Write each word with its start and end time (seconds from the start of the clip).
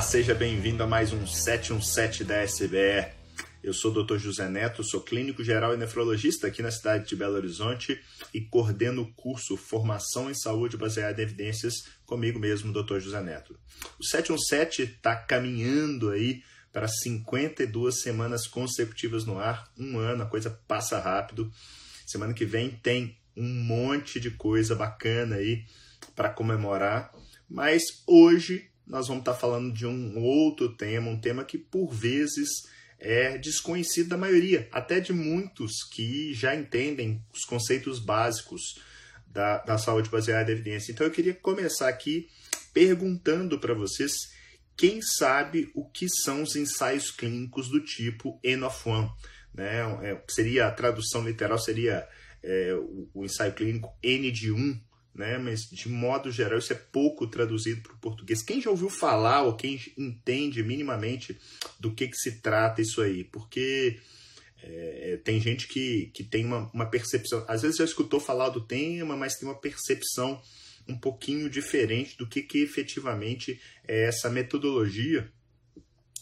Olá, 0.00 0.08
seja 0.08 0.34
bem-vindo 0.34 0.82
a 0.82 0.86
mais 0.86 1.12
um 1.12 1.26
717 1.26 2.24
da 2.24 2.36
SBR. 2.36 3.12
Eu 3.62 3.74
sou 3.74 3.92
o 3.92 4.02
Dr. 4.02 4.16
José 4.16 4.48
Neto, 4.48 4.82
sou 4.82 5.02
clínico 5.02 5.44
geral 5.44 5.74
e 5.74 5.76
nefrologista 5.76 6.46
aqui 6.46 6.62
na 6.62 6.70
cidade 6.70 7.06
de 7.06 7.14
Belo 7.14 7.34
Horizonte 7.34 8.00
e 8.32 8.40
coordeno 8.40 9.02
o 9.02 9.12
curso 9.12 9.58
Formação 9.58 10.30
em 10.30 10.34
Saúde 10.34 10.78
baseada 10.78 11.20
em 11.20 11.24
Evidências 11.24 11.74
comigo 12.06 12.38
mesmo, 12.38 12.72
Dr. 12.72 12.98
José 12.98 13.20
Neto. 13.20 13.60
O 13.98 14.02
717 14.02 14.84
está 14.84 15.14
caminhando 15.14 16.08
aí 16.08 16.42
para 16.72 16.88
52 16.88 18.00
semanas 18.00 18.46
consecutivas 18.46 19.26
no 19.26 19.38
ar, 19.38 19.70
um 19.78 19.98
ano, 19.98 20.22
a 20.22 20.26
coisa 20.26 20.48
passa 20.66 20.98
rápido. 20.98 21.52
Semana 22.06 22.32
que 22.32 22.46
vem 22.46 22.70
tem 22.70 23.18
um 23.36 23.46
monte 23.46 24.18
de 24.18 24.30
coisa 24.30 24.74
bacana 24.74 25.36
aí 25.36 25.66
para 26.16 26.30
comemorar, 26.30 27.12
mas 27.46 27.82
hoje 28.06 28.69
nós 28.90 29.06
vamos 29.06 29.22
estar 29.22 29.34
tá 29.34 29.38
falando 29.38 29.72
de 29.72 29.86
um 29.86 30.18
outro 30.18 30.74
tema, 30.74 31.08
um 31.08 31.20
tema 31.20 31.44
que 31.44 31.56
por 31.56 31.92
vezes 31.92 32.48
é 32.98 33.38
desconhecido 33.38 34.08
da 34.08 34.18
maioria, 34.18 34.68
até 34.70 35.00
de 35.00 35.12
muitos 35.12 35.84
que 35.84 36.34
já 36.34 36.54
entendem 36.54 37.24
os 37.32 37.44
conceitos 37.44 37.98
básicos 37.98 38.78
da, 39.26 39.58
da 39.58 39.78
saúde 39.78 40.10
baseada 40.10 40.50
em 40.50 40.54
evidência. 40.54 40.92
Então 40.92 41.06
eu 41.06 41.12
queria 41.12 41.32
começar 41.32 41.88
aqui 41.88 42.28
perguntando 42.74 43.58
para 43.58 43.72
vocês 43.72 44.12
quem 44.76 45.00
sabe 45.00 45.70
o 45.74 45.84
que 45.84 46.08
são 46.08 46.42
os 46.42 46.56
ensaios 46.56 47.10
clínicos 47.10 47.68
do 47.68 47.80
tipo 47.80 48.40
N 48.42 48.64
of 48.64 48.88
One. 48.88 49.10
Né? 49.54 49.80
É, 50.02 50.22
seria 50.28 50.66
a 50.66 50.70
tradução 50.72 51.24
literal 51.24 51.58
seria 51.58 52.08
é, 52.42 52.74
o, 52.74 53.08
o, 53.14 53.24
ensaio 53.24 53.52
clínico 53.52 53.94
N 54.02 54.30
de 54.30 54.50
1, 54.50 54.80
né? 55.14 55.38
mas 55.38 55.68
de 55.68 55.88
modo 55.88 56.30
geral 56.30 56.58
isso 56.58 56.72
é 56.72 56.76
pouco 56.76 57.26
traduzido 57.26 57.82
para 57.82 57.92
o 57.92 57.98
português. 57.98 58.42
Quem 58.42 58.60
já 58.60 58.70
ouviu 58.70 58.88
falar 58.88 59.42
ou 59.42 59.56
quem 59.56 59.80
entende 59.96 60.62
minimamente 60.62 61.38
do 61.78 61.92
que, 61.94 62.08
que 62.08 62.16
se 62.16 62.40
trata 62.40 62.80
isso 62.80 63.00
aí? 63.00 63.24
Porque 63.24 63.98
é, 64.62 65.18
tem 65.24 65.40
gente 65.40 65.66
que, 65.66 66.10
que 66.14 66.22
tem 66.22 66.44
uma, 66.44 66.70
uma 66.72 66.86
percepção, 66.86 67.44
às 67.48 67.62
vezes 67.62 67.78
já 67.78 67.84
escutou 67.84 68.20
falar 68.20 68.50
do 68.50 68.60
tema, 68.60 69.16
mas 69.16 69.36
tem 69.36 69.48
uma 69.48 69.58
percepção 69.58 70.40
um 70.88 70.96
pouquinho 70.96 71.48
diferente 71.48 72.16
do 72.16 72.26
que, 72.26 72.42
que 72.42 72.58
efetivamente 72.58 73.60
é 73.86 74.04
essa 74.04 74.28
metodologia 74.28 75.30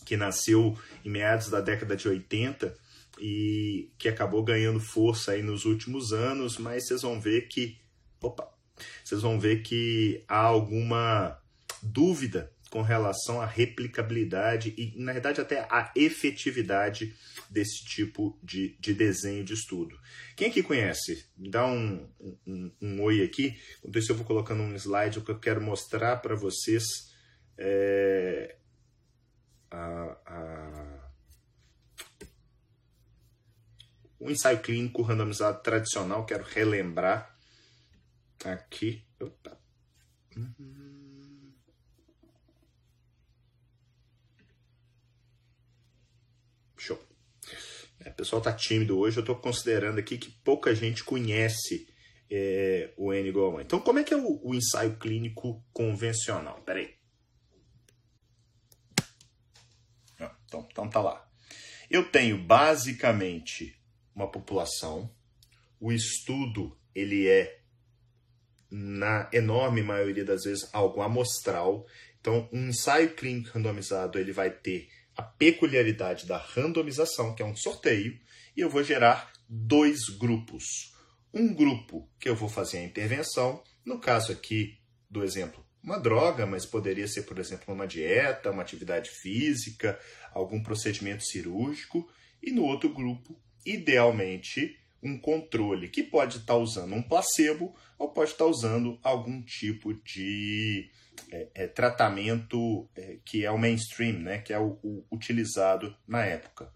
que 0.05 0.17
nasceu 0.17 0.77
em 1.05 1.11
meados 1.11 1.49
da 1.49 1.61
década 1.61 1.97
de 1.97 2.09
80 2.09 2.75
e 3.21 3.91
que 3.99 4.09
acabou 4.09 4.43
ganhando 4.43 4.81
força 4.81 5.33
aí 5.33 5.43
nos 5.43 5.65
últimos 5.65 6.12
anos, 6.12 6.57
mas 6.59 6.87
vocês 6.87 7.03
vão 7.03 7.21
ver 7.21 7.49
que 7.49 7.77
opa, 8.21 8.49
vocês 9.05 9.23
vão 9.23 9.39
ver 9.39 9.62
que 9.62 10.25
há 10.29 10.39
alguma 10.39 11.39
dúvida 11.83 12.53
com 12.71 12.83
relação 12.83 13.41
à 13.41 13.47
replicabilidade 13.47 14.75
e, 14.77 14.93
na 14.97 15.12
verdade, 15.12 15.41
até 15.41 15.61
à 15.71 15.91
efetividade 15.97 17.15
desse 17.49 17.84
tipo 17.84 18.39
de, 18.43 18.77
de 18.79 18.93
desenho 18.93 19.43
de 19.43 19.55
estudo. 19.55 19.99
Quem 20.37 20.49
aqui 20.49 20.62
conhece? 20.62 21.27
Dá 21.37 21.67
um, 21.67 22.09
um, 22.47 22.73
um 22.81 23.03
oi 23.03 23.23
aqui. 23.23 23.59
Enquanto 23.79 23.99
isso, 23.99 24.12
eu 24.12 24.17
vou 24.17 24.27
colocando 24.27 24.62
um 24.62 24.75
slide 24.75 25.21
que 25.21 25.31
eu 25.31 25.39
quero 25.39 25.62
mostrar 25.62 26.17
para 26.17 26.34
vocês 26.34 26.84
é, 27.56 28.56
a, 29.71 30.17
a, 30.27 31.11
o 34.21 34.31
ensaio 34.31 34.59
clínico 34.61 35.01
randomizado 35.01 35.62
tradicional. 35.62 36.27
Quero 36.27 36.45
relembrar 36.45 37.38
aqui. 38.44 39.05
Opa. 39.20 39.58
Uhum. 40.36 41.53
Show. 46.77 47.03
É, 48.00 48.10
o 48.10 48.15
pessoal 48.15 48.41
tá 48.41 48.53
tímido 48.53 48.98
hoje. 48.98 49.16
Eu 49.16 49.22
estou 49.22 49.37
considerando 49.37 49.98
aqui 49.98 50.16
que 50.19 50.31
pouca 50.31 50.75
gente 50.75 51.03
conhece 51.03 51.88
é, 52.31 52.93
o 52.97 53.12
N 53.12 53.28
igual 53.28 53.53
a 53.53 53.54
1. 53.56 53.60
Então, 53.62 53.81
como 53.81 53.98
é 53.98 54.04
que 54.04 54.15
é 54.15 54.16
o, 54.16 54.41
o 54.43 54.54
ensaio 54.54 54.97
clínico 54.97 55.65
convencional? 55.72 56.62
Peraí. 56.62 56.98
Então, 60.48 60.66
então 60.71 60.88
tá 60.88 61.00
lá. 61.00 61.28
Eu 61.91 62.10
tenho 62.10 62.38
basicamente 62.38 63.78
uma 64.15 64.31
população. 64.31 65.15
O 65.78 65.93
estudo 65.93 66.77
ele 66.94 67.28
é 67.28 67.58
na 68.71 69.29
enorme 69.33 69.83
maioria 69.83 70.25
das 70.25 70.45
vezes, 70.45 70.69
algo 70.73 71.01
amostral. 71.01 71.87
Então, 72.21 72.49
um 72.53 72.69
ensaio 72.69 73.15
clínico 73.15 73.51
randomizado 73.55 74.19
ele 74.19 74.33
vai 74.33 74.51
ter 74.51 74.89
a 75.17 75.23
peculiaridade 75.23 76.27
da 76.27 76.39
randomização, 76.39 77.34
que 77.34 77.43
é 77.43 77.47
um 77.47 77.57
sorteio, 77.57 78.19
e 78.57 78.61
eu 78.61 78.71
vou 78.71 78.84
gerar 78.84 79.33
dois 79.49 80.09
grupos. 80.19 80.95
Um 81.33 81.53
grupo 81.53 82.09
que 82.19 82.28
eu 82.28 82.37
vou 82.37 82.49
fazer 82.49 82.78
a 82.78 82.84
intervenção, 82.84 83.62
no 83.84 83.99
caso 83.99 84.33
aqui 84.33 84.78
do 85.11 85.25
exemplo, 85.25 85.65
uma 85.83 85.99
droga, 85.99 86.47
mas 86.47 86.67
poderia 86.67 87.09
ser, 87.09 87.23
por 87.23 87.39
exemplo, 87.39 87.73
uma 87.73 87.87
dieta, 87.87 88.51
uma 88.51 88.62
atividade 88.62 89.11
física, 89.11 89.99
algum 90.33 90.62
procedimento 90.62 91.25
cirúrgico, 91.25 92.09
e 92.43 92.53
no 92.53 92.65
outro 92.65 92.93
grupo, 92.93 93.41
idealmente, 93.65 94.78
um 95.03 95.19
controle 95.19 95.88
que 95.88 96.03
pode 96.03 96.38
estar 96.38 96.56
usando 96.56 96.94
um 96.94 97.03
placebo 97.03 97.75
ou 97.98 98.10
pode 98.10 98.31
estar 98.31 98.47
usando 98.47 98.98
algum 99.03 99.42
tipo 99.42 99.94
de 99.94 100.91
é, 101.31 101.48
é, 101.54 101.66
tratamento 101.66 102.88
é, 102.97 103.19
que 103.25 103.44
é 103.44 103.50
o 103.50 103.59
mainstream, 103.59 104.19
né, 104.19 104.38
que 104.38 104.53
é 104.53 104.59
o, 104.59 104.78
o, 104.82 105.04
utilizado 105.10 105.97
na 106.06 106.25
época. 106.25 106.72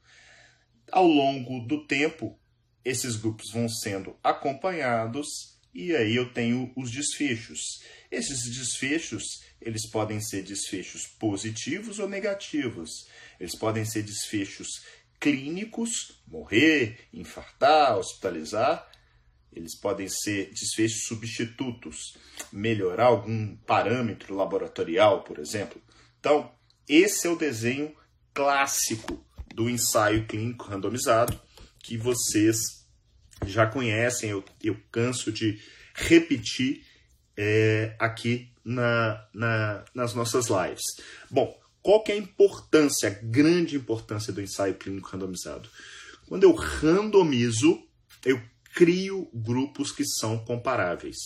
Ao 0.90 1.06
longo 1.06 1.60
do 1.60 1.86
tempo, 1.86 2.38
esses 2.84 3.16
grupos 3.16 3.50
vão 3.52 3.68
sendo 3.68 4.16
acompanhados 4.22 5.52
e 5.74 5.96
aí 5.96 6.14
eu 6.14 6.32
tenho 6.32 6.70
os 6.76 6.90
desfechos. 6.90 7.82
Esses 8.10 8.44
desfechos, 8.54 9.42
eles 9.60 9.88
podem 9.88 10.20
ser 10.20 10.42
desfechos 10.42 11.06
positivos 11.06 11.98
ou 11.98 12.08
negativos. 12.08 13.08
Eles 13.40 13.56
podem 13.56 13.84
ser 13.84 14.02
desfechos 14.02 14.68
clínicos, 15.22 16.20
morrer, 16.26 16.98
infartar, 17.14 17.96
hospitalizar, 17.96 18.90
eles 19.52 19.78
podem 19.78 20.08
ser 20.08 20.50
desfechos 20.50 21.04
substitutos, 21.04 22.16
melhorar 22.52 23.04
algum 23.04 23.54
parâmetro 23.58 24.34
laboratorial, 24.34 25.22
por 25.22 25.38
exemplo. 25.38 25.80
Então, 26.18 26.50
esse 26.88 27.28
é 27.28 27.30
o 27.30 27.36
desenho 27.36 27.94
clássico 28.34 29.24
do 29.54 29.70
ensaio 29.70 30.26
clínico 30.26 30.68
randomizado 30.68 31.40
que 31.78 31.96
vocês 31.96 32.84
já 33.46 33.64
conhecem, 33.66 34.30
eu, 34.30 34.44
eu 34.62 34.76
canso 34.90 35.30
de 35.30 35.60
repetir 35.94 36.84
é, 37.36 37.94
aqui 37.96 38.52
na, 38.64 39.24
na, 39.32 39.84
nas 39.94 40.14
nossas 40.14 40.46
lives. 40.48 40.82
Bom, 41.30 41.61
qual 41.82 42.02
que 42.02 42.12
é 42.12 42.14
a 42.14 42.18
importância, 42.18 43.08
a 43.08 43.10
grande 43.10 43.76
importância 43.76 44.32
do 44.32 44.40
ensaio 44.40 44.74
clínico 44.74 45.08
randomizado? 45.08 45.68
Quando 46.26 46.44
eu 46.44 46.54
randomizo, 46.54 47.82
eu 48.24 48.40
crio 48.74 49.28
grupos 49.34 49.92
que 49.92 50.04
são 50.04 50.38
comparáveis. 50.38 51.16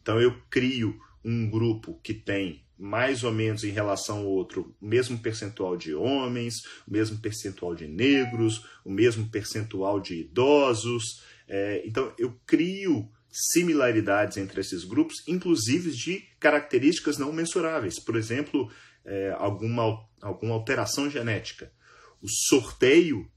Então 0.00 0.20
eu 0.20 0.34
crio 0.50 0.98
um 1.24 1.48
grupo 1.48 2.00
que 2.02 2.14
tem 2.14 2.64
mais 2.78 3.22
ou 3.22 3.30
menos 3.30 3.62
em 3.62 3.70
relação 3.70 4.18
ao 4.18 4.26
outro 4.26 4.74
o 4.80 4.86
mesmo 4.86 5.18
percentual 5.18 5.76
de 5.76 5.94
homens, 5.94 6.64
o 6.88 6.92
mesmo 6.92 7.18
percentual 7.18 7.74
de 7.74 7.86
negros, 7.86 8.66
o 8.84 8.90
mesmo 8.90 9.28
percentual 9.28 10.00
de 10.00 10.22
idosos. 10.22 11.22
É, 11.46 11.82
então 11.86 12.12
eu 12.18 12.36
crio 12.44 13.08
similaridades 13.30 14.36
entre 14.36 14.60
esses 14.60 14.84
grupos, 14.84 15.22
inclusive 15.26 15.90
de 15.92 16.24
características 16.40 17.16
não 17.16 17.32
mensuráveis. 17.32 17.98
Por 17.98 18.16
exemplo, 18.16 18.70
é, 19.04 19.34
alguma, 19.38 20.04
alguma 20.20 20.54
alteração 20.54 21.10
genética. 21.10 21.72
O 22.20 22.28
sorteio, 22.28 23.30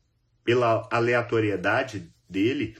pela 0.43 0.87
aleatoriedade 0.91 2.11
dele, 2.29 2.77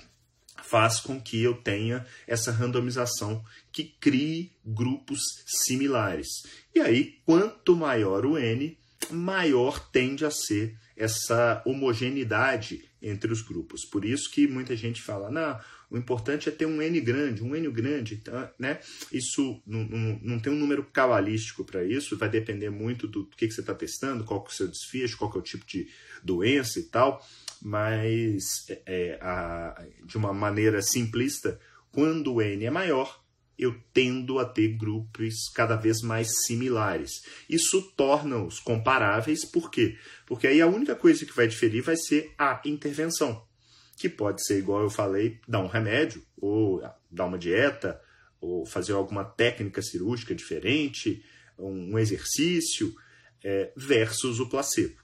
faz 0.64 1.00
com 1.00 1.20
que 1.20 1.42
eu 1.42 1.56
tenha 1.56 2.06
essa 2.28 2.52
randomização 2.52 3.44
que 3.72 3.84
crie 4.00 4.52
grupos 4.66 5.20
similares. 5.46 6.28
E 6.74 6.80
aí, 6.80 7.22
quanto 7.26 7.76
maior 7.76 8.26
o 8.26 8.38
n, 8.38 8.78
maior 9.12 9.80
tende 9.92 10.26
a 10.26 10.32
ser 10.32 10.78
essa 10.96 11.62
homogeneidade 11.66 12.86
entre 13.02 13.32
os 13.32 13.42
grupos. 13.42 13.86
Por 13.86 14.06
isso 14.06 14.32
que 14.32 14.48
muita 14.48 14.76
gente 14.76 15.02
fala, 15.02 15.30
não, 15.30 15.60
o 15.96 15.98
importante 15.98 16.50
é 16.50 16.52
ter 16.52 16.66
um 16.66 16.82
N 16.82 17.00
grande, 17.00 17.42
um 17.42 17.56
N 17.56 17.72
grande, 17.72 18.18
tá, 18.18 18.54
né? 18.60 18.80
Isso 19.14 19.62
não, 19.66 20.38
tem 20.42 20.52
um 20.52 20.58
número 20.58 20.84
cabalístico 20.84 21.64
para 21.64 21.86
isso, 21.86 22.18
vai 22.18 22.28
depender 22.28 22.70
muito 22.70 23.08
do 23.08 23.26
que, 23.28 23.48
que 23.48 23.54
você 23.54 23.62
está 23.62 23.74
testando, 23.74 24.26
qual 24.26 24.44
que 24.44 24.50
é 24.50 24.54
o 24.54 24.58
seu 24.58 24.68
desfecho, 24.68 25.18
qual 25.18 25.32
que 25.32 25.38
é 25.38 25.40
o 25.40 25.44
tipo 25.44 25.66
de 25.66 25.88
doença 26.22 26.82
e 26.82 26.84
tal, 26.84 27.26
mas 27.62 28.44
é, 28.86 29.18
a, 29.22 29.86
de 30.04 30.18
uma 30.18 30.34
maneira 30.34 30.82
simplista, 30.82 31.58
quando 31.94 32.34
o 32.34 32.42
N 32.42 32.66
é 32.66 32.70
maior, 32.70 33.24
eu 33.58 33.74
tendo 33.94 34.38
a 34.38 34.44
ter 34.44 34.76
grupos 34.76 35.48
cada 35.56 35.78
vez 35.78 36.02
mais 36.02 36.44
similares. 36.46 37.24
Isso 37.50 37.82
torna-os 37.96 38.60
comparáveis, 38.60 39.46
por 39.46 39.72
quê? 39.72 39.98
Porque 40.26 40.46
aí 40.46 40.60
a 40.60 40.68
única 40.68 40.94
coisa 40.94 41.26
que 41.26 41.34
vai 41.34 41.48
diferir 41.48 41.82
vai 41.82 41.96
ser 41.96 42.34
a 42.38 42.62
intervenção, 42.66 43.45
que 43.96 44.10
pode 44.10 44.46
ser, 44.46 44.60
igual 44.60 44.82
eu 44.82 44.90
falei, 44.90 45.40
dar 45.48 45.60
um 45.60 45.68
remédio, 45.68 46.24
ou 46.38 46.82
dar 47.10 47.26
uma 47.26 47.38
dieta, 47.38 48.02
ou 48.40 48.66
fazer 48.66 48.94
alguma 48.94 49.24
técnica 49.24 49.82
cirúrgica 49.82 50.36
diferente, 50.36 51.24
um 51.58 51.98
exercício, 51.98 52.94
é, 53.44 53.72
versus 53.76 54.40
o 54.40 54.50
placebo. 54.50 54.96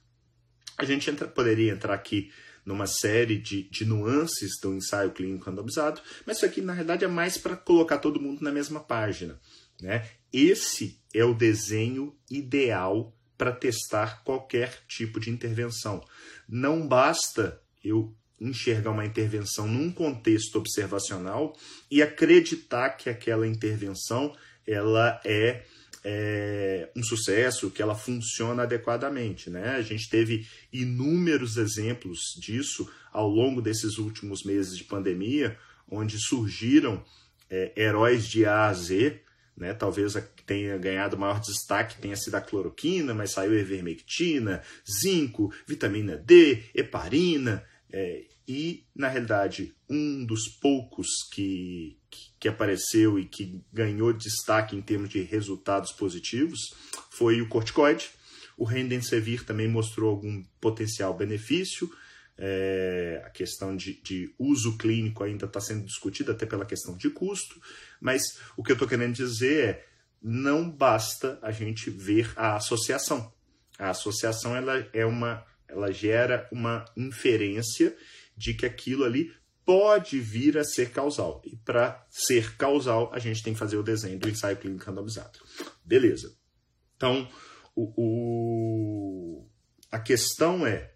A 0.78 0.84
gente 0.84 1.10
entra, 1.10 1.28
poderia 1.28 1.72
entrar 1.72 1.94
aqui 1.94 2.32
numa 2.66 2.86
série 2.86 3.38
de, 3.38 3.64
de 3.70 3.86
nuances 3.86 4.60
do 4.62 4.74
ensaio 4.74 5.12
clínico 5.12 5.46
randomizado, 5.46 6.02
mas 6.26 6.38
isso 6.38 6.46
aqui 6.46 6.62
na 6.62 6.74
realidade 6.74 7.04
é 7.04 7.08
mais 7.08 7.38
para 7.38 7.56
colocar 7.56 7.98
todo 7.98 8.22
mundo 8.22 8.42
na 8.42 8.52
mesma 8.52 8.80
página. 8.80 9.40
Né? 9.82 10.08
Esse 10.32 11.00
é 11.14 11.24
o 11.24 11.34
desenho 11.34 12.16
ideal 12.30 13.16
para 13.38 13.52
testar 13.52 14.24
qualquer 14.24 14.84
tipo 14.88 15.20
de 15.20 15.32
intervenção. 15.32 16.06
Não 16.48 16.88
basta 16.88 17.62
eu 17.84 18.16
enxergar 18.42 18.92
uma 18.92 19.06
intervenção 19.06 19.68
num 19.68 19.92
contexto 19.92 20.58
observacional 20.58 21.56
e 21.90 22.02
acreditar 22.02 22.90
que 22.92 23.10
aquela 23.10 23.48
intervenção 23.48 24.36
ela 24.66 25.22
é 25.24 25.64
é, 26.04 26.90
um 26.96 27.04
sucesso, 27.04 27.70
que 27.70 27.82
ela 27.82 27.96
funciona 27.96 28.64
adequadamente. 28.64 29.50
Né? 29.50 29.76
A 29.76 29.82
gente 29.82 30.10
teve 30.10 30.48
inúmeros 30.74 31.58
exemplos 31.58 32.20
disso 32.40 32.90
ao 33.14 33.30
longo 33.30 33.62
desses 33.62 34.00
últimos 34.00 34.44
meses 34.44 34.76
de 34.76 34.84
pandemia, 34.84 35.58
onde 35.88 36.18
surgiram 36.18 37.04
é, 37.50 37.72
heróis 37.76 38.26
de 38.28 38.46
A 38.46 38.66
a 38.66 38.74
Z, 38.74 39.22
né? 39.56 39.74
talvez 39.74 40.16
a 40.16 40.22
tenha 40.22 40.78
ganhado 40.78 41.18
maior 41.18 41.40
destaque 41.40 42.02
tenha 42.02 42.16
sido 42.16 42.36
a 42.36 42.42
cloroquina, 42.42 43.14
mas 43.14 43.32
saiu 43.32 43.54
ivermectina, 43.54 44.62
zinco, 45.02 45.54
vitamina 45.68 46.18
D, 46.18 46.64
heparina, 46.74 47.64
é, 47.92 48.24
e, 48.48 48.86
na 48.96 49.08
realidade, 49.08 49.76
um 49.90 50.26
dos 50.26 50.48
poucos 50.48 51.08
que, 51.32 51.98
que 52.40 52.48
apareceu 52.48 53.20
e 53.20 53.26
que 53.26 53.62
ganhou 53.72 54.12
destaque 54.12 54.76
em 54.76 54.82
termos 54.82 55.10
de 55.10 55.22
resultados 55.22 55.92
positivos 55.92 56.60
foi 57.10 57.42
o 57.42 57.48
corticoide. 57.48 58.10
O 58.58 58.66
Remdesivir 58.66 59.46
também 59.46 59.68
mostrou 59.68 60.10
algum 60.10 60.44
potencial 60.60 61.16
benefício. 61.16 61.90
É, 62.38 63.22
a 63.26 63.30
questão 63.30 63.76
de, 63.76 64.02
de, 64.02 64.34
uso 64.40 64.78
clínico 64.78 65.24
ainda 65.24 65.46
está 65.46 65.60
sendo 65.60 65.86
discutida, 65.86 66.32
até 66.32 66.46
pela 66.46 66.66
questão 66.66 66.98
de 66.98 67.10
custo, 67.10 67.62
mas 68.00 68.22
o 68.58 68.64
que 68.64 68.72
eu 68.72 68.74
estou 68.74 68.88
querendo 68.88 69.14
dizer 69.14 69.64
é 69.64 69.86
não 70.22 70.70
basta 70.70 71.38
a 71.42 71.52
gente 71.52 71.90
ver 71.90 72.32
a 72.36 72.56
associação. 72.56 73.32
A 73.78 73.90
associação 73.90 74.56
ela 74.56 74.88
é 74.94 75.06
uma, 75.06 75.46
ela 75.68 75.92
gera 75.92 76.48
uma 76.52 76.86
inferência 76.96 77.96
de 78.42 78.56
que 78.56 78.66
aquilo 78.66 79.04
ali 79.04 79.32
pode 79.64 80.20
vir 80.20 80.58
a 80.58 80.64
ser 80.64 80.90
causal. 80.90 81.42
E 81.46 81.56
para 81.56 82.04
ser 82.10 82.58
causal, 82.58 83.12
a 83.14 83.20
gente 83.20 83.44
tem 83.44 83.54
que 83.54 83.60
fazer 83.60 83.78
o 83.78 83.84
desenho 83.84 84.18
do 84.18 84.28
ensaio 84.28 84.58
clínico 84.58 84.84
randomizado. 84.84 85.38
Beleza. 85.86 86.36
Então, 86.98 87.30
o, 87.76 87.94
o, 87.96 89.50
a 89.92 90.00
questão 90.00 90.66
é: 90.66 90.96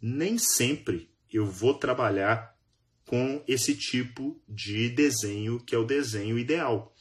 nem 0.00 0.38
sempre 0.38 1.10
eu 1.30 1.44
vou 1.44 1.74
trabalhar 1.74 2.56
com 3.04 3.44
esse 3.46 3.74
tipo 3.74 4.42
de 4.48 4.88
desenho 4.88 5.60
que 5.60 5.74
é 5.74 5.78
o 5.78 5.84
desenho 5.84 6.38
ideal. 6.38 6.94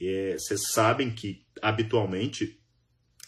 É, 0.00 0.36
vocês 0.38 0.72
sabem 0.72 1.10
que 1.10 1.46
habitualmente 1.60 2.58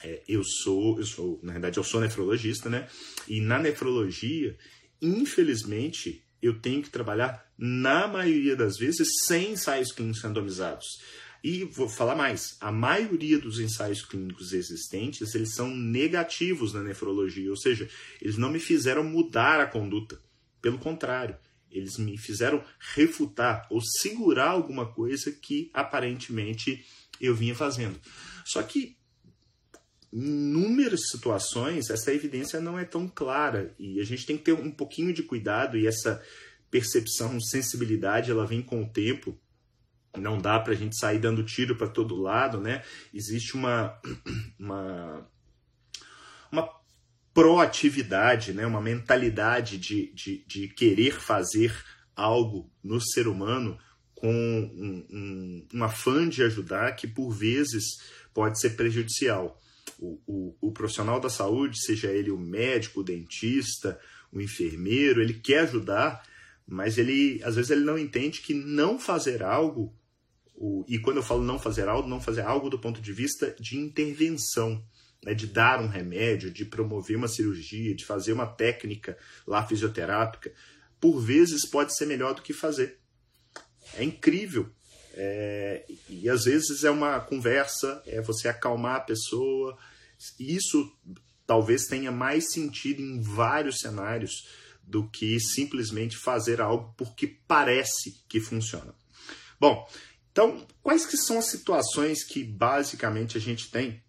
é, 0.02 0.22
eu 0.26 0.42
sou, 0.42 0.98
eu 0.98 1.04
sou, 1.04 1.38
na 1.42 1.52
verdade, 1.52 1.78
eu 1.78 1.84
sou 1.84 2.00
nefrologista, 2.00 2.68
né? 2.68 2.88
E 3.28 3.40
na 3.40 3.58
nefrologia 3.58 4.56
infelizmente, 5.00 6.24
eu 6.40 6.60
tenho 6.60 6.82
que 6.82 6.90
trabalhar, 6.90 7.44
na 7.58 8.06
maioria 8.06 8.54
das 8.54 8.76
vezes, 8.76 9.08
sem 9.26 9.52
ensaios 9.52 9.92
clínicos 9.92 10.22
randomizados. 10.22 10.86
E 11.42 11.64
vou 11.64 11.88
falar 11.88 12.16
mais, 12.16 12.56
a 12.60 12.72
maioria 12.72 13.38
dos 13.38 13.60
ensaios 13.60 14.04
clínicos 14.04 14.52
existentes, 14.52 15.34
eles 15.34 15.54
são 15.54 15.68
negativos 15.68 16.72
na 16.72 16.82
nefrologia, 16.82 17.50
ou 17.50 17.56
seja, 17.56 17.88
eles 18.20 18.36
não 18.36 18.50
me 18.50 18.58
fizeram 18.58 19.04
mudar 19.04 19.60
a 19.60 19.66
conduta. 19.66 20.20
Pelo 20.60 20.78
contrário, 20.78 21.36
eles 21.70 21.98
me 21.98 22.16
fizeram 22.18 22.64
refutar 22.94 23.66
ou 23.70 23.80
segurar 23.80 24.50
alguma 24.50 24.92
coisa 24.92 25.30
que 25.30 25.70
aparentemente 25.72 26.84
eu 27.20 27.34
vinha 27.34 27.54
fazendo. 27.54 28.00
Só 28.44 28.62
que 28.62 28.96
inúmeras 30.12 31.08
situações 31.10 31.90
essa 31.90 32.12
evidência 32.12 32.60
não 32.60 32.78
é 32.78 32.84
tão 32.84 33.08
clara 33.08 33.74
e 33.78 34.00
a 34.00 34.04
gente 34.04 34.24
tem 34.24 34.38
que 34.38 34.44
ter 34.44 34.52
um 34.52 34.70
pouquinho 34.70 35.12
de 35.12 35.22
cuidado 35.22 35.76
e 35.76 35.86
essa 35.86 36.22
percepção, 36.70 37.40
sensibilidade, 37.40 38.30
ela 38.30 38.46
vem 38.46 38.62
com 38.62 38.82
o 38.82 38.88
tempo. 38.88 39.38
Não 40.16 40.38
dá 40.38 40.58
para 40.58 40.72
a 40.72 40.76
gente 40.76 40.98
sair 40.98 41.18
dando 41.18 41.44
tiro 41.44 41.76
para 41.76 41.88
todo 41.88 42.20
lado, 42.20 42.60
né? 42.60 42.82
Existe 43.12 43.54
uma, 43.54 43.98
uma, 44.58 45.26
uma 46.50 46.68
proatividade, 47.32 48.52
né? 48.52 48.66
uma 48.66 48.80
mentalidade 48.80 49.78
de, 49.78 50.12
de, 50.14 50.44
de 50.46 50.68
querer 50.68 51.20
fazer 51.20 51.74
algo 52.14 52.70
no 52.82 53.00
ser 53.00 53.28
humano 53.28 53.78
com 54.14 54.32
um, 54.32 55.06
um, 55.10 55.68
um 55.74 55.84
afã 55.84 56.26
de 56.26 56.42
ajudar 56.42 56.96
que 56.96 57.06
por 57.06 57.30
vezes 57.30 57.84
pode 58.32 58.58
ser 58.58 58.70
prejudicial 58.70 59.60
o, 59.98 60.20
o, 60.26 60.68
o 60.68 60.72
profissional 60.72 61.20
da 61.20 61.28
saúde, 61.28 61.84
seja 61.84 62.10
ele 62.10 62.30
o 62.30 62.38
médico, 62.38 63.00
o 63.00 63.04
dentista, 63.04 63.98
o 64.32 64.40
enfermeiro, 64.40 65.20
ele 65.20 65.34
quer 65.34 65.60
ajudar, 65.60 66.22
mas 66.66 66.98
ele 66.98 67.40
às 67.44 67.56
vezes 67.56 67.70
ele 67.70 67.84
não 67.84 67.98
entende 67.98 68.40
que 68.40 68.54
não 68.54 68.98
fazer 68.98 69.42
algo, 69.42 69.94
e 70.88 70.98
quando 70.98 71.18
eu 71.18 71.22
falo 71.22 71.42
não 71.42 71.58
fazer 71.58 71.88
algo, 71.88 72.08
não 72.08 72.20
fazer 72.20 72.42
algo 72.42 72.70
do 72.70 72.78
ponto 72.78 73.00
de 73.00 73.12
vista 73.12 73.54
de 73.58 73.76
intervenção, 73.78 74.82
né, 75.24 75.34
de 75.34 75.46
dar 75.46 75.80
um 75.80 75.88
remédio, 75.88 76.50
de 76.50 76.64
promover 76.64 77.16
uma 77.16 77.28
cirurgia, 77.28 77.94
de 77.94 78.04
fazer 78.04 78.32
uma 78.32 78.46
técnica 78.46 79.16
lá 79.46 79.66
fisioterápica, 79.66 80.52
por 81.00 81.20
vezes 81.20 81.68
pode 81.68 81.96
ser 81.96 82.06
melhor 82.06 82.34
do 82.34 82.42
que 82.42 82.52
fazer. 82.52 82.98
É 83.94 84.02
incrível 84.02 84.70
é, 85.16 85.86
e 86.10 86.28
às 86.28 86.44
vezes 86.44 86.84
é 86.84 86.90
uma 86.90 87.18
conversa, 87.18 88.02
é 88.06 88.20
você 88.20 88.48
acalmar 88.48 88.96
a 88.96 89.00
pessoa. 89.00 89.76
Isso 90.38 90.92
talvez 91.46 91.84
tenha 91.84 92.10
mais 92.10 92.52
sentido 92.52 93.00
em 93.00 93.20
vários 93.20 93.78
cenários 93.78 94.48
do 94.82 95.08
que 95.08 95.38
simplesmente 95.40 96.16
fazer 96.16 96.60
algo 96.60 96.94
porque 96.96 97.26
parece 97.46 98.22
que 98.28 98.40
funciona. 98.40 98.94
Bom, 99.58 99.88
então 100.30 100.66
quais 100.82 101.06
que 101.06 101.16
são 101.16 101.38
as 101.38 101.46
situações 101.46 102.24
que 102.24 102.44
basicamente 102.44 103.36
a 103.36 103.40
gente 103.40 103.70
tem 103.70 104.02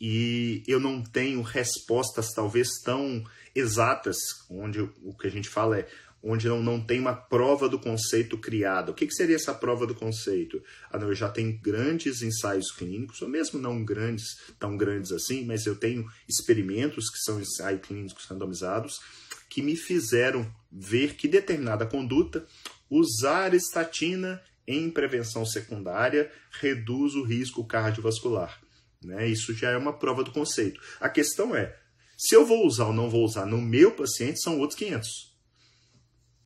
e 0.00 0.62
eu 0.66 0.78
não 0.78 1.02
tenho 1.02 1.40
respostas 1.40 2.28
talvez 2.34 2.68
tão 2.84 3.24
exatas, 3.54 4.16
onde 4.48 4.80
o 4.80 5.14
que 5.18 5.26
a 5.26 5.30
gente 5.30 5.48
fala 5.48 5.78
é 5.78 5.88
onde 6.22 6.48
não, 6.48 6.62
não 6.62 6.80
tem 6.80 7.00
uma 7.00 7.14
prova 7.14 7.68
do 7.68 7.78
conceito 7.78 8.36
criada. 8.36 8.90
O 8.90 8.94
que, 8.94 9.06
que 9.06 9.14
seria 9.14 9.36
essa 9.36 9.54
prova 9.54 9.86
do 9.86 9.94
conceito? 9.94 10.62
Ah, 10.92 10.98
eu 10.98 11.14
já 11.14 11.28
tenho 11.28 11.58
grandes 11.58 12.22
ensaios 12.22 12.70
clínicos, 12.70 13.22
ou 13.22 13.28
mesmo 13.28 13.58
não 13.58 13.84
grandes, 13.84 14.38
tão 14.58 14.76
grandes 14.76 15.12
assim, 15.12 15.44
mas 15.44 15.66
eu 15.66 15.74
tenho 15.74 16.06
experimentos 16.28 17.08
que 17.08 17.18
são 17.18 17.40
ensaios 17.40 17.80
clínicos 17.82 18.24
randomizados 18.26 19.00
que 19.48 19.62
me 19.62 19.76
fizeram 19.76 20.46
ver 20.70 21.14
que 21.14 21.26
determinada 21.26 21.84
conduta, 21.84 22.46
usar 22.88 23.52
estatina 23.52 24.40
em 24.66 24.88
prevenção 24.88 25.44
secundária, 25.44 26.30
reduz 26.52 27.14
o 27.14 27.24
risco 27.24 27.64
cardiovascular. 27.64 28.60
Né? 29.02 29.26
Isso 29.26 29.52
já 29.52 29.70
é 29.70 29.76
uma 29.76 29.92
prova 29.92 30.22
do 30.22 30.30
conceito. 30.30 30.80
A 31.00 31.08
questão 31.08 31.56
é, 31.56 31.76
se 32.16 32.34
eu 32.34 32.46
vou 32.46 32.66
usar 32.66 32.86
ou 32.86 32.92
não 32.92 33.10
vou 33.10 33.24
usar 33.24 33.46
no 33.46 33.60
meu 33.60 33.90
paciente, 33.90 34.42
são 34.42 34.58
outros 34.60 34.78
500. 34.78 35.29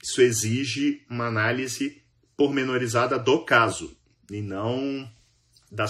Isso 0.04 0.20
exige 0.20 1.02
uma 1.08 1.28
análise 1.28 2.02
pormenorizada 2.36 3.18
do 3.18 3.42
caso 3.42 3.96
e 4.30 4.42
não 4.42 5.10
da, 5.72 5.86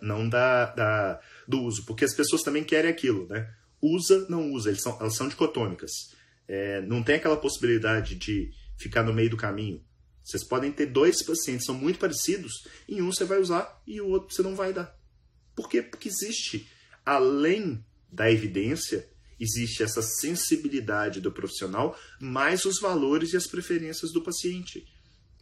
não 0.00 0.28
da, 0.28 0.66
da, 0.66 1.20
do 1.46 1.62
uso, 1.62 1.84
porque 1.84 2.04
as 2.04 2.14
pessoas 2.14 2.42
também 2.42 2.62
querem 2.62 2.88
aquilo, 2.88 3.26
né? 3.26 3.52
Usa, 3.82 4.26
não 4.28 4.52
usa, 4.52 4.70
eles 4.70 4.80
são, 4.80 4.96
elas 5.00 5.16
são 5.16 5.28
dicotômicas. 5.28 5.90
É, 6.46 6.80
não 6.82 7.02
tem 7.02 7.16
aquela 7.16 7.36
possibilidade 7.36 8.14
de 8.14 8.52
ficar 8.76 9.02
no 9.02 9.12
meio 9.12 9.30
do 9.30 9.36
caminho. 9.36 9.84
Vocês 10.22 10.44
podem 10.44 10.70
ter 10.70 10.86
dois 10.86 11.20
pacientes 11.24 11.66
são 11.66 11.74
muito 11.74 11.98
parecidos, 11.98 12.52
em 12.88 13.02
um 13.02 13.12
você 13.12 13.24
vai 13.24 13.40
usar 13.40 13.82
e 13.84 14.00
o 14.00 14.06
outro 14.06 14.32
você 14.32 14.42
não 14.42 14.54
vai 14.54 14.72
dar. 14.72 14.96
Por 15.56 15.68
quê? 15.68 15.82
Porque 15.82 16.08
existe, 16.08 16.70
além 17.04 17.84
da 18.08 18.30
evidência, 18.30 19.08
existe 19.38 19.82
essa 19.82 20.02
sensibilidade 20.02 21.20
do 21.20 21.32
profissional, 21.32 21.98
mais 22.20 22.64
os 22.64 22.80
valores 22.80 23.32
e 23.32 23.36
as 23.36 23.46
preferências 23.46 24.12
do 24.12 24.22
paciente. 24.22 24.86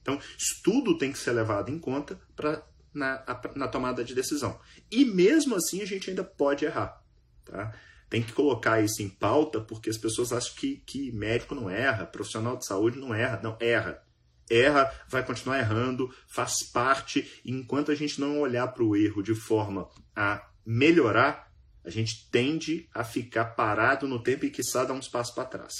Então, 0.00 0.20
estudo 0.38 0.96
tem 0.96 1.10
que 1.10 1.18
ser 1.18 1.32
levado 1.32 1.70
em 1.70 1.78
conta 1.78 2.20
para 2.36 2.64
na, 2.96 3.22
na 3.54 3.68
tomada 3.68 4.02
de 4.02 4.14
decisão. 4.14 4.58
E 4.90 5.04
mesmo 5.04 5.54
assim, 5.54 5.82
a 5.82 5.84
gente 5.84 6.08
ainda 6.08 6.24
pode 6.24 6.64
errar. 6.64 7.02
Tá? 7.44 7.74
Tem 8.08 8.22
que 8.22 8.32
colocar 8.32 8.80
isso 8.80 9.02
em 9.02 9.08
pauta, 9.08 9.60
porque 9.60 9.90
as 9.90 9.98
pessoas 9.98 10.32
acham 10.32 10.54
que, 10.56 10.76
que 10.86 11.12
médico 11.12 11.54
não 11.54 11.68
erra, 11.68 12.06
profissional 12.06 12.56
de 12.56 12.64
saúde 12.64 12.98
não 12.98 13.14
erra. 13.14 13.40
Não, 13.42 13.56
erra. 13.60 14.02
Erra, 14.48 14.92
vai 15.08 15.26
continuar 15.26 15.58
errando, 15.58 16.12
faz 16.26 16.62
parte. 16.62 17.40
E 17.44 17.52
enquanto 17.52 17.90
a 17.90 17.94
gente 17.94 18.20
não 18.20 18.40
olhar 18.40 18.68
para 18.68 18.82
o 18.82 18.96
erro 18.96 19.22
de 19.22 19.34
forma 19.34 19.88
a 20.14 20.48
melhorar, 20.64 21.45
a 21.86 21.90
gente 21.90 22.28
tende 22.30 22.88
a 22.92 23.04
ficar 23.04 23.44
parado 23.44 24.08
no 24.08 24.20
tempo 24.20 24.44
e, 24.44 24.50
quiçá, 24.50 24.84
dar 24.84 24.92
uns 24.92 25.08
passos 25.08 25.34
para 25.34 25.44
trás. 25.44 25.72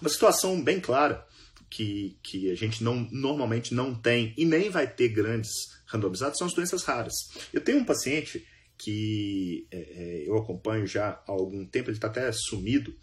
Uma 0.00 0.10
situação 0.10 0.62
bem 0.62 0.78
clara 0.78 1.26
que, 1.70 2.18
que 2.22 2.50
a 2.50 2.54
gente 2.54 2.84
não, 2.84 3.08
normalmente 3.10 3.74
não 3.74 3.94
tem 3.94 4.34
e 4.36 4.44
nem 4.44 4.68
vai 4.68 4.86
ter 4.86 5.08
grandes 5.08 5.50
randomizados 5.86 6.38
são 6.38 6.46
as 6.46 6.52
doenças 6.52 6.84
raras. 6.84 7.14
Eu 7.52 7.62
tenho 7.62 7.78
um 7.78 7.84
paciente 7.84 8.46
que 8.78 9.66
é, 9.70 9.78
é, 9.78 10.28
eu 10.28 10.36
acompanho 10.36 10.86
já 10.86 11.22
há 11.26 11.32
algum 11.32 11.64
tempo, 11.64 11.88
ele 11.88 11.96
está 11.96 12.08
até 12.08 12.30
sumido. 12.32 12.94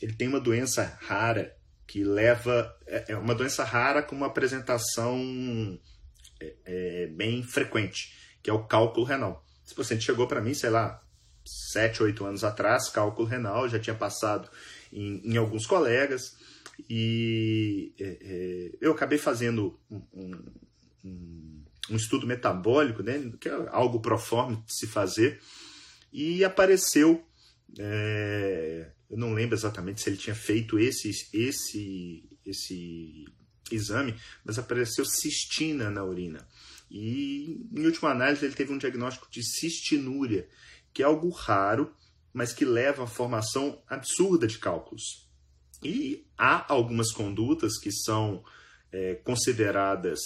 Ele 0.00 0.12
tem 0.12 0.28
uma 0.28 0.40
doença 0.40 0.96
rara 1.02 1.56
que 1.86 2.04
leva. 2.04 2.76
É, 2.86 3.12
é 3.12 3.16
uma 3.16 3.34
doença 3.34 3.64
rara 3.64 4.02
com 4.02 4.14
uma 4.14 4.26
apresentação 4.26 5.18
é, 6.40 6.54
é, 6.64 7.06
bem 7.08 7.42
frequente, 7.42 8.14
que 8.42 8.48
é 8.48 8.52
o 8.52 8.64
cálculo 8.64 9.04
renal. 9.04 9.44
Esse 9.64 9.74
paciente 9.74 10.04
chegou 10.04 10.28
para 10.28 10.40
mim, 10.40 10.54
sei 10.54 10.70
lá, 10.70 11.02
7, 11.46 12.02
8 12.02 12.24
anos 12.24 12.44
atrás, 12.44 12.88
cálculo 12.88 13.26
renal, 13.26 13.68
já 13.68 13.78
tinha 13.78 13.96
passado 13.96 14.48
em, 14.92 15.20
em 15.24 15.36
alguns 15.36 15.66
colegas, 15.66 16.36
e 16.90 17.94
é, 17.98 18.76
eu 18.80 18.92
acabei 18.92 19.18
fazendo 19.18 19.78
um, 19.90 20.02
um, 21.04 21.64
um 21.90 21.96
estudo 21.96 22.26
metabólico, 22.26 23.02
né, 23.02 23.32
que 23.40 23.48
é 23.48 23.68
algo 23.70 24.00
proforme 24.00 24.56
de 24.56 24.74
se 24.74 24.86
fazer, 24.86 25.40
e 26.12 26.44
apareceu, 26.44 27.24
é, 27.78 28.90
eu 29.10 29.16
não 29.16 29.32
lembro 29.32 29.54
exatamente 29.54 30.00
se 30.00 30.10
ele 30.10 30.16
tinha 30.16 30.34
feito 30.34 30.78
esse, 30.78 31.10
esse, 31.32 32.28
esse 32.44 33.26
exame, 33.70 34.14
mas 34.44 34.58
apareceu 34.58 35.04
cistina 35.04 35.90
na 35.90 36.04
urina. 36.04 36.46
E, 36.90 37.66
em 37.74 37.84
última 37.84 38.10
análise, 38.10 38.44
ele 38.44 38.54
teve 38.54 38.72
um 38.72 38.78
diagnóstico 38.78 39.28
de 39.30 39.42
cistinúria, 39.42 40.48
que 40.96 41.02
é 41.02 41.04
algo 41.06 41.28
raro, 41.28 41.94
mas 42.32 42.54
que 42.54 42.64
leva 42.64 43.04
à 43.04 43.06
formação 43.06 43.82
absurda 43.86 44.46
de 44.46 44.56
cálculos. 44.56 45.28
E 45.84 46.26
há 46.38 46.72
algumas 46.72 47.12
condutas 47.12 47.78
que 47.78 47.92
são 47.92 48.42
é, 48.90 49.16
consideradas 49.16 50.18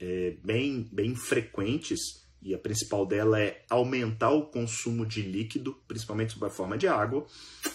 é, 0.00 0.36
bem, 0.42 0.88
bem 0.90 1.14
frequentes, 1.14 2.26
e 2.42 2.52
a 2.52 2.58
principal 2.58 3.06
dela 3.06 3.40
é 3.40 3.64
aumentar 3.70 4.30
o 4.30 4.46
consumo 4.46 5.06
de 5.06 5.22
líquido, 5.22 5.80
principalmente 5.86 6.32
sob 6.32 6.44
a 6.44 6.50
forma 6.50 6.76
de 6.76 6.88
água, 6.88 7.24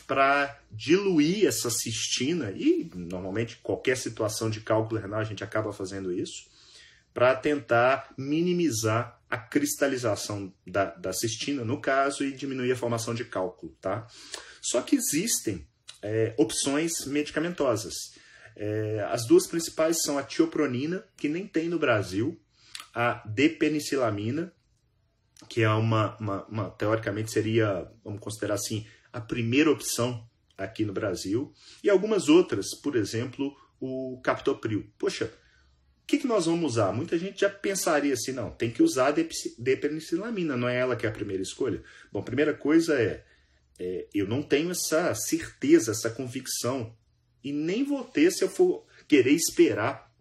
para 0.05 0.59
diluir 0.69 1.47
essa 1.47 1.69
cistina, 1.69 2.51
e 2.51 2.91
normalmente 2.93 3.55
qualquer 3.63 3.95
situação 3.95 4.49
de 4.49 4.59
cálculo 4.59 4.99
renal 4.99 5.21
a 5.21 5.23
gente 5.23 5.41
acaba 5.41 5.71
fazendo 5.71 6.11
isso, 6.11 6.49
para 7.13 7.33
tentar 7.33 8.13
minimizar 8.17 9.18
a 9.29 9.37
cristalização 9.37 10.51
da, 10.65 10.85
da 10.85 11.13
cistina, 11.13 11.63
no 11.63 11.79
caso, 11.79 12.23
e 12.23 12.31
diminuir 12.31 12.71
a 12.71 12.75
formação 12.75 13.13
de 13.13 13.23
cálculo. 13.23 13.75
Tá? 13.79 14.07
Só 14.61 14.81
que 14.81 14.95
existem 14.95 15.67
é, 16.01 16.33
opções 16.37 17.05
medicamentosas. 17.05 17.93
É, 18.55 19.05
as 19.09 19.27
duas 19.27 19.45
principais 19.45 20.01
são 20.01 20.17
a 20.17 20.23
tiopronina, 20.23 21.05
que 21.15 21.29
nem 21.29 21.47
tem 21.47 21.69
no 21.69 21.77
Brasil, 21.77 22.41
a 22.93 23.23
depenicilamina, 23.25 24.51
que 25.47 25.61
é 25.61 25.69
uma, 25.69 26.17
uma, 26.17 26.45
uma, 26.47 26.69
teoricamente 26.71 27.31
seria, 27.31 27.89
vamos 28.03 28.19
considerar 28.19 28.55
assim, 28.55 28.85
a 29.13 29.21
primeira 29.21 29.71
opção 29.71 30.27
aqui 30.57 30.83
no 30.83 30.91
Brasil, 30.91 31.53
e 31.83 31.89
algumas 31.89 32.27
outras, 32.27 32.75
por 32.75 32.95
exemplo, 32.95 33.55
o 33.79 34.19
captopril. 34.21 34.91
Poxa, 34.97 35.31
que, 36.09 36.17
que 36.17 36.27
nós 36.27 36.47
vamos 36.47 36.73
usar? 36.73 36.91
Muita 36.91 37.19
gente 37.19 37.41
já 37.41 37.49
pensaria 37.49 38.15
assim, 38.15 38.31
não, 38.31 38.49
tem 38.49 38.71
que 38.71 38.81
usar 38.81 39.13
depenicilamina, 39.59 40.57
não 40.57 40.67
é 40.67 40.75
ela 40.75 40.95
que 40.95 41.05
é 41.05 41.09
a 41.09 41.13
primeira 41.13 41.43
escolha. 41.43 41.83
Bom, 42.11 42.23
primeira 42.23 42.51
coisa 42.51 42.99
é, 42.99 43.23
é 43.77 44.07
eu 44.11 44.27
não 44.27 44.41
tenho 44.41 44.71
essa 44.71 45.13
certeza, 45.13 45.91
essa 45.91 46.09
convicção 46.09 46.95
e 47.43 47.53
nem 47.53 47.83
vou 47.83 48.03
ter 48.03 48.31
se 48.31 48.43
eu 48.43 48.49
for 48.49 48.87
querer 49.07 49.33
esperar 49.33 50.11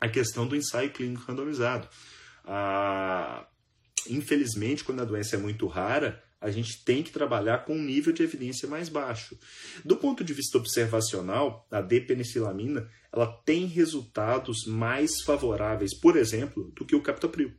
a 0.00 0.08
questão 0.08 0.46
do 0.46 0.56
ensaio 0.56 0.90
clínico 0.90 1.24
randomizado. 1.26 1.86
Ah, 2.42 3.46
infelizmente, 4.08 4.84
quando 4.84 5.02
a 5.02 5.04
doença 5.04 5.36
é 5.36 5.38
muito 5.38 5.66
rara, 5.66 6.24
a 6.46 6.50
gente 6.52 6.84
tem 6.84 7.02
que 7.02 7.10
trabalhar 7.10 7.64
com 7.64 7.74
um 7.74 7.82
nível 7.82 8.12
de 8.12 8.22
evidência 8.22 8.68
mais 8.68 8.88
baixo. 8.88 9.36
Do 9.84 9.96
ponto 9.96 10.22
de 10.22 10.32
vista 10.32 10.56
observacional, 10.56 11.66
a 11.72 11.80
depenicilamina 11.80 12.88
ela 13.12 13.26
tem 13.44 13.66
resultados 13.66 14.64
mais 14.64 15.22
favoráveis, 15.22 15.92
por 15.92 16.16
exemplo, 16.16 16.70
do 16.76 16.84
que 16.84 16.94
o 16.94 17.02
captopril. 17.02 17.52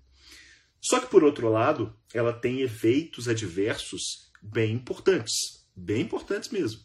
Só 0.80 1.02
que, 1.02 1.08
por 1.08 1.22
outro 1.22 1.50
lado, 1.50 1.94
ela 2.14 2.32
tem 2.32 2.62
efeitos 2.62 3.28
adversos 3.28 4.32
bem 4.42 4.76
importantes, 4.76 5.34
bem 5.76 6.04
importantes 6.04 6.50
mesmo. 6.50 6.80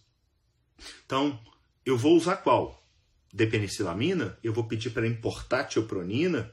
Então, 1.06 1.38
eu 1.86 1.96
vou 1.96 2.16
usar 2.16 2.38
qual? 2.38 2.84
Depenicilamina? 3.32 4.36
Eu 4.42 4.52
vou 4.52 4.64
pedir 4.64 4.90
para 4.90 5.06
importar 5.06 5.64
tiopronina? 5.64 6.52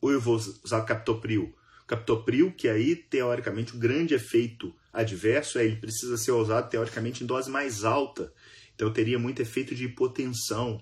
Ou 0.00 0.10
eu 0.10 0.20
vou 0.20 0.34
usar 0.34 0.82
captopril? 0.82 1.54
Captopril, 1.88 2.52
que 2.52 2.68
aí, 2.68 2.94
teoricamente, 2.94 3.74
o 3.74 3.78
grande 3.78 4.14
efeito 4.14 4.72
adverso 4.92 5.58
é 5.58 5.64
ele 5.64 5.76
precisa 5.76 6.18
ser 6.18 6.32
usado, 6.32 6.68
teoricamente, 6.68 7.24
em 7.24 7.26
dose 7.26 7.50
mais 7.50 7.82
alta. 7.82 8.32
Então, 8.74 8.92
teria 8.92 9.18
muito 9.18 9.40
efeito 9.40 9.74
de 9.74 9.86
hipotensão. 9.86 10.80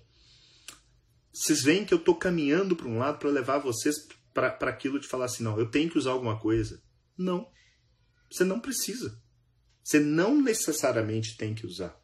Vocês 1.33 1.63
veem 1.63 1.85
que 1.85 1.95
eu 1.95 1.99
estou 1.99 2.17
caminhando 2.17 2.75
para 2.75 2.89
um 2.89 2.99
lado 2.99 3.19
para 3.19 3.31
levar 3.31 3.59
vocês 3.59 3.95
para 4.35 4.49
aquilo 4.69 4.99
de 4.99 5.07
falar 5.07 5.27
assim, 5.27 5.45
não, 5.45 5.59
eu 5.59 5.71
tenho 5.71 5.89
que 5.89 5.97
usar 5.97 6.11
alguma 6.11 6.39
coisa. 6.39 6.83
Não. 7.17 7.49
Você 8.31 8.45
não 8.45 8.59
precisa. 8.59 9.23
Você 9.83 10.01
não 10.01 10.43
necessariamente 10.43 11.37
tem 11.37 11.55
que 11.55 11.65
usar. 11.65 11.97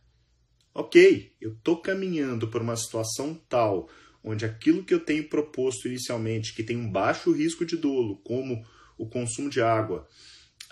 Ok, 0.72 1.34
eu 1.40 1.54
estou 1.54 1.82
caminhando 1.82 2.48
por 2.48 2.62
uma 2.62 2.76
situação 2.76 3.34
tal 3.34 3.90
onde 4.24 4.44
aquilo 4.44 4.84
que 4.84 4.94
eu 4.94 5.00
tenho 5.00 5.28
proposto 5.28 5.88
inicialmente, 5.88 6.54
que 6.54 6.62
tem 6.62 6.76
um 6.76 6.90
baixo 6.90 7.32
risco 7.32 7.64
de 7.64 7.76
dolo, 7.76 8.18
como 8.18 8.64
o 8.98 9.06
consumo 9.08 9.50
de 9.50 9.60
água, 9.60 10.08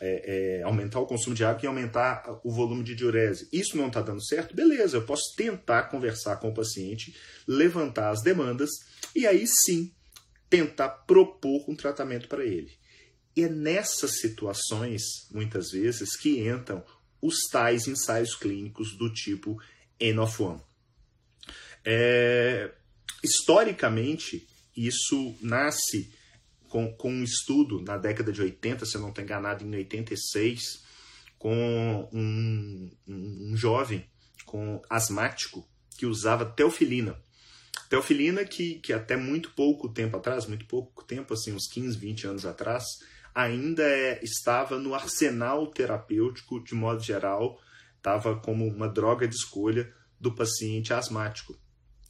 é, 0.00 0.58
é, 0.58 0.62
aumentar 0.62 1.00
o 1.00 1.06
consumo 1.06 1.34
de 1.34 1.44
água 1.44 1.60
e 1.62 1.66
aumentar 1.66 2.40
o 2.42 2.50
volume 2.50 2.82
de 2.82 2.94
diurese, 2.94 3.48
isso 3.52 3.76
não 3.76 3.88
está 3.88 4.00
dando 4.00 4.24
certo? 4.24 4.54
Beleza, 4.54 4.96
eu 4.96 5.04
posso 5.04 5.34
tentar 5.36 5.84
conversar 5.84 6.36
com 6.36 6.48
o 6.48 6.54
paciente, 6.54 7.14
levantar 7.46 8.10
as 8.10 8.22
demandas 8.22 8.70
e 9.14 9.26
aí 9.26 9.46
sim 9.46 9.92
tentar 10.48 10.88
propor 10.88 11.64
um 11.68 11.76
tratamento 11.76 12.28
para 12.28 12.44
ele. 12.44 12.72
E 13.36 13.44
é 13.44 13.48
nessas 13.48 14.18
situações, 14.20 15.02
muitas 15.30 15.70
vezes, 15.70 16.16
que 16.16 16.46
entram 16.48 16.84
os 17.22 17.42
tais 17.50 17.86
ensaios 17.86 18.34
clínicos 18.34 18.96
do 18.96 19.12
tipo 19.12 19.60
N 19.98 20.18
of 20.18 20.42
One. 20.42 20.60
É, 21.84 22.72
historicamente, 23.22 24.48
isso 24.76 25.36
nasce 25.40 26.12
com, 26.70 26.90
com 26.94 27.10
um 27.10 27.24
estudo 27.24 27.82
na 27.82 27.98
década 27.98 28.32
de 28.32 28.40
80, 28.40 28.86
se 28.86 28.96
eu 28.96 29.00
não 29.00 29.08
estou 29.10 29.22
enganado, 29.22 29.64
em 29.64 29.74
86, 29.74 30.84
com 31.36 32.08
um, 32.12 32.90
um, 33.06 33.50
um 33.50 33.56
jovem 33.56 34.08
com 34.46 34.80
asmático 34.88 35.68
que 35.98 36.06
usava 36.06 36.46
teofilina. 36.46 37.20
Teofilina 37.88 38.44
que, 38.44 38.76
que 38.76 38.92
até 38.92 39.16
muito 39.16 39.50
pouco 39.50 39.88
tempo 39.88 40.16
atrás, 40.16 40.46
muito 40.46 40.64
pouco 40.66 41.04
tempo, 41.04 41.34
assim, 41.34 41.52
uns 41.52 41.66
15, 41.66 41.98
20 41.98 42.26
anos 42.28 42.46
atrás, 42.46 42.84
ainda 43.34 43.82
é, 43.82 44.22
estava 44.22 44.78
no 44.78 44.94
arsenal 44.94 45.66
terapêutico, 45.66 46.62
de 46.62 46.74
modo 46.74 47.02
geral, 47.02 47.60
estava 47.96 48.38
como 48.38 48.64
uma 48.64 48.88
droga 48.88 49.26
de 49.26 49.34
escolha 49.34 49.92
do 50.20 50.32
paciente 50.32 50.94
asmático. 50.94 51.59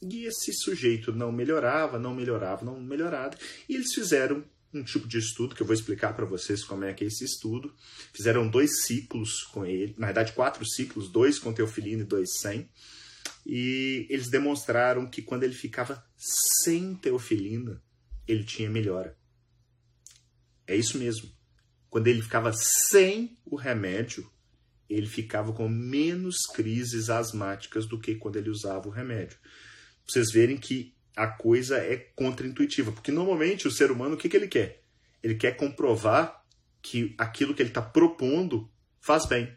E 0.01 0.25
esse 0.25 0.51
sujeito 0.53 1.11
não 1.11 1.31
melhorava, 1.31 1.99
não 1.99 2.15
melhorava, 2.15 2.65
não 2.65 2.79
melhorava. 2.79 3.37
E 3.69 3.75
eles 3.75 3.93
fizeram 3.93 4.43
um 4.73 4.83
tipo 4.83 5.07
de 5.07 5.17
estudo 5.17 5.53
que 5.53 5.61
eu 5.61 5.67
vou 5.67 5.73
explicar 5.73 6.15
para 6.15 6.25
vocês 6.25 6.63
como 6.63 6.85
é 6.85 6.93
que 6.93 7.03
é 7.03 7.07
esse 7.07 7.23
estudo. 7.23 7.73
Fizeram 8.13 8.47
dois 8.47 8.83
ciclos 8.83 9.43
com 9.43 9.65
ele, 9.65 9.93
na 9.97 10.07
verdade 10.07 10.31
quatro 10.33 10.65
ciclos, 10.65 11.09
dois 11.09 11.37
com 11.37 11.53
teofilina 11.53 12.01
e 12.01 12.05
dois 12.05 12.39
sem. 12.39 12.69
E 13.45 14.07
eles 14.09 14.29
demonstraram 14.29 15.07
que 15.07 15.21
quando 15.21 15.43
ele 15.43 15.53
ficava 15.53 16.03
sem 16.17 16.95
teofilina, 16.95 17.81
ele 18.27 18.43
tinha 18.43 18.69
melhora. 18.69 19.17
É 20.65 20.75
isso 20.75 20.97
mesmo. 20.97 21.29
Quando 21.89 22.07
ele 22.07 22.21
ficava 22.21 22.53
sem 22.53 23.37
o 23.45 23.55
remédio, 23.55 24.31
ele 24.89 25.07
ficava 25.07 25.51
com 25.51 25.67
menos 25.67 26.45
crises 26.53 27.09
asmáticas 27.09 27.85
do 27.85 27.99
que 27.99 28.15
quando 28.15 28.37
ele 28.37 28.49
usava 28.49 28.87
o 28.87 28.91
remédio. 28.91 29.37
Vocês 30.07 30.31
verem 30.31 30.57
que 30.57 30.93
a 31.15 31.27
coisa 31.27 31.77
é 31.77 31.97
contraintuitiva. 32.15 32.91
Porque 32.91 33.11
normalmente 33.11 33.67
o 33.67 33.71
ser 33.71 33.91
humano, 33.91 34.15
o 34.15 34.17
que, 34.17 34.29
que 34.29 34.37
ele 34.37 34.47
quer? 34.47 34.81
Ele 35.21 35.35
quer 35.35 35.55
comprovar 35.55 36.43
que 36.81 37.13
aquilo 37.17 37.53
que 37.53 37.61
ele 37.61 37.69
está 37.69 37.81
propondo 37.81 38.69
faz 38.99 39.25
bem. 39.25 39.55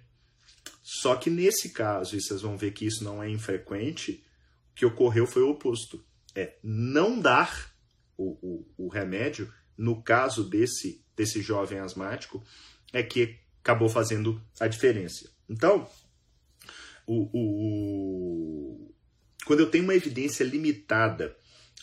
Só 0.83 1.17
que 1.17 1.31
nesse 1.31 1.71
caso, 1.71 2.17
e 2.17 2.21
vocês 2.21 2.43
vão 2.43 2.57
ver 2.57 2.73
que 2.73 2.87
isso 2.87 3.03
não 3.03 3.23
é 3.23 3.31
infrequente, 3.31 4.25
o 4.73 4.75
que 4.75 4.85
ocorreu 4.87 5.27
foi 5.27 5.43
o 5.43 5.51
oposto. 5.51 6.05
É 6.35 6.57
não 6.63 7.19
dar 7.19 7.73
o, 8.17 8.37
o, 8.43 8.87
o 8.87 8.89
remédio, 8.89 9.53
no 9.77 10.03
caso 10.03 10.45
desse, 10.45 11.03
desse 11.17 11.41
jovem 11.41 11.79
asmático, 11.79 12.45
é 12.93 13.03
que 13.03 13.39
acabou 13.63 13.89
fazendo 13.89 14.43
a 14.61 14.67
diferença. 14.67 15.31
Então, 15.49 15.89
o, 17.07 17.31
o, 17.33 18.94
quando 19.45 19.61
eu 19.61 19.71
tenho 19.71 19.85
uma 19.85 19.95
evidência 19.95 20.45
limitada 20.45 21.37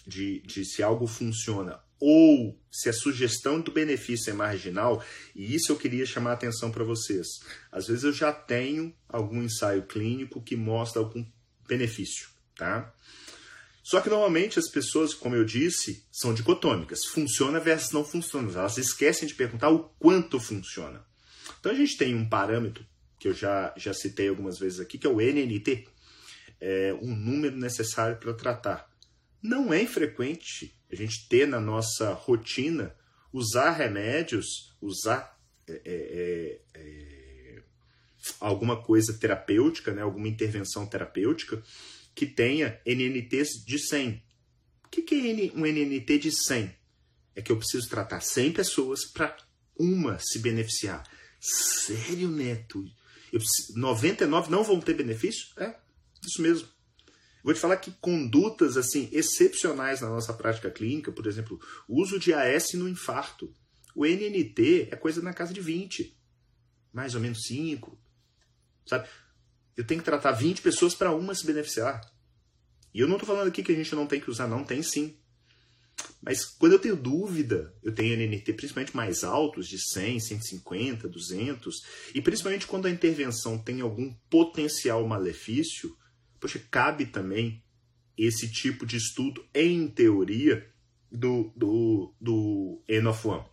de, 0.05 0.39
de 0.41 0.65
se 0.65 0.81
algo 0.81 1.07
funciona 1.07 1.79
ou 1.99 2.59
se 2.71 2.89
a 2.89 2.93
sugestão 2.93 3.61
do 3.61 3.71
benefício 3.71 4.31
é 4.31 4.33
marginal, 4.33 5.03
e 5.35 5.53
isso 5.53 5.71
eu 5.71 5.75
queria 5.75 6.03
chamar 6.03 6.31
a 6.31 6.33
atenção 6.33 6.71
para 6.71 6.83
vocês. 6.83 7.27
Às 7.71 7.87
vezes 7.87 8.03
eu 8.03 8.11
já 8.11 8.33
tenho 8.33 8.91
algum 9.07 9.43
ensaio 9.43 9.83
clínico 9.83 10.41
que 10.41 10.55
mostra 10.55 10.99
algum 10.99 11.23
benefício, 11.67 12.29
tá? 12.57 12.91
Só 13.83 14.01
que 14.01 14.09
normalmente 14.09 14.57
as 14.57 14.67
pessoas, 14.67 15.13
como 15.13 15.35
eu 15.35 15.45
disse, 15.45 16.03
são 16.11 16.33
dicotômicas, 16.33 17.05
funciona 17.05 17.59
versus 17.59 17.91
não 17.91 18.03
funciona. 18.03 18.51
Elas 18.51 18.77
esquecem 18.77 19.27
de 19.27 19.35
perguntar 19.35 19.69
o 19.69 19.83
quanto 19.99 20.39
funciona. 20.39 21.05
Então 21.59 21.71
a 21.71 21.75
gente 21.75 21.97
tem 21.97 22.15
um 22.15 22.27
parâmetro 22.27 22.85
que 23.19 23.27
eu 23.27 23.33
já, 23.33 23.73
já 23.77 23.93
citei 23.93 24.29
algumas 24.29 24.57
vezes 24.57 24.79
aqui, 24.79 24.97
que 24.97 25.05
é 25.05 25.09
o 25.09 25.21
NNT, 25.21 25.87
é 26.61 26.93
um 27.01 27.15
número 27.15 27.57
necessário 27.57 28.17
para 28.17 28.33
tratar. 28.33 28.89
Não 29.41 29.73
é 29.73 29.81
infrequente 29.81 30.77
a 30.91 30.95
gente 30.95 31.27
ter 31.27 31.47
na 31.47 31.59
nossa 31.59 32.13
rotina 32.13 32.95
usar 33.33 33.71
remédios, 33.71 34.75
usar 34.79 35.39
é, 35.67 35.81
é, 35.85 36.61
é, 36.73 36.79
é 36.79 37.63
alguma 38.39 38.83
coisa 38.83 39.17
terapêutica, 39.17 39.93
né, 39.93 40.01
alguma 40.01 40.27
intervenção 40.27 40.85
terapêutica 40.85 41.63
que 42.13 42.25
tenha 42.25 42.79
NNTs 42.85 43.63
de 43.65 43.79
100. 43.79 44.23
O 44.85 44.89
que 44.89 45.01
é 45.15 45.57
um 45.57 45.65
NNT 45.65 46.19
de 46.19 46.31
100? 46.31 46.75
É 47.35 47.41
que 47.41 47.51
eu 47.51 47.57
preciso 47.57 47.89
tratar 47.89 48.19
100 48.19 48.51
pessoas 48.51 49.05
para 49.05 49.35
uma 49.79 50.19
se 50.19 50.37
beneficiar. 50.39 51.03
Sério, 51.39 52.29
Neto? 52.29 52.85
Eu, 53.31 53.39
99 53.75 54.51
não 54.51 54.63
vão 54.63 54.81
ter 54.81 54.93
benefício? 54.93 55.47
É, 55.57 55.73
isso 56.25 56.41
mesmo. 56.41 56.67
Vou 57.43 57.53
te 57.53 57.59
falar 57.59 57.77
que 57.77 57.91
condutas 57.99 58.77
assim 58.77 59.09
excepcionais 59.11 60.01
na 60.01 60.09
nossa 60.09 60.33
prática 60.33 60.69
clínica, 60.69 61.11
por 61.11 61.25
exemplo, 61.25 61.59
o 61.87 62.01
uso 62.01 62.19
de 62.19 62.33
AS 62.33 62.73
no 62.73 62.87
infarto. 62.87 63.53
O 63.95 64.05
NNT 64.05 64.89
é 64.91 64.95
coisa 64.95 65.21
na 65.21 65.33
casa 65.33 65.53
de 65.53 65.59
20, 65.59 66.17
mais 66.93 67.15
ou 67.15 67.21
menos 67.21 67.43
5. 67.47 67.99
Sabe? 68.85 69.07
Eu 69.75 69.85
tenho 69.85 69.99
que 69.99 70.05
tratar 70.05 70.31
20 70.31 70.61
pessoas 70.61 70.93
para 70.93 71.11
uma 71.11 71.33
se 71.33 71.45
beneficiar. 71.45 72.01
E 72.93 72.99
eu 72.99 73.07
não 73.07 73.15
estou 73.15 73.27
falando 73.27 73.47
aqui 73.47 73.63
que 73.63 73.71
a 73.71 73.75
gente 73.75 73.95
não 73.95 74.05
tem 74.05 74.19
que 74.19 74.29
usar, 74.29 74.47
não, 74.47 74.63
tem 74.63 74.83
sim. 74.83 75.17
Mas 76.21 76.45
quando 76.45 76.73
eu 76.73 76.79
tenho 76.79 76.95
dúvida, 76.95 77.73
eu 77.81 77.93
tenho 77.93 78.15
NNT 78.15 78.53
principalmente 78.53 78.95
mais 78.95 79.23
altos, 79.23 79.67
de 79.67 79.79
100, 79.79 80.19
150, 80.19 81.07
200, 81.07 81.75
e 82.13 82.21
principalmente 82.21 82.67
quando 82.67 82.85
a 82.85 82.91
intervenção 82.91 83.57
tem 83.57 83.81
algum 83.81 84.13
potencial 84.29 85.05
malefício, 85.07 85.97
Poxa, 86.41 86.59
cabe 86.69 87.05
também 87.05 87.63
esse 88.17 88.51
tipo 88.51 88.85
de 88.85 88.97
estudo, 88.97 89.45
em 89.53 89.87
teoria, 89.87 90.69
do, 91.11 91.51
do, 91.55 92.13
do 92.19 92.83
N 92.87 93.07
of 93.07 93.27
One. 93.27 93.45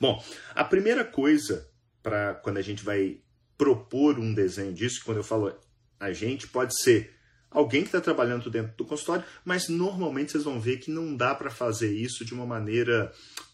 Bom, 0.00 0.22
a 0.54 0.64
primeira 0.64 1.04
coisa 1.04 1.68
para 2.02 2.34
quando 2.34 2.58
a 2.58 2.62
gente 2.62 2.84
vai 2.84 3.20
propor 3.56 4.18
um 4.18 4.34
desenho 4.34 4.72
disso, 4.72 5.02
quando 5.04 5.18
eu 5.18 5.24
falo 5.24 5.56
a 5.98 6.12
gente, 6.12 6.48
pode 6.48 6.78
ser 6.80 7.14
alguém 7.50 7.82
que 7.82 7.88
está 7.88 8.00
trabalhando 8.00 8.50
dentro 8.50 8.76
do 8.76 8.84
consultório, 8.84 9.24
mas 9.44 9.68
normalmente 9.68 10.32
vocês 10.32 10.44
vão 10.44 10.60
ver 10.60 10.78
que 10.78 10.90
não 10.90 11.16
dá 11.16 11.34
para 11.34 11.50
fazer 11.50 11.92
isso 11.92 12.24
de 12.24 12.34
uma 12.34 12.44
maneira 12.44 13.12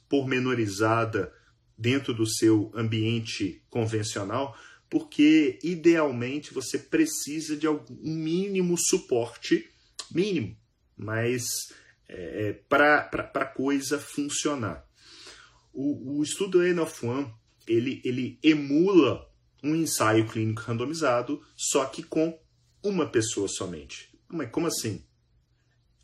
pormenorizada 0.08 1.32
dentro 1.76 2.12
do 2.12 2.26
seu 2.26 2.72
ambiente 2.74 3.62
convencional, 3.70 4.56
porque 4.90 5.58
idealmente 5.62 6.52
você 6.52 6.78
precisa 6.78 7.56
de 7.56 7.66
algum 7.66 7.94
mínimo 8.02 8.76
suporte, 8.76 9.70
mínimo, 10.10 10.56
mas 10.96 11.44
é, 12.08 12.48
é 12.48 12.52
para 12.52 13.08
a 13.34 13.44
coisa 13.44 13.98
funcionar. 13.98 14.84
O, 15.72 16.18
o 16.18 16.22
estudo 16.22 16.62
N 16.62 16.80
of 16.80 17.06
One 17.06 17.32
ele, 17.66 18.00
ele 18.04 18.38
emula 18.42 19.30
um 19.62 19.76
ensaio 19.76 20.26
clínico 20.26 20.62
randomizado, 20.62 21.40
só 21.56 21.84
que 21.84 22.02
com 22.02 22.36
uma 22.82 23.06
pessoa 23.06 23.46
somente. 23.46 24.10
Mas 24.28 24.50
como 24.50 24.66
assim? 24.66 25.04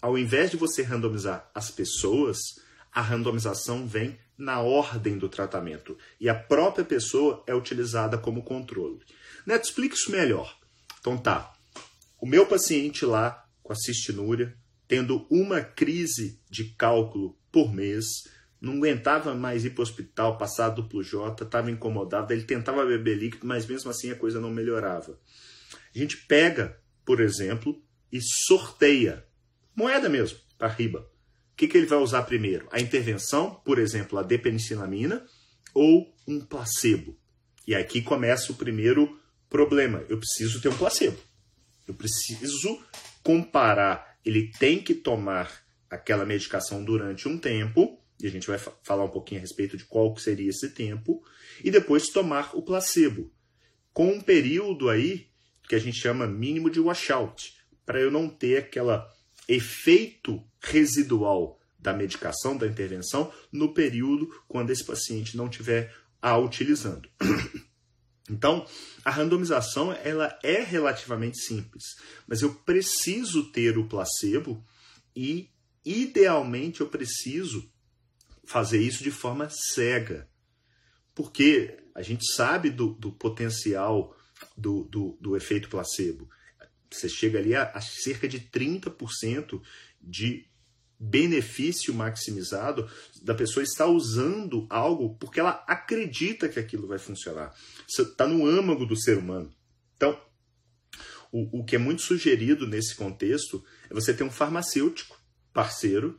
Ao 0.01 0.17
invés 0.17 0.51
de 0.51 0.57
você 0.57 0.83
randomizar 0.83 1.51
as 1.55 1.71
pessoas, 1.71 2.39
a 2.93 3.01
randomização 3.01 3.87
vem 3.87 4.17
na 4.39 4.61
ordem 4.61 5.17
do 5.19 5.29
tratamento 5.29 5.97
e 6.21 6.29
a 6.29 6.35
própria 6.35 6.85
pessoa 6.85 7.43
é 7.47 7.55
utilizada 7.55 8.19
como 8.19 8.43
controle. 8.43 9.01
Neto, 9.47 9.65
explica 9.65 9.95
isso 9.95 10.11
melhor. 10.11 10.59
Então 11.01 11.17
tá, 11.17 11.53
o 12.21 12.27
meu 12.27 12.47
paciente 12.47 13.05
lá 13.05 13.47
com 13.63 13.73
a 13.73 13.77
cistinúria, 13.77 14.57
tendo 14.87 15.27
uma 15.31 15.61
crise 15.61 16.41
de 16.51 16.65
cálculo 16.65 17.39
por 17.51 17.73
mês, 17.73 18.07
não 18.61 18.75
aguentava 18.75 19.35
mais 19.35 19.65
ir 19.65 19.71
para 19.71 19.81
o 19.81 19.83
hospital, 19.83 20.39
passar 20.39 20.71
duplo 20.71 21.03
J, 21.03 21.45
estava 21.45 21.71
incomodado, 21.71 22.33
ele 22.33 22.45
tentava 22.45 22.85
beber 22.85 23.17
líquido, 23.17 23.47
mas 23.47 23.67
mesmo 23.67 23.91
assim 23.91 24.11
a 24.11 24.17
coisa 24.17 24.41
não 24.41 24.51
melhorava. 24.51 25.19
A 25.95 25.99
gente 25.99 26.17
pega, 26.27 26.79
por 27.05 27.21
exemplo, 27.21 27.83
e 28.13 28.21
sorteia, 28.21 29.27
moeda 29.75 30.09
mesmo, 30.09 30.39
para 30.59 30.69
riba 30.69 31.09
que, 31.57 31.67
que 31.67 31.77
ele 31.79 31.87
vai 31.87 31.99
usar 31.99 32.23
primeiro? 32.23 32.69
A 32.71 32.81
intervenção, 32.81 33.55
por 33.65 33.79
exemplo, 33.79 34.19
a 34.19 34.23
depenicilamina 34.23 35.25
ou 35.75 36.15
um 36.29 36.41
placebo? 36.41 37.19
E 37.67 37.75
aqui 37.75 38.03
começa 38.03 38.53
o 38.53 38.57
primeiro 38.57 39.19
problema. 39.49 40.05
Eu 40.09 40.19
preciso 40.19 40.61
ter 40.61 40.69
um 40.69 40.77
placebo. 40.77 41.19
Eu 41.89 41.95
preciso 41.95 42.79
comparar. 43.23 44.19
Ele 44.25 44.51
tem 44.59 44.83
que 44.83 44.95
tomar 44.95 45.65
aquela 45.89 46.27
medicação 46.27 46.85
durante 46.85 47.29
um 47.29 47.39
tempo, 47.39 47.99
e 48.21 48.27
a 48.27 48.31
gente 48.31 48.47
vai 48.47 48.59
falar 48.83 49.05
um 49.05 49.11
pouquinho 49.11 49.41
a 49.41 49.43
respeito 49.43 49.77
de 49.77 49.85
qual 49.85 50.17
seria 50.17 50.51
esse 50.51 50.71
tempo, 50.71 51.23
e 51.63 51.71
depois 51.71 52.09
tomar 52.09 52.55
o 52.55 52.63
placebo, 52.63 53.33
com 53.93 54.09
um 54.09 54.21
período 54.21 54.91
aí 54.91 55.29
que 55.69 55.75
a 55.75 55.79
gente 55.79 55.99
chama 55.99 56.27
mínimo 56.27 56.71
de 56.71 56.81
washout, 56.81 57.55
para 57.85 58.01
eu 58.01 58.11
não 58.11 58.29
ter 58.29 58.59
aquela 58.59 59.09
efeito 59.49 60.43
residual 60.61 61.61
da 61.79 61.93
medicação, 61.93 62.57
da 62.57 62.67
intervenção, 62.67 63.33
no 63.53 63.73
período 63.73 64.29
quando 64.49 64.71
esse 64.71 64.85
paciente 64.85 65.37
não 65.37 65.47
estiver 65.47 65.95
a 66.21 66.37
utilizando. 66.37 67.09
Então, 68.29 68.67
a 69.05 69.11
randomização 69.13 69.93
ela 69.93 70.37
é 70.43 70.61
relativamente 70.61 71.39
simples, 71.39 71.85
mas 72.27 72.43
eu 72.43 72.53
preciso 72.53 73.53
ter 73.53 73.79
o 73.79 73.87
placebo 73.87 74.65
e, 75.15 75.49
idealmente, 75.85 76.81
eu 76.81 76.89
preciso 76.89 77.71
fazer 78.45 78.81
isso 78.81 79.05
de 79.05 79.13
forma 79.13 79.49
cega, 79.49 80.29
porque 81.15 81.79
a 81.95 82.03
gente 82.03 82.27
sabe 82.33 82.69
do, 82.69 82.95
do 82.95 83.13
potencial 83.13 84.17
do, 84.57 84.85
do, 84.85 85.17
do 85.21 85.37
efeito 85.37 85.69
placebo. 85.69 86.29
Você 86.91 87.09
chega 87.09 87.39
ali 87.39 87.55
a, 87.55 87.65
a 87.65 87.81
cerca 87.81 88.29
de 88.29 88.41
30% 88.41 89.61
de 90.01 90.49
benefício 90.99 91.93
maximizado 91.93 92.89
da 93.23 93.35
pessoa 93.35 93.63
estar 93.63 93.87
usando 93.87 94.67
algo 94.71 95.15
porque 95.17 95.39
ela 95.39 95.63
acredita 95.67 96.49
que 96.49 96.59
aquilo 96.59 96.87
vai 96.87 96.99
funcionar. 96.99 97.55
Isso 97.87 98.03
está 98.03 98.27
no 98.27 98.47
âmago 98.47 98.87
do 98.87 98.97
ser 98.97 99.19
humano. 99.19 99.53
Então, 99.97 100.19
o, 101.31 101.61
o 101.61 101.65
que 101.65 101.77
é 101.77 101.79
muito 101.79 102.03
sugerido 102.03 102.67
nesse 102.67 102.95
contexto 102.95 103.63
é 103.91 103.95
você 103.95 104.15
ter 104.15 104.25
um 104.25 104.31
farmacêutico 104.31 105.21
parceiro 105.53 106.19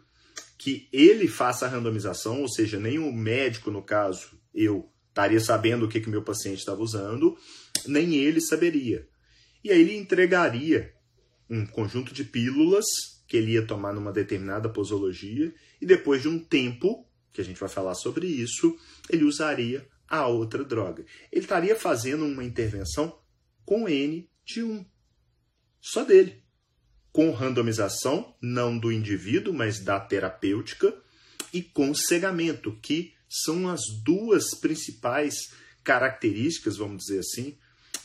que 0.58 0.88
ele 0.92 1.28
faça 1.28 1.66
a 1.66 1.70
randomização, 1.70 2.42
ou 2.42 2.50
seja, 2.50 2.80
nem 2.80 2.98
o 2.98 3.12
médico, 3.12 3.70
no 3.70 3.84
caso, 3.84 4.40
eu 4.54 4.92
estaria 5.10 5.40
sabendo 5.40 5.86
o 5.86 5.90
que, 5.90 6.02
que 6.02 6.10
meu 6.10 6.24
paciente 6.24 6.60
estava 6.60 6.82
usando, 6.82 7.38
nem 7.86 8.16
ele 8.16 8.42
saberia. 8.42 9.08
E 9.64 9.72
aí 9.72 9.82
ele 9.82 9.96
entregaria 9.96 10.94
um 11.50 11.66
conjunto 11.66 12.14
de 12.14 12.24
pílulas 12.24 12.86
que 13.28 13.38
ele 13.38 13.52
ia 13.52 13.66
tomar 13.66 13.94
numa 13.94 14.12
determinada 14.12 14.70
posologia 14.70 15.54
e 15.82 15.86
depois 15.86 16.22
de 16.22 16.28
um 16.30 16.40
tempo, 16.40 17.06
que 17.34 17.42
a 17.42 17.44
gente 17.44 17.60
vai 17.60 17.70
falar 17.70 17.94
sobre 17.96 18.26
isso, 18.28 18.78
ele 19.10 19.24
usaria 19.24 19.88
a 20.08 20.28
outra 20.28 20.64
droga. 20.64 21.06
Ele 21.32 21.42
estaria 21.42 21.76
fazendo 21.76 22.26
uma 22.26 22.44
intervenção 22.44 23.20
com 23.66 23.88
N 23.90 24.30
de 24.46 24.64
1. 24.64 24.86
Só 25.82 26.04
dele. 26.04 26.42
com 27.12 27.32
randomização, 27.32 28.36
não 28.40 28.78
do 28.78 28.92
indivíduo, 28.92 29.52
mas 29.52 29.80
da 29.84 30.00
terapêutica, 30.00 30.94
e 31.52 31.64
com 31.64 31.94
cegamento, 31.96 32.78
que 32.80 33.14
são 33.28 33.68
as 33.68 33.82
duas 34.04 34.54
principais 34.60 35.52
características, 35.84 36.78
vamos 36.78 37.06
dizer 37.06 37.20
assim, 37.20 37.58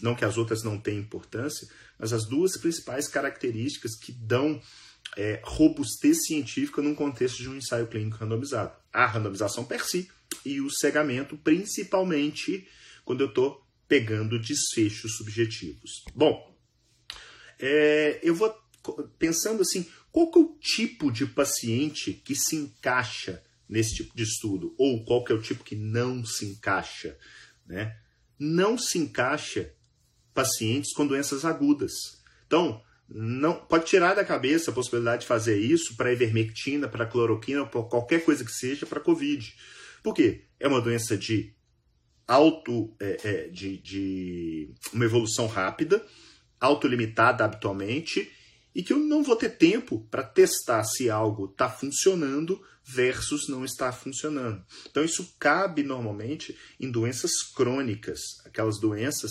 não 0.02 0.14
que 0.14 0.24
as 0.24 0.36
outras 0.36 0.62
não 0.62 0.78
tenham 0.78 1.00
importância, 1.00 1.68
mas 1.98 2.12
as 2.12 2.26
duas 2.26 2.56
principais 2.56 3.08
características 3.08 3.96
que 3.96 4.12
dão 4.12 4.60
é, 5.16 5.40
robustez 5.44 6.24
científica 6.26 6.82
num 6.82 6.94
contexto 6.94 7.42
de 7.42 7.48
um 7.48 7.56
ensaio 7.56 7.86
clínico 7.86 8.16
randomizado. 8.16 8.76
A 8.92 9.06
randomização 9.06 9.64
per 9.64 9.84
si 9.84 10.10
e 10.44 10.60
o 10.60 10.70
cegamento, 10.70 11.36
principalmente 11.36 12.66
quando 13.04 13.22
eu 13.22 13.28
estou 13.28 13.64
pegando 13.86 14.38
desfechos 14.38 15.16
subjetivos. 15.16 16.04
Bom, 16.14 16.56
é, 17.58 18.18
eu 18.22 18.34
vou 18.34 18.52
pensando 19.18 19.62
assim, 19.62 19.86
qual 20.10 20.30
que 20.30 20.38
é 20.38 20.42
o 20.42 20.56
tipo 20.58 21.10
de 21.10 21.26
paciente 21.26 22.12
que 22.12 22.34
se 22.34 22.56
encaixa 22.56 23.42
nesse 23.68 23.94
tipo 23.96 24.16
de 24.16 24.22
estudo? 24.22 24.74
Ou 24.76 25.04
qual 25.04 25.24
que 25.24 25.32
é 25.32 25.34
o 25.34 25.42
tipo 25.42 25.62
que 25.62 25.76
não 25.76 26.24
se 26.24 26.46
encaixa? 26.46 27.16
Né? 27.66 27.96
Não 28.38 28.76
se 28.76 28.98
encaixa 28.98 29.72
pacientes 30.34 30.92
com 30.94 31.06
doenças 31.06 31.44
agudas. 31.44 31.92
Então, 32.46 32.82
não 33.08 33.54
pode 33.54 33.86
tirar 33.86 34.14
da 34.14 34.24
cabeça 34.24 34.70
a 34.70 34.74
possibilidade 34.74 35.22
de 35.22 35.28
fazer 35.28 35.58
isso 35.58 35.96
para 35.96 36.12
ivermectina, 36.12 36.88
para 36.88 37.06
cloroquina, 37.06 37.66
para 37.66 37.82
qualquer 37.82 38.24
coisa 38.24 38.44
que 38.44 38.52
seja 38.52 38.86
para 38.86 39.00
COVID. 39.00 39.54
Por 40.02 40.14
quê? 40.14 40.44
É 40.58 40.66
uma 40.66 40.80
doença 40.80 41.16
de 41.16 41.54
auto, 42.26 42.94
é, 42.98 43.18
é, 43.24 43.48
de, 43.48 43.76
de 43.78 44.74
uma 44.92 45.04
evolução 45.04 45.46
rápida, 45.46 46.04
autolimitada 46.60 47.44
habitualmente, 47.44 48.30
e 48.74 48.82
que 48.82 48.92
eu 48.92 48.98
não 48.98 49.22
vou 49.22 49.36
ter 49.36 49.50
tempo 49.50 50.06
para 50.10 50.22
testar 50.22 50.82
se 50.84 51.10
algo 51.10 51.46
está 51.46 51.68
funcionando 51.68 52.62
versus 52.84 53.48
não 53.48 53.64
está 53.64 53.92
funcionando. 53.92 54.64
Então, 54.90 55.04
isso 55.04 55.36
cabe 55.38 55.82
normalmente 55.82 56.56
em 56.80 56.90
doenças 56.90 57.42
crônicas, 57.54 58.20
aquelas 58.44 58.80
doenças 58.80 59.30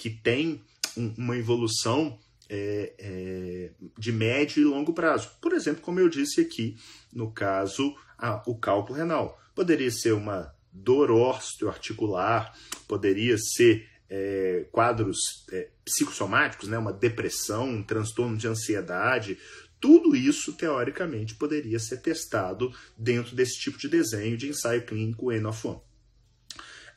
que 0.00 0.08
têm 0.08 0.62
uma 0.96 1.36
evolução 1.36 2.18
é, 2.48 2.94
é, 2.98 3.70
de 3.98 4.10
médio 4.10 4.62
e 4.62 4.64
longo 4.64 4.94
prazo. 4.94 5.30
Por 5.42 5.52
exemplo, 5.52 5.82
como 5.82 6.00
eu 6.00 6.08
disse 6.08 6.40
aqui, 6.40 6.74
no 7.12 7.30
caso, 7.30 7.94
a, 8.16 8.42
o 8.46 8.56
cálculo 8.56 8.98
renal. 8.98 9.38
Poderia 9.54 9.90
ser 9.90 10.12
uma 10.12 10.54
dor 10.72 11.10
osteoarticular, 11.10 12.56
poderia 12.88 13.36
ser 13.36 13.86
é, 14.08 14.66
quadros 14.72 15.18
é, 15.52 15.68
psicossomáticos, 15.84 16.66
né, 16.66 16.78
uma 16.78 16.94
depressão, 16.94 17.68
um 17.68 17.82
transtorno 17.82 18.38
de 18.38 18.48
ansiedade, 18.48 19.36
tudo 19.78 20.16
isso, 20.16 20.54
teoricamente, 20.54 21.34
poderia 21.34 21.78
ser 21.78 21.98
testado 21.98 22.72
dentro 22.96 23.36
desse 23.36 23.60
tipo 23.60 23.76
de 23.76 23.88
desenho 23.88 24.38
de 24.38 24.48
ensaio 24.48 24.82
clínico 24.86 25.30
N 25.30 25.44
of. 25.44 25.78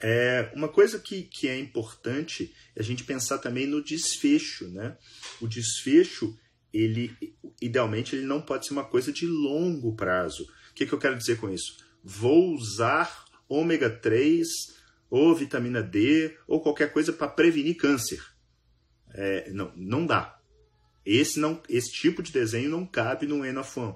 É, 0.06 0.52
uma 0.54 0.68
coisa 0.68 1.00
que, 1.00 1.22
que 1.24 1.48
é 1.48 1.58
importante 1.58 2.54
é 2.76 2.82
a 2.82 2.84
gente 2.84 3.06
pensar 3.06 3.38
também 3.38 3.66
no 3.66 3.82
desfecho. 3.82 4.68
Né? 4.68 4.98
O 5.40 5.48
desfecho, 5.48 6.38
ele 6.74 7.16
idealmente, 7.62 8.14
ele 8.14 8.26
não 8.26 8.42
pode 8.42 8.68
ser 8.68 8.74
uma 8.74 8.84
coisa 8.84 9.14
de 9.14 9.26
longo 9.26 9.96
prazo. 9.96 10.44
O 10.44 10.74
que, 10.76 10.86
que 10.86 10.92
eu 10.92 11.00
quero 11.00 11.18
dizer 11.18 11.38
com 11.38 11.50
isso? 11.50 11.78
Vou 12.04 12.54
usar 12.54 13.24
ômega 13.48 13.90
3 13.90 14.46
ou 15.10 15.34
vitamina 15.34 15.82
D 15.82 16.38
ou 16.46 16.60
qualquer 16.60 16.92
coisa 16.92 17.14
para 17.14 17.30
prevenir 17.30 17.78
câncer. 17.78 18.22
É, 19.14 19.50
não, 19.52 19.72
não 19.74 20.06
dá. 20.06 20.38
Esse, 21.06 21.40
não, 21.40 21.62
esse 21.70 21.94
tipo 21.94 22.22
de 22.22 22.34
desenho 22.34 22.70
não 22.70 22.86
cabe 22.86 23.26
no 23.26 23.46
Enafan. 23.46 23.96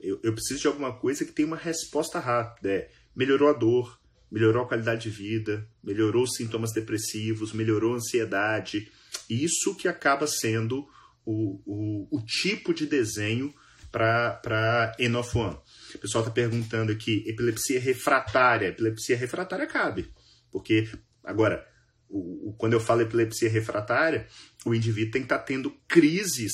Eu, 0.00 0.18
eu 0.22 0.32
preciso 0.32 0.60
de 0.60 0.66
alguma 0.66 0.94
coisa 0.94 1.26
que 1.26 1.32
tenha 1.32 1.48
uma 1.48 1.56
resposta 1.56 2.18
rápida. 2.18 2.70
É, 2.70 2.90
melhorou 3.14 3.50
a 3.50 3.52
dor, 3.52 4.00
melhorou 4.30 4.64
a 4.64 4.68
qualidade 4.68 5.10
de 5.10 5.10
vida, 5.10 5.66
melhorou 5.82 6.24
os 6.24 6.34
sintomas 6.34 6.72
depressivos, 6.72 7.52
melhorou 7.52 7.94
a 7.94 7.96
ansiedade. 7.96 8.90
Isso 9.28 9.74
que 9.74 9.88
acaba 9.88 10.26
sendo 10.26 10.86
o, 11.24 11.60
o, 11.64 12.18
o 12.18 12.20
tipo 12.24 12.74
de 12.74 12.86
desenho 12.86 13.54
para 13.90 14.94
Enofan. 14.98 15.58
O 15.94 15.98
pessoal 15.98 16.22
está 16.22 16.32
perguntando 16.32 16.92
aqui, 16.92 17.24
epilepsia 17.26 17.80
refratária. 17.80 18.68
Epilepsia 18.68 19.16
refratária 19.16 19.66
cabe, 19.66 20.10
porque, 20.50 20.88
agora, 21.24 21.66
o, 22.08 22.50
o, 22.50 22.52
quando 22.54 22.74
eu 22.74 22.80
falo 22.80 23.02
epilepsia 23.02 23.48
refratária, 23.48 24.26
o 24.64 24.74
indivíduo 24.74 25.12
tem 25.12 25.22
que 25.22 25.26
estar 25.26 25.38
tá 25.38 25.44
tendo 25.44 25.70
crises 25.88 26.52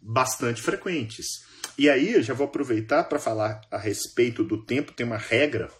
bastante 0.00 0.62
frequentes. 0.62 1.26
E 1.76 1.90
aí 1.90 2.12
eu 2.12 2.22
já 2.22 2.32
vou 2.32 2.46
aproveitar 2.46 3.04
para 3.04 3.18
falar 3.18 3.60
a 3.70 3.78
respeito 3.78 4.44
do 4.44 4.64
tempo, 4.64 4.92
tem 4.92 5.04
uma 5.04 5.18
regra 5.18 5.70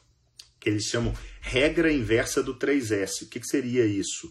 que 0.66 0.70
eles 0.70 0.86
chamam 0.86 1.14
regra 1.40 1.92
inversa 1.92 2.42
do 2.42 2.58
3S. 2.58 3.22
O 3.22 3.28
que, 3.28 3.38
que 3.38 3.46
seria 3.46 3.86
isso? 3.86 4.28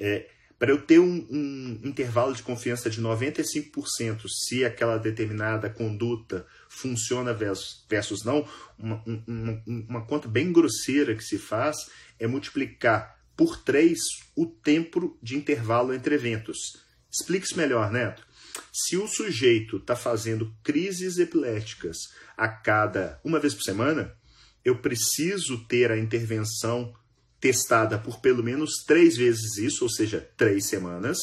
É, 0.00 0.30
para 0.58 0.70
eu 0.70 0.80
ter 0.80 0.98
um, 0.98 1.26
um, 1.30 1.80
intervalo 1.84 2.34
de 2.34 2.42
confiança 2.42 2.88
de 2.88 3.02
95% 3.02 4.22
se 4.26 4.64
aquela 4.64 4.96
determinada 4.96 5.68
conduta 5.68 6.46
funciona 6.70 7.34
versus, 7.34 7.84
versus 7.86 8.24
não, 8.24 8.48
uma, 8.78 9.04
uma, 9.04 9.62
uma 9.66 10.06
conta 10.06 10.26
bem 10.26 10.50
grosseira 10.50 11.14
que 11.14 11.22
se 11.22 11.36
faz 11.36 11.76
é 12.18 12.26
multiplicar 12.26 13.22
por 13.36 13.62
3 13.62 13.98
o 14.34 14.46
tempo 14.46 15.18
de 15.22 15.36
intervalo 15.36 15.92
entre 15.92 16.14
eventos. 16.14 16.82
Explique-se 17.12 17.58
melhor, 17.58 17.92
Neto. 17.92 18.26
Se 18.72 18.96
o 18.96 19.06
sujeito 19.06 19.76
está 19.76 19.94
fazendo 19.94 20.50
crises 20.62 21.18
epiléticas 21.18 22.14
a 22.38 22.48
cada 22.48 23.20
uma 23.22 23.38
vez 23.38 23.52
por 23.52 23.64
semana, 23.64 24.16
eu 24.64 24.78
preciso 24.78 25.64
ter 25.66 25.90
a 25.90 25.98
intervenção 25.98 26.94
testada 27.40 27.98
por 27.98 28.20
pelo 28.20 28.42
menos 28.42 28.84
três 28.86 29.16
vezes 29.16 29.58
isso, 29.58 29.84
ou 29.84 29.90
seja, 29.90 30.26
três 30.36 30.66
semanas, 30.66 31.18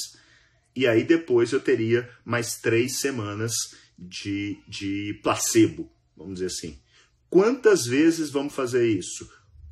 e 0.76 0.86
aí 0.86 1.04
depois 1.04 1.52
eu 1.52 1.60
teria 1.60 2.08
mais 2.24 2.58
três 2.58 3.00
semanas 3.00 3.54
de, 3.98 4.60
de 4.68 5.20
placebo, 5.24 5.92
vamos 6.16 6.36
dizer 6.36 6.48
assim. 6.48 6.80
Quantas 7.30 7.86
vezes 7.86 8.30
vamos 8.30 8.54
fazer 8.54 8.88
isso? 8.88 9.30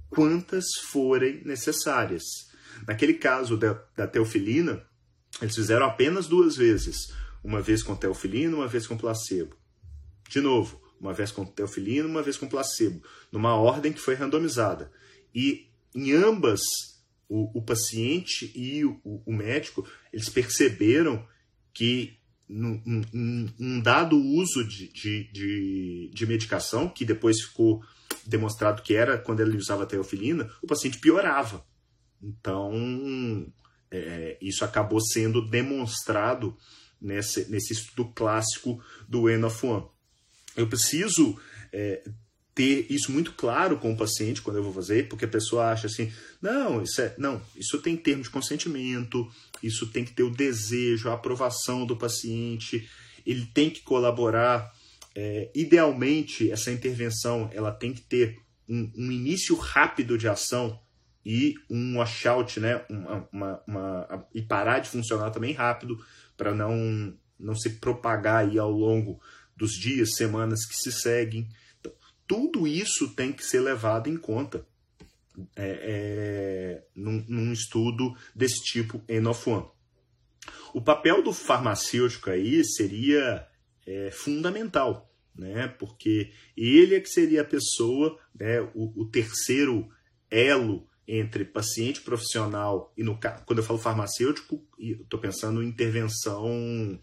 Quantas 0.09 0.65
forem 0.75 1.41
necessárias. 1.45 2.23
Naquele 2.87 3.13
caso 3.13 3.57
da, 3.57 3.73
da 3.95 4.07
teofilina, 4.07 4.83
eles 5.41 5.55
fizeram 5.55 5.85
apenas 5.85 6.27
duas 6.27 6.55
vezes. 6.55 7.13
Uma 7.43 7.61
vez 7.61 7.83
com 7.83 7.95
teofilina, 7.95 8.55
uma 8.55 8.67
vez 8.67 8.87
com 8.87 8.97
placebo. 8.97 9.55
De 10.27 10.41
novo, 10.41 10.81
uma 10.99 11.13
vez 11.13 11.31
com 11.31 11.45
teofilina, 11.45 12.07
uma 12.07 12.21
vez 12.21 12.37
com 12.37 12.47
placebo, 12.47 13.01
numa 13.31 13.55
ordem 13.55 13.93
que 13.93 13.99
foi 13.99 14.15
randomizada. 14.15 14.91
E 15.33 15.69
em 15.95 16.11
ambas, 16.11 16.61
o, 17.27 17.59
o 17.59 17.61
paciente 17.61 18.51
e 18.55 18.83
o, 18.83 18.99
o, 19.03 19.33
médico, 19.33 19.87
eles 20.11 20.29
perceberam 20.29 21.25
que 21.73 22.17
num, 22.47 22.81
um 23.59 23.79
dado 23.79 24.17
uso 24.17 24.67
de, 24.67 24.91
de, 24.91 25.31
de, 25.31 26.11
de, 26.11 26.25
medicação, 26.25 26.89
que 26.89 27.05
depois 27.05 27.39
ficou 27.41 27.83
demonstrado 28.25 28.81
que 28.81 28.95
era 28.95 29.19
quando 29.19 29.41
ele 29.41 29.55
usava 29.57 29.85
teofilina, 29.85 30.49
o 30.61 30.67
paciente 30.67 30.97
piorava. 30.97 31.63
Então, 32.21 33.47
é, 33.91 34.37
isso 34.41 34.65
acabou 34.65 34.99
sendo 34.99 35.47
demonstrado 35.47 36.57
nesse, 36.99 37.49
nesse 37.49 37.73
estudo 37.73 38.11
clássico 38.13 38.83
do 39.07 39.29
N 39.29 39.45
of 39.45 39.65
One. 39.65 39.85
Eu 40.55 40.67
preciso 40.67 41.39
é, 41.71 42.03
ter 42.59 42.87
isso 42.89 43.11
muito 43.11 43.31
claro 43.33 43.77
com 43.77 43.93
o 43.93 43.97
paciente 43.97 44.41
quando 44.41 44.57
eu 44.57 44.63
vou 44.63 44.73
fazer, 44.73 45.07
porque 45.07 45.23
a 45.23 45.29
pessoa 45.29 45.71
acha 45.71 45.87
assim, 45.87 46.11
não, 46.41 46.83
isso 46.83 47.01
é, 47.01 47.15
não, 47.17 47.41
isso 47.55 47.81
tem 47.81 47.95
termo 47.95 48.21
de 48.21 48.29
consentimento, 48.29 49.31
isso 49.63 49.87
tem 49.87 50.03
que 50.03 50.11
ter 50.11 50.23
o 50.23 50.29
desejo, 50.29 51.09
a 51.09 51.13
aprovação 51.13 51.85
do 51.85 51.95
paciente, 51.95 52.89
ele 53.25 53.45
tem 53.45 53.69
que 53.69 53.81
colaborar. 53.81 54.73
É, 55.15 55.49
idealmente, 55.55 56.51
essa 56.51 56.69
intervenção 56.71 57.49
ela 57.53 57.71
tem 57.71 57.93
que 57.93 58.01
ter 58.01 58.37
um, 58.67 58.91
um, 58.95 59.11
início 59.11 59.55
rápido 59.55 60.17
de 60.17 60.27
ação 60.27 60.79
e 61.25 61.55
um 61.69 61.97
washout, 61.97 62.59
né, 62.59 62.83
uma, 62.89 63.27
uma, 63.31 63.63
uma, 63.65 64.27
e 64.33 64.41
parar 64.41 64.79
de 64.79 64.89
funcionar 64.89 65.31
também 65.31 65.53
rápido 65.53 65.97
para 66.35 66.53
não 66.53 67.17
não 67.39 67.55
se 67.55 67.69
propagar 67.69 68.45
aí 68.45 68.59
ao 68.59 68.69
longo 68.69 69.21
dos 69.59 69.73
dias, 69.73 70.15
semanas 70.15 70.65
que 70.65 70.75
se 70.75 70.91
seguem. 70.91 71.47
Então, 71.79 71.91
tudo 72.25 72.65
isso 72.65 73.13
tem 73.13 73.33
que 73.33 73.45
ser 73.45 73.59
levado 73.59 74.09
em 74.09 74.17
conta 74.17 74.65
é, 75.55 75.79
é, 75.83 76.87
num, 76.95 77.23
num, 77.27 77.51
estudo 77.51 78.15
desse 78.33 78.63
tipo 78.63 79.03
em 79.07 79.19
One. 79.25 79.67
O 80.73 80.81
papel 80.81 81.21
do 81.21 81.33
farmacêutico 81.33 82.29
aí 82.29 82.63
seria 82.63 83.45
é, 83.85 84.09
fundamental, 84.11 85.13
né? 85.35 85.67
porque 85.67 86.31
ele 86.55 86.95
é 86.95 86.99
que 86.99 87.09
seria 87.09 87.41
a 87.41 87.45
pessoa, 87.45 88.17
né, 88.33 88.61
o, 88.73 89.01
o 89.01 89.05
terceiro 89.05 89.89
elo 90.31 90.87
entre 91.07 91.43
paciente 91.43 92.01
profissional 92.01 92.93
e 92.95 93.03
no 93.03 93.19
quando 93.45 93.59
eu 93.59 93.63
falo 93.63 93.79
farmacêutico, 93.79 94.63
estou 94.77 95.19
pensando 95.19 95.63
em 95.63 95.67
intervenção 95.67 96.99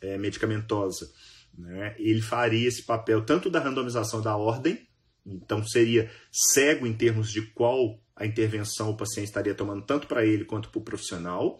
é, 0.00 0.18
medicamentosa 0.18 1.08
Né? 1.56 1.94
Ele 1.98 2.20
faria 2.20 2.68
esse 2.68 2.82
papel 2.82 3.24
tanto 3.24 3.48
da 3.48 3.60
randomização 3.60 4.20
da 4.20 4.36
ordem, 4.36 4.86
então 5.24 5.66
seria 5.66 6.10
cego 6.30 6.86
em 6.86 6.92
termos 6.92 7.30
de 7.30 7.42
qual 7.42 7.98
a 8.16 8.26
intervenção 8.26 8.90
o 8.90 8.96
paciente 8.96 9.26
estaria 9.26 9.54
tomando, 9.54 9.82
tanto 9.82 10.06
para 10.06 10.24
ele 10.24 10.44
quanto 10.44 10.68
para 10.70 10.78
o 10.78 10.84
profissional, 10.84 11.58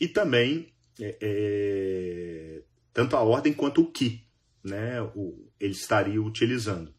e 0.00 0.08
também 0.08 0.72
é, 1.00 1.16
é, 1.20 2.62
tanto 2.92 3.16
a 3.16 3.20
ordem 3.20 3.52
quanto 3.52 3.82
o 3.82 3.90
que 3.90 4.26
né, 4.64 5.00
o, 5.14 5.48
ele 5.60 5.72
estaria 5.72 6.20
utilizando. 6.20 6.92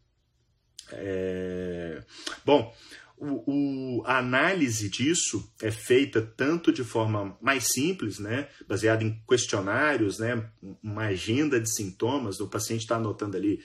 É, 0.92 2.02
bom, 2.44 2.74
o, 3.20 3.98
o, 4.00 4.02
a 4.06 4.18
análise 4.18 4.88
disso 4.88 5.52
é 5.60 5.70
feita 5.70 6.22
tanto 6.22 6.72
de 6.72 6.84
forma 6.84 7.36
mais 7.40 7.72
simples, 7.72 8.18
né, 8.18 8.48
baseada 8.66 9.04
em 9.04 9.20
questionários, 9.28 10.18
né, 10.18 10.48
uma 10.82 11.06
agenda 11.06 11.60
de 11.60 11.72
sintomas, 11.72 12.40
o 12.40 12.48
paciente 12.48 12.82
está 12.82 12.96
anotando 12.96 13.36
ali, 13.36 13.62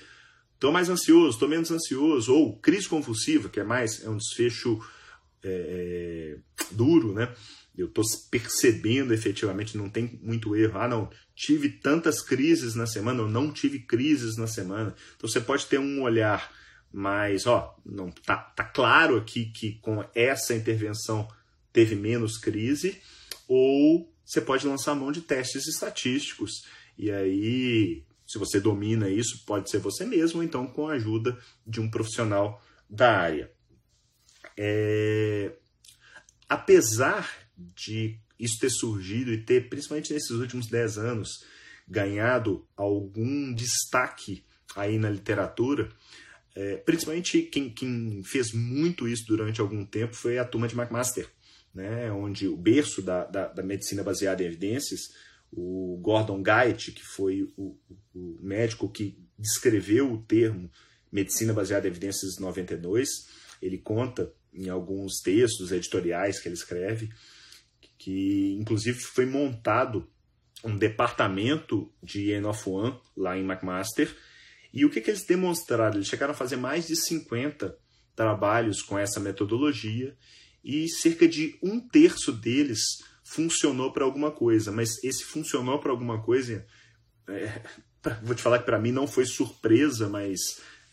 estou 0.53 0.71
mais 0.71 0.89
ansioso, 0.89 1.31
estou 1.31 1.49
menos 1.49 1.71
ansioso, 1.71 2.33
ou 2.33 2.57
crise 2.57 2.87
convulsiva, 2.87 3.49
que 3.49 3.59
é 3.59 3.63
mais 3.63 4.03
é 4.03 4.09
um 4.09 4.17
desfecho 4.17 4.79
é, 5.43 6.37
duro, 6.71 7.13
né? 7.13 7.33
Eu 7.75 7.87
estou 7.87 8.03
percebendo 8.29 9.13
efetivamente, 9.13 9.77
não 9.77 9.89
tem 9.89 10.19
muito 10.21 10.55
erro. 10.55 10.77
Ah, 10.77 10.87
não, 10.87 11.09
tive 11.35 11.69
tantas 11.69 12.21
crises 12.21 12.75
na 12.75 12.85
semana, 12.85 13.23
ou 13.23 13.27
não 13.27 13.51
tive 13.51 13.79
crises 13.79 14.37
na 14.37 14.47
semana. 14.47 14.95
Então 15.17 15.27
você 15.27 15.41
pode 15.41 15.65
ter 15.65 15.79
um 15.79 16.03
olhar 16.03 16.51
mas, 16.93 17.47
ó, 17.47 17.75
não 17.83 18.11
tá, 18.11 18.37
tá 18.37 18.63
claro 18.63 19.17
aqui 19.17 19.45
que 19.47 19.79
com 19.79 20.05
essa 20.13 20.53
intervenção 20.53 21.27
teve 21.73 21.95
menos 21.95 22.37
crise, 22.37 23.01
ou 23.47 24.13
você 24.23 24.39
pode 24.39 24.67
lançar 24.67 24.93
mão 24.93 25.11
de 25.11 25.21
testes 25.21 25.67
estatísticos. 25.67 26.67
E 26.95 27.09
aí, 27.09 28.03
se 28.27 28.37
você 28.37 28.59
domina 28.59 29.09
isso, 29.09 29.43
pode 29.43 29.71
ser 29.71 29.79
você 29.79 30.05
mesmo, 30.05 30.37
ou 30.37 30.43
então 30.43 30.67
com 30.67 30.87
a 30.87 30.93
ajuda 30.93 31.35
de 31.65 31.81
um 31.81 31.89
profissional 31.89 32.63
da 32.87 33.17
área. 33.17 33.51
É... 34.55 35.51
Apesar 36.47 37.27
de 37.57 38.19
isso 38.39 38.59
ter 38.59 38.69
surgido 38.69 39.33
e 39.33 39.41
ter, 39.41 39.67
principalmente 39.67 40.13
nesses 40.13 40.29
últimos 40.29 40.67
10 40.67 40.99
anos, 40.99 41.43
ganhado 41.87 42.67
algum 42.77 43.51
destaque 43.51 44.45
aí 44.75 44.99
na 44.99 45.09
literatura, 45.09 45.89
é, 46.55 46.77
principalmente 46.77 47.41
quem, 47.43 47.69
quem, 47.69 48.21
fez 48.23 48.53
muito 48.53 49.07
isso 49.07 49.25
durante 49.27 49.59
algum 49.59 49.85
tempo 49.85 50.13
foi 50.13 50.37
a 50.37 50.45
turma 50.45 50.67
de 50.67 50.75
McMaster, 50.75 51.27
né, 51.73 52.11
onde 52.11 52.47
o 52.47 52.55
berço 52.55 53.01
da, 53.01 53.25
da, 53.25 53.47
da 53.47 53.63
medicina 53.63 54.03
baseada 54.03 54.43
em 54.43 54.47
evidências, 54.47 55.01
o 55.51 55.99
Gordon 56.01 56.43
Guide, 56.43 56.91
que 56.91 57.03
foi 57.03 57.51
o, 57.57 57.77
o, 58.13 58.37
médico 58.41 58.89
que 58.89 59.17
descreveu 59.37 60.11
o 60.11 60.21
termo 60.23 60.69
medicina 61.11 61.53
baseada 61.53 61.87
em 61.87 61.91
evidências 61.91 62.39
92, 62.39 63.07
ele 63.61 63.77
conta 63.77 64.31
em 64.53 64.69
alguns 64.69 65.19
textos 65.23 65.71
editoriais 65.71 66.39
que 66.39 66.47
ele 66.47 66.55
escreve 66.55 67.09
que 68.03 68.57
inclusive 68.59 68.99
foi 68.99 69.25
montado 69.25 70.09
um 70.63 70.77
departamento 70.77 71.89
de 72.01 72.31
N 72.31 72.47
of 72.47 72.69
One 72.69 72.99
lá 73.15 73.37
em 73.37 73.45
McMaster 73.45 74.13
e 74.73 74.83
o 74.85 74.89
que, 74.89 74.99
que 74.99 75.11
eles 75.11 75.25
demonstraram? 75.25 75.97
Eles 75.97 76.07
chegaram 76.07 76.33
a 76.33 76.35
fazer 76.35 76.55
mais 76.55 76.87
de 76.87 76.95
50 76.95 77.77
trabalhos 78.15 78.81
com 78.81 78.97
essa 78.97 79.19
metodologia 79.19 80.17
e 80.63 80.89
cerca 80.89 81.27
de 81.27 81.57
um 81.61 81.79
terço 81.79 82.31
deles 82.31 82.81
funcionou 83.23 83.93
para 83.93 84.03
alguma 84.03 84.31
coisa. 84.31 84.71
Mas 84.71 85.01
esse 85.03 85.23
funcionou 85.23 85.79
para 85.79 85.91
alguma 85.91 86.23
coisa, 86.23 86.65
é, 87.27 87.61
vou 88.23 88.33
te 88.33 88.41
falar 88.41 88.59
que 88.59 88.65
para 88.65 88.79
mim 88.79 88.91
não 88.91 89.05
foi 89.05 89.25
surpresa, 89.25 90.09
mas 90.09 90.39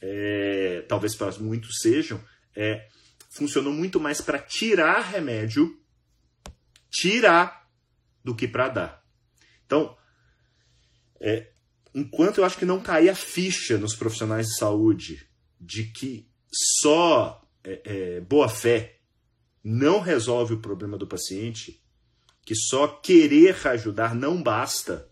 é, 0.01 0.85
talvez 0.87 1.15
para 1.15 1.33
muitos 1.39 1.79
sejam. 1.81 2.23
É, 2.55 2.87
funcionou 3.31 3.73
muito 3.73 3.99
mais 3.99 4.21
para 4.21 4.39
tirar 4.39 5.01
remédio, 5.01 5.81
tirar, 6.91 7.67
do 8.23 8.35
que 8.35 8.47
para 8.47 8.69
dar. 8.69 9.05
Então, 9.65 9.97
é, 11.19 11.51
enquanto 11.95 12.39
eu 12.39 12.45
acho 12.45 12.59
que 12.59 12.65
não 12.65 12.81
cair 12.81 13.09
a 13.09 13.15
ficha 13.15 13.79
nos 13.79 13.95
profissionais 13.95 14.49
de 14.49 14.59
saúde 14.59 15.27
de 15.61 15.85
que 15.85 16.29
só 16.81 17.47
é, 17.63 17.81
é, 17.85 18.21
boa 18.21 18.49
fé 18.49 18.97
não 19.63 20.01
resolve 20.01 20.55
o 20.55 20.61
problema 20.61 20.97
do 20.97 21.07
paciente, 21.07 21.83
que 22.45 22.55
só 22.55 22.89
querer 22.89 23.67
ajudar 23.67 24.15
não 24.15 24.43
basta, 24.43 25.09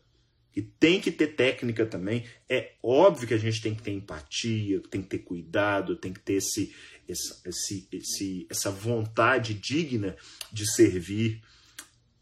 que 0.51 0.62
tem 0.62 1.01
que 1.01 1.12
ter 1.12 1.29
técnica 1.29 1.85
também. 1.85 2.25
É 2.49 2.73
óbvio 2.83 3.29
que 3.29 3.35
a 3.35 3.38
gente 3.38 3.61
tem 3.61 3.75
que 3.75 3.83
ter 3.83 3.93
empatia, 3.93 4.81
tem 4.91 5.03
que 5.03 5.09
ter 5.09 5.19
cuidado, 5.19 5.97
tem 5.97 6.12
que 6.12 6.21
ter 6.21 6.35
esse, 6.35 6.75
esse, 7.07 7.88
esse, 7.93 8.47
essa 8.51 8.71
vontade 8.71 9.55
digna 9.55 10.17
de 10.51 10.67
servir, 10.75 11.43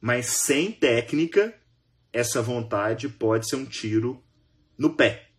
mas 0.00 0.26
sem 0.26 0.72
técnica, 0.72 1.54
essa 2.12 2.42
vontade 2.42 3.08
pode 3.08 3.48
ser 3.48 3.56
um 3.56 3.64
tiro 3.64 4.22
no 4.78 4.94
pé. 4.94 5.30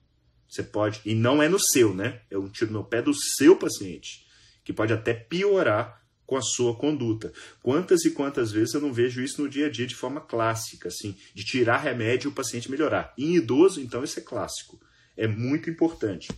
Você 0.48 0.64
pode, 0.64 1.02
e 1.06 1.14
não 1.14 1.44
é 1.44 1.50
no 1.50 1.60
seu, 1.60 1.94
né? 1.94 2.22
É 2.32 2.38
um 2.38 2.48
tiro 2.48 2.72
no 2.72 2.84
pé 2.84 3.02
do 3.02 3.14
seu 3.14 3.56
paciente, 3.56 4.26
que 4.64 4.72
pode 4.72 4.94
até 4.94 5.14
piorar 5.14 6.02
com 6.26 6.36
a 6.36 6.42
sua 6.42 6.76
conduta. 6.76 7.34
Quantas 7.64 8.04
e 8.06 8.12
quantas 8.12 8.52
vezes 8.52 8.74
eu 8.74 8.82
não 8.82 8.94
vejo 8.94 9.22
isso 9.22 9.42
no 9.42 9.50
dia 9.50 9.68
a 9.68 9.70
dia 9.70 9.88
de 9.88 9.96
forma 9.96 10.22
clássica, 10.22 10.90
assim, 10.90 11.18
de 11.34 11.44
tirar 11.44 11.78
remédio 11.78 12.28
e 12.28 12.32
o 12.32 12.36
paciente 12.36 12.70
melhorar. 12.70 13.14
Em 13.18 13.36
idoso, 13.36 13.82
então, 13.82 14.04
isso 14.04 14.20
é 14.20 14.22
clássico. 14.22 14.80
É 15.16 15.26
muito 15.28 15.70
importante. 15.70 16.30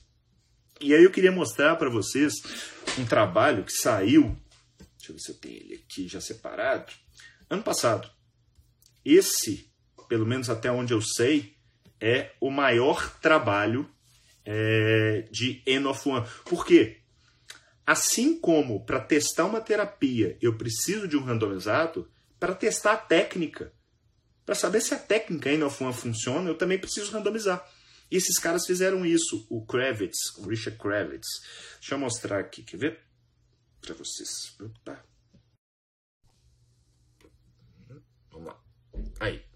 E 0.80 0.94
aí 0.94 1.04
eu 1.04 1.12
queria 1.12 1.32
mostrar 1.32 1.76
para 1.76 1.90
vocês 1.90 2.34
um 2.98 3.06
trabalho 3.06 3.66
que 3.66 3.74
saiu, 3.74 4.38
deixa 4.98 5.12
eu 5.12 5.16
ver 5.16 5.22
se 5.22 5.32
eu 5.32 5.36
tenho 5.36 5.56
ele 5.56 5.74
aqui 5.76 6.08
já 6.08 6.22
separado, 6.22 6.94
ano 7.50 7.64
passado. 7.64 8.10
Esse, 9.04 9.70
pelo 10.08 10.26
menos 10.26 10.50
até 10.50 10.72
onde 10.72 10.94
eu 10.94 11.02
sei, 11.02 11.58
é 12.00 12.32
o 12.40 12.50
maior 12.50 13.20
trabalho 13.20 13.90
é, 14.46 15.28
de 15.32 15.62
N 15.66 15.88
of 15.88 16.08
One. 16.08 16.28
Por 16.46 16.66
quê? 16.66 17.02
Assim 17.86 18.40
como 18.40 18.86
para 18.86 19.00
testar 19.00 19.46
uma 19.46 19.62
terapia 19.62 20.38
eu 20.42 20.58
preciso 20.58 21.08
de 21.08 21.18
um 21.18 21.24
randomizado, 21.24 22.10
para 22.40 22.56
testar 22.56 22.94
a 22.94 22.98
técnica, 22.98 23.74
para 24.46 24.56
saber 24.56 24.82
se 24.82 24.94
a 24.94 25.00
técnica 25.00 25.52
N 25.52 25.64
of 25.64 25.84
One 25.84 25.94
funciona, 25.94 26.50
eu 26.50 26.58
também 26.58 26.80
preciso 26.80 27.12
randomizar. 27.12 27.68
E 28.12 28.16
esses 28.18 28.40
caras 28.40 28.66
fizeram 28.66 29.06
isso, 29.06 29.46
o 29.50 29.66
Kravitz, 29.66 30.36
o 30.38 30.48
Richard 30.48 30.80
Kravitz. 30.80 31.28
Deixa 31.80 31.94
eu 31.94 32.00
mostrar 32.00 32.40
aqui, 32.40 32.64
quer 32.64 32.78
ver? 32.78 33.00
Para 33.82 33.94
vocês. 33.94 34.56
Opa. 34.60 35.04
Vamos 38.32 38.48
lá. 38.48 38.60
Aí. 39.20 39.49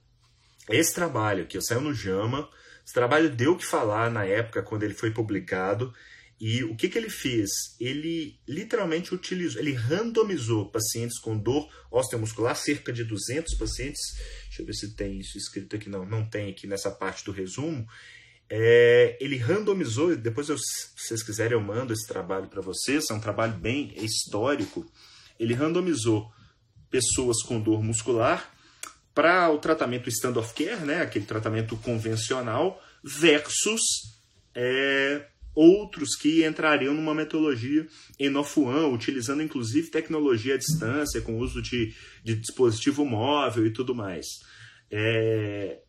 Esse 0.69 0.93
trabalho 0.93 1.45
que 1.45 1.59
saiu 1.61 1.81
no 1.81 1.93
JAMA, 1.93 2.49
esse 2.85 2.93
trabalho 2.93 3.29
deu 3.29 3.53
o 3.53 3.57
que 3.57 3.65
falar 3.65 4.09
na 4.09 4.25
época 4.25 4.63
quando 4.63 4.83
ele 4.83 4.93
foi 4.93 5.11
publicado. 5.11 5.93
E 6.39 6.63
o 6.63 6.75
que, 6.75 6.89
que 6.89 6.97
ele 6.97 7.09
fez? 7.09 7.49
Ele 7.79 8.37
literalmente 8.47 9.13
utilizou, 9.13 9.61
ele 9.61 9.71
randomizou 9.71 10.69
pacientes 10.69 11.19
com 11.19 11.37
dor 11.37 11.69
osteomuscular, 11.89 12.55
cerca 12.55 12.91
de 12.91 13.03
200 13.03 13.55
pacientes. 13.55 14.01
Deixa 14.47 14.61
eu 14.61 14.65
ver 14.65 14.73
se 14.73 14.95
tem 14.95 15.19
isso 15.19 15.37
escrito 15.37 15.75
aqui. 15.75 15.89
Não, 15.89 16.05
não 16.05 16.25
tem 16.25 16.49
aqui 16.49 16.67
nessa 16.67 16.91
parte 16.91 17.23
do 17.23 17.31
resumo. 17.31 17.87
É, 18.49 19.17
ele 19.21 19.37
randomizou, 19.37 20.15
depois 20.15 20.49
eu, 20.49 20.57
se 20.57 20.89
vocês 20.97 21.23
quiserem 21.23 21.53
eu 21.53 21.61
mando 21.61 21.93
esse 21.93 22.05
trabalho 22.07 22.49
para 22.49 22.61
vocês, 22.61 23.09
é 23.09 23.13
um 23.13 23.19
trabalho 23.19 23.53
bem 23.53 23.93
histórico. 23.97 24.85
Ele 25.39 25.53
randomizou 25.53 26.29
pessoas 26.89 27.41
com 27.41 27.59
dor 27.59 27.81
muscular 27.81 28.52
para 29.13 29.49
o 29.51 29.57
tratamento 29.57 30.09
stand 30.09 30.37
of 30.37 30.53
care, 30.53 30.83
né, 30.85 31.01
aquele 31.01 31.25
tratamento 31.25 31.77
convencional, 31.77 32.81
versus 33.03 33.81
é, 34.55 35.27
outros 35.53 36.15
que 36.15 36.43
entrariam 36.45 36.93
numa 36.93 37.13
metodologia 37.13 37.87
enofuan, 38.19 38.87
utilizando 38.87 39.43
inclusive 39.43 39.89
tecnologia 39.89 40.55
à 40.55 40.57
distância, 40.57 41.21
com 41.21 41.37
uso 41.37 41.61
de, 41.61 41.93
de 42.23 42.35
dispositivo 42.35 43.05
móvel 43.05 43.65
e 43.67 43.73
tudo 43.73 43.93
mais. 43.93 44.25
É, 44.89 45.79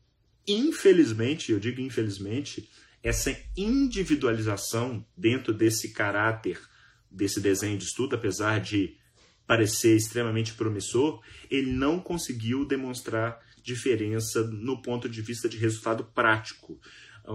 infelizmente, 0.47 1.53
eu 1.53 1.59
digo 1.59 1.81
infelizmente, 1.81 2.69
essa 3.03 3.37
individualização 3.57 5.05
dentro 5.17 5.53
desse 5.53 5.93
caráter 5.93 6.59
desse 7.11 7.41
desenho 7.41 7.79
de 7.79 7.85
estudo, 7.85 8.17
apesar 8.17 8.61
de 8.61 8.97
parecer 9.47 9.97
extremamente 9.97 10.55
promissor, 10.55 11.21
ele 11.51 11.71
não 11.73 12.01
conseguiu 12.01 12.65
demonstrar 12.65 13.41
diferença 13.63 14.43
no 14.45 14.81
ponto 14.83 15.09
de 15.09 15.23
vista 15.23 15.49
de 15.49 15.57
resultado 15.57 16.05
prático, 16.15 16.79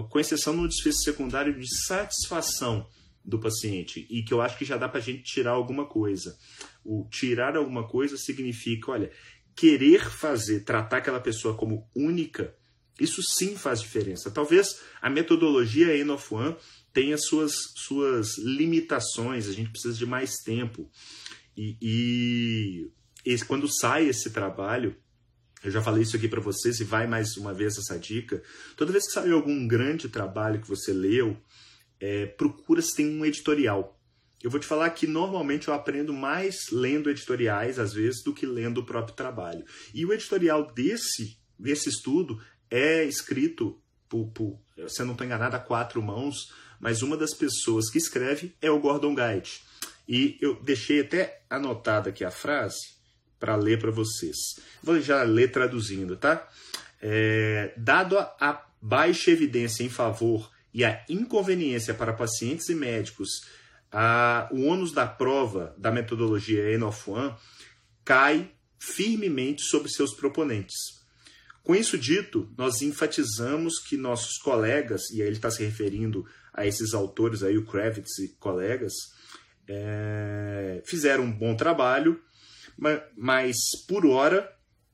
com 0.09 0.19
exceção 0.19 0.53
no 0.53 0.67
desfecho 0.67 0.99
secundário 0.99 1.57
de 1.59 1.67
satisfação 1.85 2.87
do 3.25 3.39
paciente, 3.39 4.07
e 4.09 4.23
que 4.23 4.33
eu 4.33 4.41
acho 4.41 4.57
que 4.57 4.65
já 4.65 4.77
dá 4.77 4.87
para 4.87 4.99
a 4.99 5.03
gente 5.03 5.23
tirar 5.23 5.51
alguma 5.51 5.85
coisa. 5.85 6.37
O 6.83 7.07
tirar 7.09 7.55
alguma 7.55 7.87
coisa 7.87 8.17
significa, 8.17 8.91
olha, 8.91 9.11
querer 9.55 10.09
fazer, 10.09 10.63
tratar 10.63 10.97
aquela 10.97 11.19
pessoa 11.19 11.55
como 11.55 11.87
única 11.95 12.55
Isso 12.99 13.23
sim 13.23 13.55
faz 13.55 13.81
diferença. 13.81 14.29
Talvez 14.29 14.81
a 15.01 15.09
metodologia 15.09 15.95
N 15.95 16.11
of 16.11 16.33
One 16.33 16.55
tenha 16.91 17.17
suas, 17.17 17.53
suas 17.77 18.37
limitações, 18.37 19.47
a 19.47 19.53
gente 19.53 19.69
precisa 19.69 19.97
de 19.97 20.05
mais 20.05 20.35
tempo. 20.43 20.89
E, 21.61 22.89
e 23.25 23.37
quando 23.45 23.67
sai 23.67 24.07
esse 24.07 24.29
trabalho, 24.29 24.95
eu 25.61 25.69
já 25.69 25.81
falei 25.81 26.03
isso 26.03 26.15
aqui 26.15 26.29
para 26.29 26.39
vocês 26.39 26.79
e 26.79 26.85
vai 26.85 27.05
mais 27.05 27.35
uma 27.35 27.53
vez 27.53 27.77
essa 27.77 27.99
dica. 27.99 28.41
Toda 28.77 28.93
vez 28.93 29.05
que 29.05 29.11
saiu 29.11 29.35
algum 29.35 29.67
grande 29.67 30.07
trabalho 30.07 30.61
que 30.61 30.67
você 30.67 30.93
leu, 30.93 31.35
é, 31.99 32.25
procura 32.27 32.81
se 32.81 32.95
tem 32.95 33.07
um 33.09 33.25
editorial. 33.25 33.99
Eu 34.41 34.49
vou 34.49 34.57
te 34.57 34.65
falar 34.65 34.89
que 34.91 35.05
normalmente 35.05 35.67
eu 35.67 35.73
aprendo 35.73 36.13
mais 36.13 36.69
lendo 36.71 37.09
editoriais, 37.09 37.77
às 37.77 37.91
vezes, 37.91 38.23
do 38.23 38.33
que 38.33 38.45
lendo 38.45 38.77
o 38.77 38.85
próprio 38.85 39.13
trabalho. 39.13 39.65
E 39.93 40.05
o 40.05 40.13
editorial 40.13 40.71
desse, 40.71 41.37
desse 41.59 41.89
estudo 41.89 42.41
é 42.71 43.03
escrito 43.03 43.81
por, 44.07 44.27
por 44.29 44.57
se 44.87 45.01
eu 45.01 45.05
não 45.05 45.11
estou 45.11 45.27
enganado, 45.27 45.57
a 45.57 45.59
quatro 45.59 46.01
mãos, 46.01 46.53
mas 46.79 47.01
uma 47.01 47.17
das 47.17 47.33
pessoas 47.33 47.89
que 47.89 47.97
escreve 47.97 48.55
é 48.61 48.71
o 48.71 48.79
Gordon 48.79 49.13
Guide. 49.13 49.61
E 50.09 50.39
eu 50.41 50.59
deixei 50.63 51.01
até 51.01 51.43
anotada 51.47 52.09
aqui 52.09 52.25
a 52.25 52.31
frase 52.31 52.97
para 53.39 53.55
ler 53.55 53.77
para 53.79 53.91
vocês. 53.91 54.35
Vou 54.81 54.99
já 54.99 55.21
ler 55.21 55.51
traduzindo, 55.51 56.17
tá? 56.17 56.49
É, 56.99 57.75
dado 57.77 58.17
a, 58.17 58.65
baixa 58.81 59.29
evidência 59.29 59.83
em 59.83 59.89
favor 59.89 60.49
e 60.73 60.83
a 60.83 61.05
inconveniência 61.09 61.93
para 61.93 62.13
pacientes 62.13 62.69
e 62.69 62.75
médicos, 62.75 63.29
a, 63.91 64.49
o 64.51 64.63
ônus 64.65 64.91
da 64.93 65.05
prova 65.05 65.75
da 65.77 65.91
metodologia 65.91 66.71
N 66.71 66.85
of 66.85 67.09
One 67.09 67.35
cai 68.03 68.51
firmemente 68.79 69.61
sobre 69.61 69.89
seus 69.89 70.13
proponentes. 70.13 70.77
Com 71.61 71.75
isso 71.75 71.97
dito, 71.97 72.51
nós 72.57 72.81
enfatizamos 72.81 73.77
que 73.79 73.95
nossos 73.95 74.37
colegas, 74.37 75.09
e 75.11 75.21
aí 75.21 75.27
ele 75.27 75.35
está 75.35 75.51
se 75.51 75.63
referindo 75.63 76.25
a 76.51 76.65
esses 76.65 76.93
autores 76.95 77.43
aí, 77.43 77.57
o 77.57 77.65
Kravitz 77.65 78.17
e 78.19 78.29
colegas, 78.39 78.93
é, 79.69 80.82
fizeram 80.84 81.23
um 81.23 81.32
bom 81.32 81.55
trabalho 81.55 82.19
mas 83.17 83.58
por 83.88 84.05
hora 84.05 84.49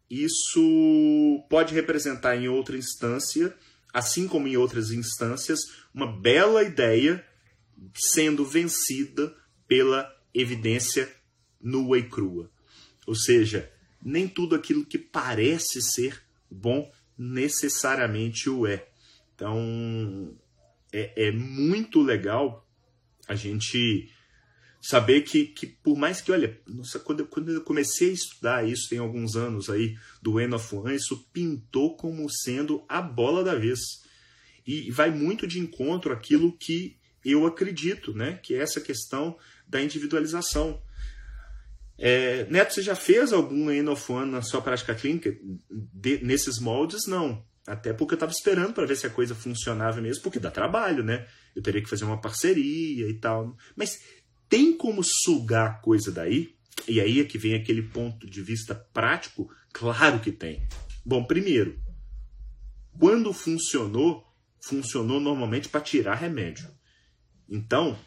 isso 0.10 1.46
pode 1.50 1.74
representar 1.74 2.36
em 2.36 2.48
outra 2.48 2.78
instância, 2.78 3.56
assim 3.94 4.28
como 4.28 4.48
em 4.48 4.58
outras 4.58 4.92
instâncias, 4.92 5.60
uma 5.94 6.08
bela 6.08 6.64
ideia 6.64 7.26
sendo 7.94 8.46
vencida 8.46 9.36
pela 9.68 10.12
evidência 10.34 11.12
nua 11.62 11.98
e 11.98 12.04
crua. 12.08 12.52
Ou 13.06 13.16
seja, 13.16 13.72
nem 14.04 14.28
tudo 14.28 14.56
aquilo 14.56 14.86
que 14.86 14.98
parece 14.98 15.82
ser 15.82 16.22
bom 16.50 16.92
necessariamente 17.18 18.50
o 18.50 18.68
é. 18.68 18.88
Então, 19.34 20.36
é, 20.92 21.28
é 21.28 21.32
muito 21.32 22.02
legal 22.02 22.68
a 23.28 23.36
gente 23.36 24.12
saber 24.88 25.22
que, 25.22 25.48
que 25.48 25.66
por 25.66 25.98
mais 25.98 26.22
que, 26.22 26.32
olha, 26.32 26.60
nossa, 26.68 27.00
quando, 27.00 27.22
eu, 27.22 27.26
quando 27.26 27.52
eu 27.52 27.62
comecei 27.62 28.12
a 28.12 28.14
estudar 28.14 28.70
isso, 28.70 28.88
tem 28.88 29.00
alguns 29.00 29.36
anos 29.36 29.68
aí, 29.68 29.98
do 30.22 30.40
End 30.40 30.54
of 30.54 30.76
One, 30.76 30.96
isso 30.96 31.28
pintou 31.34 31.98
como 31.98 32.30
sendo 32.30 32.86
a 32.88 33.02
bola 33.02 33.44
da 33.44 33.56
vez. 33.56 33.80
E 34.66 34.92
vai 34.92 35.10
muito 35.10 35.48
de 35.48 35.60
encontro 35.60 36.14
aquilo 36.14 36.56
que 36.56 37.00
eu 37.24 37.48
acredito, 37.48 38.14
né? 38.14 38.40
Que 38.44 38.54
é 38.54 38.60
essa 38.60 38.80
questão 38.80 39.36
da 39.68 39.82
individualização. 39.82 40.80
É, 41.98 42.46
Neto, 42.52 42.76
você 42.76 42.84
já 42.84 42.96
fez 42.96 43.34
algum 43.34 43.72
End 43.72 43.90
of 43.90 44.12
One 44.12 44.30
na 44.30 44.44
sua 44.44 44.62
prática 44.62 44.94
clínica 44.94 45.36
de, 45.72 46.24
nesses 46.24 46.60
moldes? 46.60 47.08
Não. 47.08 47.44
Até 47.66 47.92
porque 47.92 48.14
eu 48.14 48.18
estava 48.18 48.32
esperando 48.32 48.74
para 48.74 48.86
ver 48.86 48.96
se 48.96 49.08
a 49.08 49.10
coisa 49.10 49.34
funcionava 49.34 50.00
mesmo, 50.00 50.22
porque 50.22 50.40
dá 50.40 50.52
trabalho, 50.52 51.04
né? 51.04 51.26
Eu 51.56 51.64
teria 51.64 51.82
que 51.82 51.90
fazer 51.90 52.06
uma 52.06 52.22
parceria 52.22 53.10
e 53.10 53.14
tal. 53.16 53.58
Mas 53.76 54.00
tem 54.56 54.72
como 54.72 55.04
sugar 55.04 55.82
coisa 55.82 56.14
daí? 56.14 56.56
E 56.88 57.02
aí 57.02 57.20
é 57.20 57.26
que 57.26 57.38
vem 57.38 57.56
aquele 57.56 57.82
ponto 57.82 58.26
de 58.26 58.42
vista 58.42 58.74
prático? 58.74 59.54
Claro 59.74 60.22
que 60.22 60.32
tem. 60.32 60.66
Bom, 61.06 61.26
primeiro, 61.26 61.78
quando 62.98 63.34
funcionou, 63.34 64.26
funcionou 64.62 65.20
normalmente 65.20 65.68
para 65.68 65.82
tirar 65.82 66.16
remédio. 66.16 66.70
Então, 67.50 68.00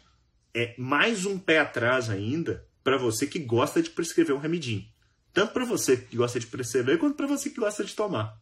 é 0.51 0.73
mais 0.75 1.23
um 1.23 1.37
pé 1.37 1.59
atrás 1.59 2.09
ainda 2.09 2.67
para 2.83 2.97
você 2.97 3.27
que 3.27 3.37
gosta 3.37 3.79
de 3.79 3.91
prescrever 3.91 4.35
um 4.35 4.39
remedinho. 4.39 4.87
Tanto 5.31 5.53
para 5.53 5.65
você 5.65 5.97
que 5.97 6.17
gosta 6.17 6.39
de 6.39 6.47
prescrever, 6.47 6.97
quanto 6.97 7.15
para 7.15 7.27
você 7.27 7.51
que 7.51 7.59
gosta 7.59 7.83
de 7.83 7.93
tomar. 7.93 8.41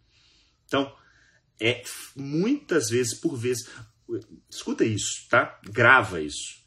Então, 0.65 0.95
é 1.59 1.83
muitas 2.15 2.89
vezes 2.89 3.15
por 3.15 3.35
vez. 3.35 3.67
Escuta 4.49 4.85
isso, 4.85 5.27
tá? 5.29 5.59
Grava 5.65 6.21
isso. 6.21 6.66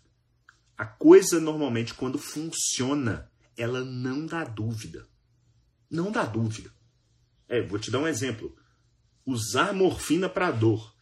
A 0.81 0.87
coisa 0.87 1.39
normalmente 1.39 1.93
quando 1.93 2.19
funciona, 2.19 3.31
ela 3.55 3.85
não 3.85 4.25
dá 4.25 4.45
dúvida. 4.45 5.07
Não 5.91 6.11
dá 6.11 6.25
dúvida. 6.25 6.73
É, 7.47 7.61
vou 7.61 7.79
te 7.79 7.91
dar 7.91 7.99
um 7.99 8.09
exemplo. 8.09 8.57
Usar 9.27 9.75
morfina 9.75 10.27
para 10.27 10.51
dor. 10.51 10.97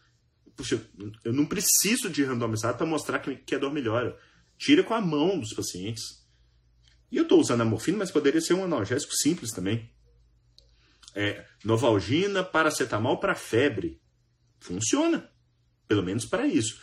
Puxa, 0.57 0.85
eu 1.23 1.33
não 1.33 1.47
preciso 1.47 2.11
de 2.11 2.25
randomizado 2.25 2.77
para 2.77 2.89
mostrar 2.89 3.21
que 3.21 3.55
a 3.55 3.59
dor 3.59 3.73
melhora. 3.73 4.19
Tira 4.57 4.83
com 4.83 4.95
a 4.95 5.01
mão 5.01 5.39
dos 5.39 5.53
pacientes. 5.55 6.27
E 7.09 7.17
eu 7.17 7.23
estou 7.23 7.41
usando 7.41 7.61
a 7.61 7.65
morfina, 7.65 7.99
mas 7.99 8.11
poderia 8.11 8.41
ser 8.41 8.55
um 8.55 8.65
analgésico 8.65 9.15
simples 9.15 9.53
também. 9.53 9.89
É, 11.15 11.47
novalgina, 11.63 12.43
paracetamol 12.43 13.21
para 13.21 13.37
febre. 13.37 14.03
Funciona. 14.59 15.31
Pelo 15.87 16.03
menos 16.03 16.25
para 16.25 16.49
isso 16.49 16.81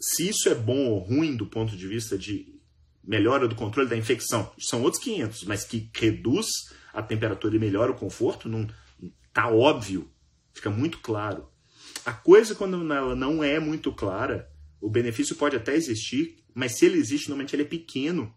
se 0.00 0.28
isso 0.28 0.48
é 0.48 0.54
bom 0.54 0.86
ou 0.88 0.98
ruim 0.98 1.36
do 1.36 1.46
ponto 1.46 1.76
de 1.76 1.86
vista 1.86 2.18
de 2.18 2.54
melhora 3.02 3.46
do 3.46 3.54
controle 3.54 3.88
da 3.88 3.96
infecção, 3.96 4.50
são 4.58 4.82
outros 4.82 5.02
500, 5.02 5.44
mas 5.44 5.64
que 5.64 5.90
reduz 5.94 6.46
a 6.92 7.02
temperatura 7.02 7.56
e 7.56 7.58
melhora 7.58 7.92
o 7.92 7.96
conforto, 7.96 8.48
não 8.48 8.66
tá 9.32 9.50
óbvio, 9.50 10.10
fica 10.52 10.70
muito 10.70 10.98
claro. 10.98 11.48
A 12.04 12.12
coisa 12.12 12.54
quando 12.54 12.92
ela 12.92 13.14
não 13.14 13.42
é 13.42 13.58
muito 13.58 13.92
clara, 13.92 14.50
o 14.80 14.88
benefício 14.88 15.36
pode 15.36 15.56
até 15.56 15.74
existir, 15.74 16.44
mas 16.54 16.78
se 16.78 16.86
ele 16.86 16.98
existe, 16.98 17.28
normalmente 17.28 17.54
ele 17.54 17.62
é 17.62 17.66
pequeno. 17.66 18.34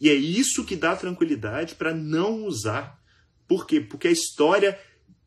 E 0.00 0.08
é 0.08 0.14
isso 0.14 0.64
que 0.64 0.76
dá 0.76 0.96
tranquilidade 0.96 1.74
para 1.74 1.94
não 1.94 2.44
usar. 2.44 3.00
Por 3.46 3.66
quê? 3.66 3.80
Porque 3.80 4.08
a 4.08 4.12
história 4.12 4.78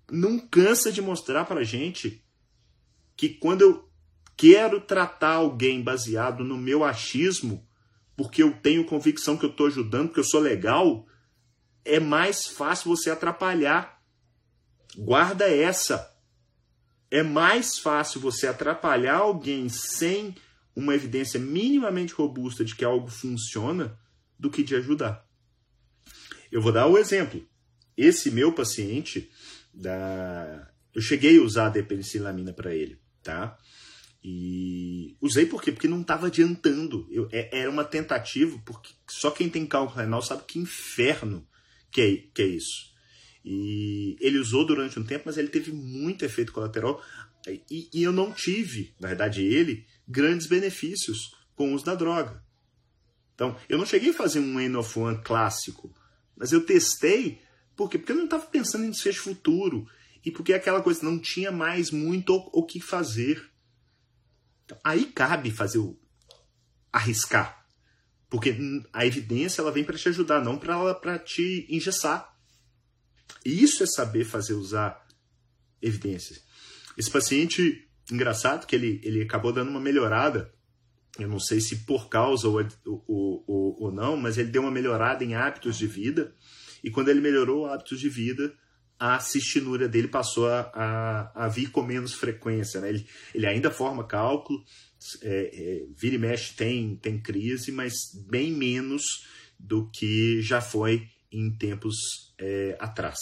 não 0.10 0.40
cansa 0.40 0.92
de 0.92 1.02
mostrar 1.02 1.46
para 1.46 1.64
gente 1.64 2.24
que 3.16 3.30
quando 3.30 3.62
eu 3.62 3.91
quero 4.42 4.82
tratar 4.82 5.34
alguém 5.34 5.84
baseado 5.84 6.44
no 6.44 6.58
meu 6.58 6.84
achismo, 6.84 7.64
porque 8.18 8.42
eu 8.42 8.52
tenho 8.52 8.88
convicção 8.88 9.38
que 9.38 9.46
eu 9.46 9.52
estou 9.52 9.68
ajudando, 9.68 10.12
que 10.12 10.20
eu 10.20 10.24
sou 10.24 10.40
legal, 10.40 11.06
é 11.86 12.00
mais 12.00 12.48
fácil 12.48 12.90
você 12.90 13.12
atrapalhar. 13.12 14.02
Guarda 14.98 15.48
essa. 15.48 16.12
É 17.12 17.22
mais 17.22 17.78
fácil 17.78 18.20
você 18.20 18.48
atrapalhar 18.48 19.18
alguém 19.18 19.70
sem 19.70 20.34
uma 20.76 20.96
evidência 20.96 21.40
minimamente 21.40 22.16
robusta 22.16 22.66
de 22.66 22.76
que 22.76 22.84
algo 22.84 23.10
funciona 23.10 23.96
do 24.40 24.50
que 24.50 24.64
de 24.64 24.74
ajudar. 24.74 25.24
Eu 26.52 26.64
vou 26.64 26.72
dar 26.72 26.88
um 26.88 26.98
exemplo. 26.98 27.48
Esse 27.96 28.32
meu 28.32 28.52
paciente, 28.52 29.30
da... 29.72 30.68
eu 30.96 31.02
cheguei 31.02 31.38
a 31.38 31.44
usar 31.44 31.68
a 31.68 31.70
depenicilamina 31.70 32.52
para 32.52 32.74
ele, 32.74 33.00
tá? 33.22 33.56
E 34.24 35.18
usei 35.20 35.46
por 35.46 35.62
quê? 35.62 35.72
Porque 35.72 35.88
não 35.88 36.02
estava 36.02 36.28
adiantando. 36.28 37.08
Eu, 37.10 37.28
é, 37.32 37.60
era 37.60 37.70
uma 37.70 37.84
tentativa, 37.84 38.60
porque 38.66 38.94
só 39.10 39.32
quem 39.32 39.50
tem 39.50 39.66
cálculo 39.66 40.00
renal 40.00 40.22
sabe 40.22 40.44
que 40.46 40.60
inferno 40.60 41.48
que 41.92 42.02
é, 42.02 42.16
que 42.34 42.42
é 42.42 42.46
isso. 42.48 42.92
E 43.44 44.16
ele 44.20 44.38
usou 44.38 44.66
durante 44.66 45.00
um 45.00 45.04
tempo, 45.04 45.24
mas 45.26 45.38
ele 45.38 45.48
teve 45.48 45.72
muito 45.72 46.24
efeito 46.24 46.54
colateral. 46.54 47.04
E, 47.70 47.90
e 47.92 48.04
eu 48.04 48.12
não 48.12 48.32
tive, 48.32 48.94
na 49.00 49.08
verdade, 49.08 49.44
ele, 49.44 49.86
grandes 50.08 50.46
benefícios 50.46 51.36
com 51.56 51.72
o 51.72 51.74
uso 51.74 51.86
da 51.86 51.96
droga. 51.96 52.44
Então, 53.34 53.58
eu 53.68 53.78
não 53.78 53.86
cheguei 53.86 54.12
a 54.12 54.14
fazer 54.14 54.40
um 54.40 54.60
N 54.60 54.76
of 54.76 55.00
One 55.00 55.20
clássico, 55.24 55.92
mas 56.38 56.52
eu 56.52 56.64
testei 56.64 57.42
por 57.76 57.90
quê? 57.90 57.98
Porque 57.98 58.12
eu 58.12 58.18
não 58.18 58.26
estava 58.26 58.46
pensando 58.46 58.86
em 58.86 58.92
desfecho 58.92 59.24
futuro 59.24 59.88
e 60.24 60.30
porque 60.30 60.54
aquela 60.54 60.82
coisa 60.82 61.04
não 61.04 61.18
tinha 61.18 61.52
mais 61.52 61.90
muito 61.90 62.36
o, 62.36 62.60
o 62.60 62.64
que 62.64 62.80
fazer. 62.80 63.51
Então, 64.72 64.80
aí 64.84 65.06
cabe 65.06 65.52
fazer 65.52 65.80
o 65.80 66.00
arriscar. 66.92 67.66
Porque 68.30 68.56
a 68.94 69.06
evidência 69.06 69.62
ela 69.62 69.72
vem 69.72 69.84
para 69.84 69.98
te 69.98 70.08
ajudar, 70.08 70.42
não 70.42 70.58
para 70.58 71.20
te 71.20 71.68
engessar. 71.70 72.34
E 73.46 73.62
isso 73.62 73.84
é 73.84 73.86
saber 73.86 74.24
fazer 74.24 74.54
usar 74.54 75.06
evidências. 75.82 76.42
Esse 76.98 77.12
paciente, 77.12 77.90
engraçado 78.10 78.66
que 78.66 78.76
ele, 78.76 79.02
ele 79.04 79.24
acabou 79.24 79.52
dando 79.52 79.70
uma 79.70 79.82
melhorada, 79.82 80.54
eu 81.20 81.28
não 81.28 81.40
sei 81.40 81.60
se 81.60 81.86
por 81.86 82.08
causa 82.08 82.48
ou, 82.48 82.60
ou, 82.86 83.44
ou, 83.46 83.84
ou 83.84 83.92
não, 83.92 84.16
mas 84.16 84.38
ele 84.38 84.50
deu 84.52 84.62
uma 84.62 84.72
melhorada 84.72 85.26
em 85.26 85.36
hábitos 85.36 85.78
de 85.78 85.88
vida. 85.88 86.34
E 86.82 86.90
quando 86.90 87.10
ele 87.10 87.20
melhorou 87.20 87.66
hábitos 87.66 88.00
de 88.00 88.08
vida, 88.08 88.58
a 89.02 89.20
cistinúria 89.20 89.90
dele 89.90 90.08
passou 90.08 90.48
a, 90.48 90.72
a, 90.76 91.46
a 91.46 91.48
vir 91.48 91.72
com 91.72 91.82
menos 91.82 92.14
frequência. 92.14 92.80
Né? 92.80 92.90
Ele, 92.90 93.08
ele 93.34 93.48
ainda 93.48 93.72
forma 93.72 94.06
cálculo, 94.06 94.64
é, 95.24 95.50
é, 95.52 95.86
vira 95.98 96.14
e 96.14 96.20
mexe 96.20 96.54
tem, 96.54 96.96
tem 96.98 97.20
crise, 97.20 97.72
mas 97.72 97.94
bem 98.30 98.52
menos 98.52 99.02
do 99.60 99.90
que 99.90 100.40
já 100.44 100.62
foi 100.62 101.08
em 101.32 101.50
tempos 101.50 101.96
é, 102.38 102.78
atrás. 102.80 103.18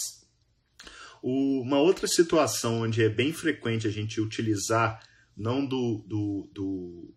O, 1.22 1.62
uma 1.62 1.78
outra 1.78 2.06
situação 2.06 2.82
onde 2.82 3.02
é 3.02 3.08
bem 3.08 3.32
frequente 3.32 3.86
a 3.86 3.90
gente 3.90 4.20
utilizar, 4.20 5.02
não 5.34 5.64
do, 5.64 6.04
do, 6.06 6.50
do 6.52 7.14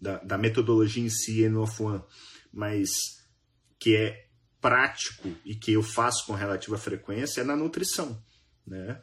da, 0.00 0.18
da, 0.18 0.38
metodologia 0.38 1.02
em 1.02 1.10
si, 1.10 1.42
N-of-One, 1.42 2.04
mas 2.52 2.88
que 3.80 3.96
é 3.96 4.25
prático 4.60 5.32
e 5.44 5.54
que 5.54 5.72
eu 5.72 5.82
faço 5.82 6.26
com 6.26 6.32
relativa 6.32 6.78
frequência 6.78 7.40
é 7.40 7.44
na 7.44 7.56
nutrição. 7.56 8.22
Né? 8.66 9.00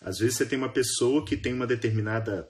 Às 0.00 0.18
vezes 0.18 0.36
você 0.36 0.46
tem 0.46 0.58
uma 0.58 0.72
pessoa 0.72 1.24
que 1.24 1.36
tem 1.36 1.52
uma 1.52 1.66
determinada 1.66 2.48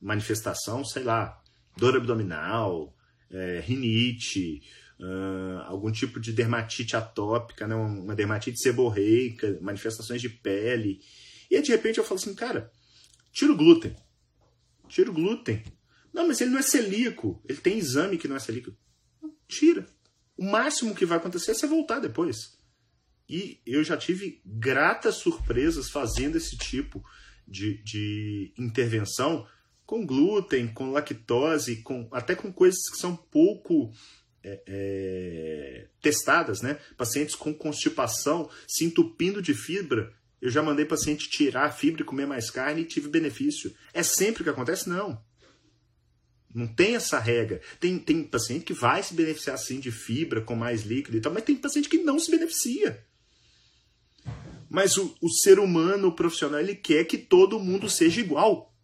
manifestação, 0.00 0.84
sei 0.84 1.02
lá, 1.02 1.40
dor 1.76 1.96
abdominal, 1.96 2.94
é, 3.30 3.60
rinite, 3.60 4.62
uh, 4.98 5.62
algum 5.66 5.90
tipo 5.90 6.20
de 6.20 6.32
dermatite 6.32 6.96
atópica, 6.96 7.66
né? 7.66 7.74
uma 7.74 8.14
dermatite 8.14 8.60
seborreica, 8.60 9.58
manifestações 9.60 10.20
de 10.20 10.28
pele. 10.28 11.00
E 11.50 11.56
aí, 11.56 11.62
de 11.62 11.70
repente 11.70 11.98
eu 11.98 12.04
falo 12.04 12.20
assim, 12.20 12.34
cara, 12.34 12.70
tira 13.32 13.52
o 13.52 13.56
glúten. 13.56 13.94
Tira 14.88 15.10
o 15.10 15.14
glúten. 15.14 15.62
Não, 16.12 16.26
mas 16.26 16.40
ele 16.40 16.50
não 16.50 16.58
é 16.58 16.62
celíaco. 16.62 17.40
Ele 17.48 17.58
tem 17.58 17.78
exame 17.78 18.18
que 18.18 18.28
não 18.28 18.36
é 18.36 18.40
celíaco. 18.40 18.76
Tira. 19.46 19.86
O 20.40 20.44
máximo 20.44 20.94
que 20.94 21.04
vai 21.04 21.18
acontecer 21.18 21.50
é 21.50 21.54
você 21.54 21.66
voltar 21.66 21.98
depois. 21.98 22.58
E 23.28 23.60
eu 23.66 23.84
já 23.84 23.94
tive 23.94 24.40
gratas 24.42 25.16
surpresas 25.16 25.90
fazendo 25.90 26.36
esse 26.36 26.56
tipo 26.56 27.04
de, 27.46 27.82
de 27.82 28.54
intervenção 28.56 29.46
com 29.84 30.06
glúten, 30.06 30.66
com 30.68 30.92
lactose, 30.92 31.82
com, 31.82 32.08
até 32.10 32.34
com 32.34 32.50
coisas 32.50 32.88
que 32.90 32.96
são 32.96 33.14
pouco 33.14 33.92
é, 34.42 34.62
é, 34.66 35.88
testadas, 36.00 36.62
né? 36.62 36.78
Pacientes 36.96 37.34
com 37.34 37.52
constipação 37.52 38.48
se 38.66 38.86
entupindo 38.86 39.42
de 39.42 39.52
fibra. 39.52 40.10
Eu 40.40 40.48
já 40.48 40.62
mandei 40.62 40.86
paciente 40.86 41.28
tirar 41.28 41.66
a 41.66 41.70
fibra 41.70 42.00
e 42.00 42.06
comer 42.06 42.26
mais 42.26 42.50
carne 42.50 42.80
e 42.80 42.86
tive 42.86 43.10
benefício. 43.10 43.76
É 43.92 44.02
sempre 44.02 44.42
que 44.42 44.48
acontece? 44.48 44.88
Não. 44.88 45.22
Não 46.52 46.66
tem 46.66 46.96
essa 46.96 47.18
regra. 47.18 47.60
Tem, 47.78 47.98
tem 47.98 48.24
paciente 48.24 48.64
que 48.64 48.72
vai 48.72 49.02
se 49.02 49.14
beneficiar 49.14 49.56
sim 49.58 49.78
de 49.78 49.92
fibra 49.92 50.40
com 50.40 50.56
mais 50.56 50.82
líquido 50.82 51.16
e 51.16 51.20
tal, 51.20 51.32
mas 51.32 51.44
tem 51.44 51.56
paciente 51.56 51.88
que 51.88 51.98
não 51.98 52.18
se 52.18 52.30
beneficia. 52.30 53.04
Mas 54.68 54.96
o, 54.96 55.16
o 55.20 55.28
ser 55.28 55.58
humano, 55.58 56.08
o 56.08 56.14
profissional, 56.14 56.60
ele 56.60 56.74
quer 56.74 57.04
que 57.04 57.18
todo 57.18 57.60
mundo 57.60 57.88
seja 57.88 58.20
igual. 58.20 58.74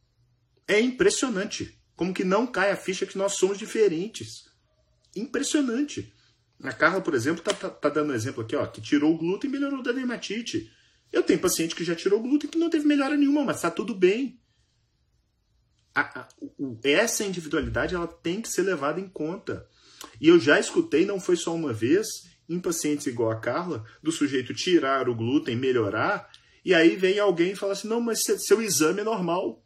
É 0.66 0.80
impressionante. 0.80 1.76
Como 1.96 2.14
que 2.14 2.24
não 2.24 2.46
cai 2.46 2.70
a 2.70 2.76
ficha 2.76 3.06
que 3.06 3.18
nós 3.18 3.34
somos 3.34 3.58
diferentes. 3.58 4.46
Impressionante. 5.14 6.12
A 6.62 6.72
Carla, 6.72 7.00
por 7.00 7.14
exemplo, 7.14 7.42
tá, 7.42 7.52
tá, 7.52 7.68
tá 7.68 7.88
dando 7.88 8.12
um 8.12 8.14
exemplo 8.14 8.42
aqui, 8.42 8.56
ó, 8.56 8.66
que 8.66 8.80
tirou 8.80 9.14
o 9.14 9.18
glúten 9.18 9.48
e 9.48 9.52
melhorou 9.52 9.82
da 9.82 9.92
dermatite. 9.92 10.70
Eu 11.12 11.22
tenho 11.22 11.38
paciente 11.38 11.74
que 11.74 11.84
já 11.84 11.94
tirou 11.94 12.18
o 12.18 12.22
glúten 12.22 12.50
que 12.50 12.58
não 12.58 12.70
teve 12.70 12.86
melhora 12.86 13.16
nenhuma, 13.16 13.44
mas 13.44 13.60
tá 13.60 13.70
tudo 13.70 13.94
bem 13.94 14.40
a, 15.96 16.20
a, 16.20 16.28
essa 16.84 17.24
individualidade 17.24 17.94
ela 17.94 18.06
tem 18.06 18.42
que 18.42 18.48
ser 18.50 18.62
levada 18.62 19.00
em 19.00 19.08
conta. 19.08 19.66
E 20.20 20.28
eu 20.28 20.38
já 20.38 20.60
escutei, 20.60 21.06
não 21.06 21.18
foi 21.18 21.36
só 21.36 21.54
uma 21.54 21.72
vez, 21.72 22.06
em 22.48 22.60
pacientes 22.60 23.06
igual 23.06 23.30
a 23.30 23.40
Carla, 23.40 23.84
do 24.02 24.12
sujeito 24.12 24.54
tirar 24.54 25.08
o 25.08 25.14
glúten, 25.14 25.56
melhorar, 25.56 26.30
e 26.64 26.74
aí 26.74 26.96
vem 26.96 27.18
alguém 27.18 27.52
e 27.52 27.56
fala 27.56 27.72
assim: 27.72 27.88
não, 27.88 28.00
mas 28.00 28.24
seu 28.24 28.60
exame 28.60 29.00
é 29.00 29.04
normal. 29.04 29.64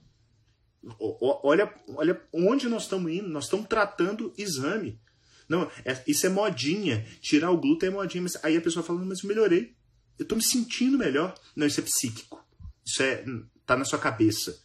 Olha, 1.43 1.75
olha 1.89 2.23
onde 2.33 2.69
nós 2.69 2.85
estamos 2.85 3.11
indo, 3.11 3.29
nós 3.29 3.45
estamos 3.45 3.67
tratando 3.67 4.33
exame. 4.39 5.01
Não, 5.49 5.69
é, 5.85 6.01
isso 6.07 6.27
é 6.27 6.29
modinha. 6.29 7.05
Tirar 7.21 7.51
o 7.51 7.59
glúten 7.59 7.89
é 7.89 7.93
modinha. 7.93 8.23
Mas 8.23 8.37
aí 8.45 8.57
a 8.57 8.61
pessoa 8.61 8.85
fala, 8.85 9.05
mas 9.05 9.23
eu 9.23 9.29
melhorei. 9.29 9.75
Eu 10.19 10.23
estou 10.23 10.37
me 10.37 10.45
sentindo 10.45 10.97
melhor. 10.97 11.35
Não, 11.57 11.67
isso 11.67 11.81
é 11.81 11.83
psíquico. 11.83 12.47
Isso 12.87 13.03
é. 13.03 13.25
tá 13.67 13.77
na 13.77 13.85
sua 13.85 13.99
cabeça. 13.99 14.63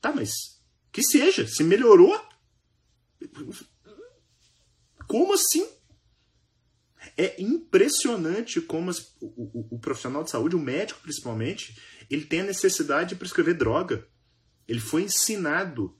Tá, 0.00 0.12
mas 0.12 0.59
que 0.92 1.02
seja, 1.02 1.46
se 1.46 1.62
melhorou. 1.62 2.20
Como 5.06 5.34
assim? 5.34 5.66
É 7.16 7.40
impressionante 7.40 8.60
como 8.60 8.90
as, 8.90 9.16
o, 9.20 9.26
o, 9.26 9.68
o, 9.76 9.78
profissional 9.78 10.22
de 10.22 10.30
saúde, 10.30 10.56
o 10.56 10.60
médico 10.60 11.00
principalmente, 11.00 11.80
ele 12.10 12.24
tem 12.24 12.40
a 12.40 12.44
necessidade 12.44 13.10
de 13.10 13.16
prescrever 13.16 13.56
droga. 13.56 14.06
Ele 14.68 14.80
foi 14.80 15.02
ensinado 15.02 15.98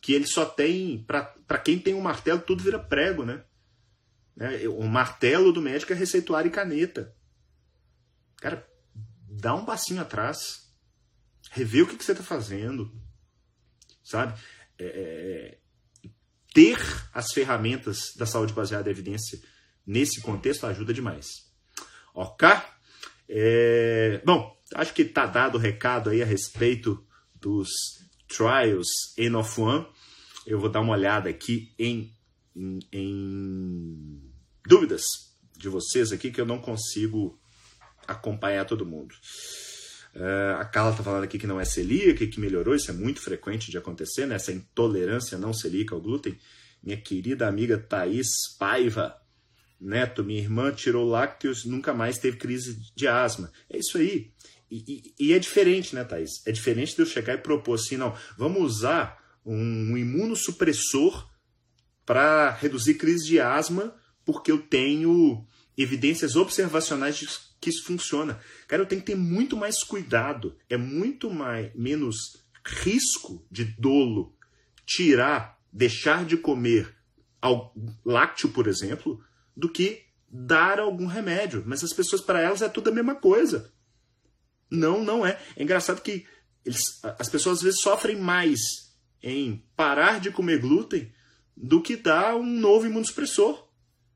que 0.00 0.12
ele 0.12 0.26
só 0.26 0.44
tem. 0.44 1.04
Para 1.04 1.58
quem 1.58 1.78
tem 1.78 1.94
um 1.94 2.00
martelo, 2.00 2.40
tudo 2.40 2.62
vira 2.62 2.78
prego, 2.78 3.24
né? 3.24 3.44
né? 4.36 4.68
O 4.68 4.86
martelo 4.86 5.52
do 5.52 5.60
médico 5.60 5.92
é 5.92 5.96
receituário 5.96 6.48
e 6.48 6.52
caneta. 6.52 7.14
Cara, 8.36 8.66
dá 9.28 9.54
um 9.54 9.64
passinho 9.64 10.00
atrás. 10.00 10.68
Revê 11.50 11.82
o 11.82 11.86
que, 11.86 11.96
que 11.96 12.04
você 12.04 12.12
está 12.12 12.22
fazendo 12.22 12.92
sabe? 14.08 14.38
É, 14.78 14.84
é, 14.84 15.58
ter 16.52 16.78
as 17.12 17.32
ferramentas 17.32 18.14
da 18.16 18.26
saúde 18.26 18.52
baseada 18.52 18.88
em 18.88 18.92
evidência 18.92 19.40
nesse 19.86 20.20
contexto 20.20 20.66
ajuda 20.66 20.92
demais. 20.92 21.26
Ok? 22.14 22.48
É, 23.28 24.22
bom, 24.24 24.56
acho 24.74 24.94
que 24.94 25.02
está 25.02 25.26
dado 25.26 25.56
o 25.56 25.60
recado 25.60 26.10
aí 26.10 26.22
a 26.22 26.26
respeito 26.26 27.06
dos 27.34 27.68
trials 28.26 28.88
N 29.16 29.36
of 29.36 29.60
One. 29.60 29.86
Eu 30.46 30.58
vou 30.58 30.70
dar 30.70 30.80
uma 30.80 30.94
olhada 30.94 31.28
aqui 31.28 31.74
em, 31.78 32.12
em, 32.56 32.78
em 32.92 34.32
dúvidas 34.66 35.02
de 35.56 35.68
vocês 35.68 36.12
aqui 36.12 36.30
que 36.30 36.40
eu 36.40 36.46
não 36.46 36.60
consigo 36.60 37.38
acompanhar 38.06 38.64
todo 38.64 38.86
mundo. 38.86 39.14
Uh, 40.18 40.58
a 40.58 40.64
Carla 40.64 40.90
está 40.90 41.04
falando 41.04 41.22
aqui 41.22 41.38
que 41.38 41.46
não 41.46 41.60
é 41.60 41.64
celíaca 41.64 42.24
e 42.24 42.26
que 42.26 42.40
melhorou, 42.40 42.74
isso 42.74 42.90
é 42.90 42.94
muito 42.94 43.20
frequente 43.20 43.70
de 43.70 43.78
acontecer, 43.78 44.26
né? 44.26 44.34
essa 44.34 44.50
intolerância 44.50 45.38
não 45.38 45.52
celíaca 45.52 45.94
ao 45.94 46.00
glúten. 46.00 46.36
Minha 46.82 46.96
querida 46.96 47.46
amiga 47.46 47.78
Thaís 47.78 48.26
Paiva, 48.58 49.16
Neto, 49.80 50.24
minha 50.24 50.40
irmã 50.40 50.72
tirou 50.72 51.08
lácteos 51.08 51.64
nunca 51.64 51.94
mais 51.94 52.18
teve 52.18 52.36
crise 52.36 52.80
de 52.96 53.06
asma. 53.06 53.52
É 53.70 53.78
isso 53.78 53.96
aí. 53.96 54.32
E, 54.68 55.14
e, 55.18 55.26
e, 55.28 55.32
é 55.32 55.38
diferente, 55.38 55.94
né, 55.94 56.02
Thaís? 56.02 56.44
É 56.44 56.50
diferente 56.50 56.96
de 56.96 57.02
eu 57.02 57.06
chegar 57.06 57.34
e 57.34 57.38
propor 57.38 57.74
assim, 57.74 57.96
não, 57.96 58.12
vamos 58.36 58.60
usar 58.60 59.22
um, 59.46 59.92
um 59.92 59.96
imunossupressor 59.96 61.30
para 62.04 62.50
reduzir 62.50 62.94
crise 62.94 63.24
de 63.24 63.38
asma, 63.38 63.94
porque 64.24 64.50
eu 64.50 64.58
tenho 64.58 65.46
evidências 65.78 66.36
observacionais 66.36 67.16
de 67.16 67.28
que 67.60 67.70
isso 67.70 67.84
funciona. 67.84 68.40
Cara, 68.66 68.82
eu 68.82 68.86
tenho 68.86 69.00
que 69.00 69.06
ter 69.06 69.16
muito 69.16 69.56
mais 69.56 69.82
cuidado, 69.82 70.56
é 70.68 70.76
muito 70.76 71.30
mais 71.30 71.74
menos 71.74 72.44
risco 72.64 73.46
de 73.50 73.64
dolo 73.64 74.36
tirar, 74.84 75.58
deixar 75.72 76.24
de 76.24 76.36
comer 76.36 76.94
lácteo, 78.04 78.48
por 78.50 78.66
exemplo, 78.66 79.22
do 79.56 79.68
que 79.68 80.02
dar 80.28 80.80
algum 80.80 81.06
remédio. 81.06 81.62
Mas 81.66 81.84
as 81.84 81.92
pessoas, 81.92 82.20
para 82.20 82.40
elas, 82.40 82.62
é 82.62 82.68
tudo 82.68 82.90
a 82.90 82.94
mesma 82.94 83.14
coisa. 83.14 83.72
Não, 84.70 85.02
não 85.02 85.26
é. 85.26 85.40
É 85.56 85.62
engraçado 85.62 86.02
que 86.02 86.26
eles, 86.64 87.00
as 87.18 87.28
pessoas 87.28 87.58
às 87.58 87.62
vezes 87.62 87.80
sofrem 87.80 88.16
mais 88.16 88.60
em 89.22 89.64
parar 89.76 90.20
de 90.20 90.30
comer 90.30 90.58
glúten 90.58 91.12
do 91.56 91.80
que 91.80 91.96
dar 91.96 92.36
um 92.36 92.44
novo 92.44 92.86
imunossupressor. 92.86 93.67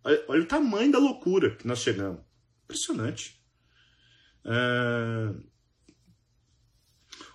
Olha, 0.04 0.24
olha 0.28 0.42
o 0.42 0.46
tamanho 0.46 0.90
da 0.90 0.98
loucura 0.98 1.54
que 1.54 1.66
nós 1.66 1.80
chegamos. 1.80 2.20
Impressionante. 2.64 3.40
Uh, 4.44 5.42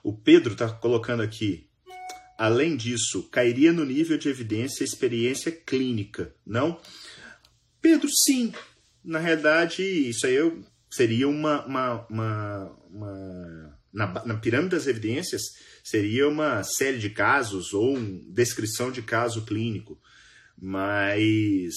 o 0.03 0.13
Pedro 0.13 0.53
está 0.53 0.69
colocando 0.69 1.21
aqui. 1.21 1.69
Além 2.37 2.77
disso, 2.77 3.23
cairia 3.29 3.73
no 3.73 3.83
nível 3.83 4.17
de 4.17 4.29
evidência 4.29 4.83
experiência 4.83 5.51
clínica, 5.51 6.35
não? 6.45 6.79
Pedro, 7.81 8.07
sim. 8.25 8.53
Na 9.03 9.19
realidade, 9.19 9.81
isso 9.81 10.27
aí 10.27 10.35
seria 10.89 11.27
uma. 11.27 11.65
uma, 11.65 12.07
uma, 12.07 12.63
uma 12.89 13.79
na, 13.91 14.25
na, 14.25 14.37
pirâmide 14.37 14.75
das 14.75 14.85
evidências, 14.85 15.41
seria 15.83 16.27
uma 16.27 16.61
série 16.63 16.99
de 16.99 17.09
casos 17.09 17.73
ou 17.73 17.95
uma 17.95 18.21
descrição 18.33 18.91
de 18.91 19.01
caso 19.01 19.45
clínico. 19.45 19.99
Mas 20.59 21.73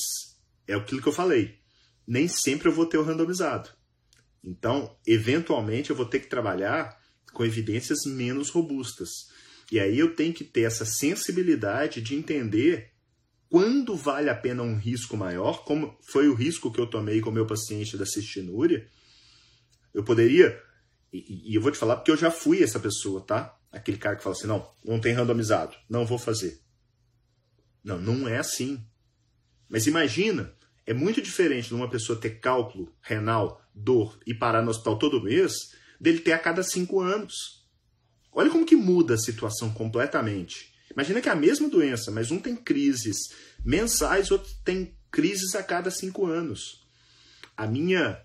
é 0.71 0.75
aquilo 0.75 1.03
que 1.03 1.09
eu 1.09 1.13
falei 1.13 1.61
nem 2.11 2.27
sempre 2.27 2.67
eu 2.67 2.73
vou 2.73 2.87
ter 2.87 2.99
o 2.99 3.05
randomizado. 3.05 3.71
Então, 4.43 4.97
eventualmente, 5.07 5.91
eu 5.91 5.97
vou 5.97 6.05
ter 6.05 6.19
que 6.19 6.27
trabalhar 6.27 7.01
com 7.33 7.45
evidências 7.45 8.01
menos 8.05 8.51
robustas. 8.51 9.29
E 9.71 9.79
aí 9.79 9.97
eu 9.97 10.17
tenho 10.17 10.35
que 10.35 10.43
ter 10.43 10.63
essa 10.63 10.85
sensibilidade 10.85 12.01
de 12.01 12.17
entender 12.17 12.91
quando 13.49 13.95
vale 13.95 14.29
a 14.29 14.35
pena 14.35 14.65
um 14.65 14.77
risco 14.77 15.17
maior, 15.17 15.65
como 15.65 15.97
foi 16.03 16.29
o 16.29 16.35
risco 16.35 16.73
que 16.73 16.81
eu 16.81 16.87
tomei 16.89 17.21
com 17.21 17.31
o 17.31 17.33
meu 17.33 17.47
paciente 17.47 17.97
da 17.97 18.05
cistinúria. 18.05 18.89
Eu 19.95 20.03
poderia 20.03 20.61
E, 21.13 21.53
e, 21.53 21.55
eu 21.55 21.63
vou 21.63 21.71
te 21.71 21.79
falar 21.79 21.95
porque 21.97 22.11
eu 22.11 22.17
já 22.17 22.31
fui 22.31 22.61
essa 22.61 22.81
pessoa, 22.81 23.21
tá? 23.21 23.57
Aquele 23.71 23.99
cara 23.99 24.17
que 24.17 24.23
fala 24.25 24.35
assim: 24.35 24.49
não, 24.49 24.69
não 24.85 25.01
tem 25.01 25.13
randomizado, 25.13 25.77
não 25.89 26.05
vou 26.05 26.19
fazer. 26.19 26.61
Não, 27.85 28.01
não 28.01 28.29
é 28.29 28.39
assim. 28.39 28.85
Mas 29.69 29.87
imagina, 29.87 30.53
é 30.91 30.93
muito 30.93 31.23
diferente 31.23 31.69
de 31.69 31.75
uma 31.75 31.89
pessoa 31.89 32.19
ter 32.19 32.41
cálculo 32.41 32.93
renal, 33.01 33.65
dor 33.73 34.19
e 34.27 34.35
parar 34.35 34.61
no 34.61 34.73
hospital 34.73 34.99
todo 34.99 35.23
mês, 35.23 35.53
dele 36.01 36.19
ter 36.19 36.33
a 36.33 36.39
cada 36.39 36.65
cinco 36.65 36.99
anos. 36.99 37.65
Olha 38.33 38.51
como 38.51 38.67
que 38.67 38.75
muda 38.75 39.15
a 39.15 39.19
situação 39.19 39.73
completamente. 39.73 40.75
Imagina 40.91 41.21
que 41.21 41.29
é 41.29 41.33
a 41.33 41.37
mesma 41.37 41.69
doença, 41.69 42.11
mas 42.11 42.33
um 42.33 42.41
tem 42.41 42.57
crises 42.57 43.17
mensais, 43.65 44.33
outro 44.33 44.53
tem 44.65 44.99
crises 45.13 45.55
a 45.55 45.63
cada 45.63 45.93
cinco 45.93 46.27
anos. 46.27 46.85
A 47.57 47.69
minha 47.69 48.21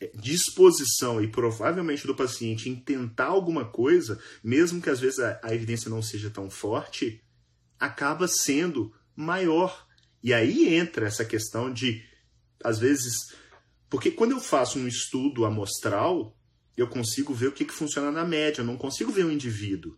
é, 0.00 0.10
disposição 0.16 1.22
e 1.22 1.28
provavelmente 1.28 2.04
do 2.04 2.16
paciente 2.16 2.68
em 2.68 2.74
tentar 2.74 3.26
alguma 3.26 3.64
coisa, 3.64 4.20
mesmo 4.42 4.82
que 4.82 4.90
às 4.90 4.98
vezes 4.98 5.20
a, 5.20 5.38
a 5.40 5.54
evidência 5.54 5.88
não 5.88 6.02
seja 6.02 6.30
tão 6.30 6.50
forte, 6.50 7.22
acaba 7.78 8.26
sendo 8.26 8.92
maior. 9.14 9.86
E 10.22 10.34
aí 10.34 10.74
entra 10.74 11.06
essa 11.06 11.24
questão 11.24 11.72
de, 11.72 12.02
às 12.62 12.78
vezes, 12.78 13.34
porque 13.88 14.10
quando 14.10 14.32
eu 14.32 14.40
faço 14.40 14.78
um 14.78 14.88
estudo 14.88 15.44
amostral, 15.44 16.36
eu 16.76 16.88
consigo 16.88 17.34
ver 17.34 17.48
o 17.48 17.52
que, 17.52 17.64
que 17.64 17.72
funciona 17.72 18.10
na 18.10 18.24
média, 18.24 18.60
eu 18.60 18.66
não 18.66 18.76
consigo 18.76 19.12
ver 19.12 19.24
o 19.24 19.32
indivíduo. 19.32 19.96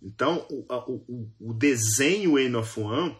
Então, 0.00 0.46
o, 0.50 0.64
o, 0.70 1.30
o 1.40 1.54
desenho 1.54 2.38
N 2.38 2.56
of 2.56 2.78
One, 2.80 3.16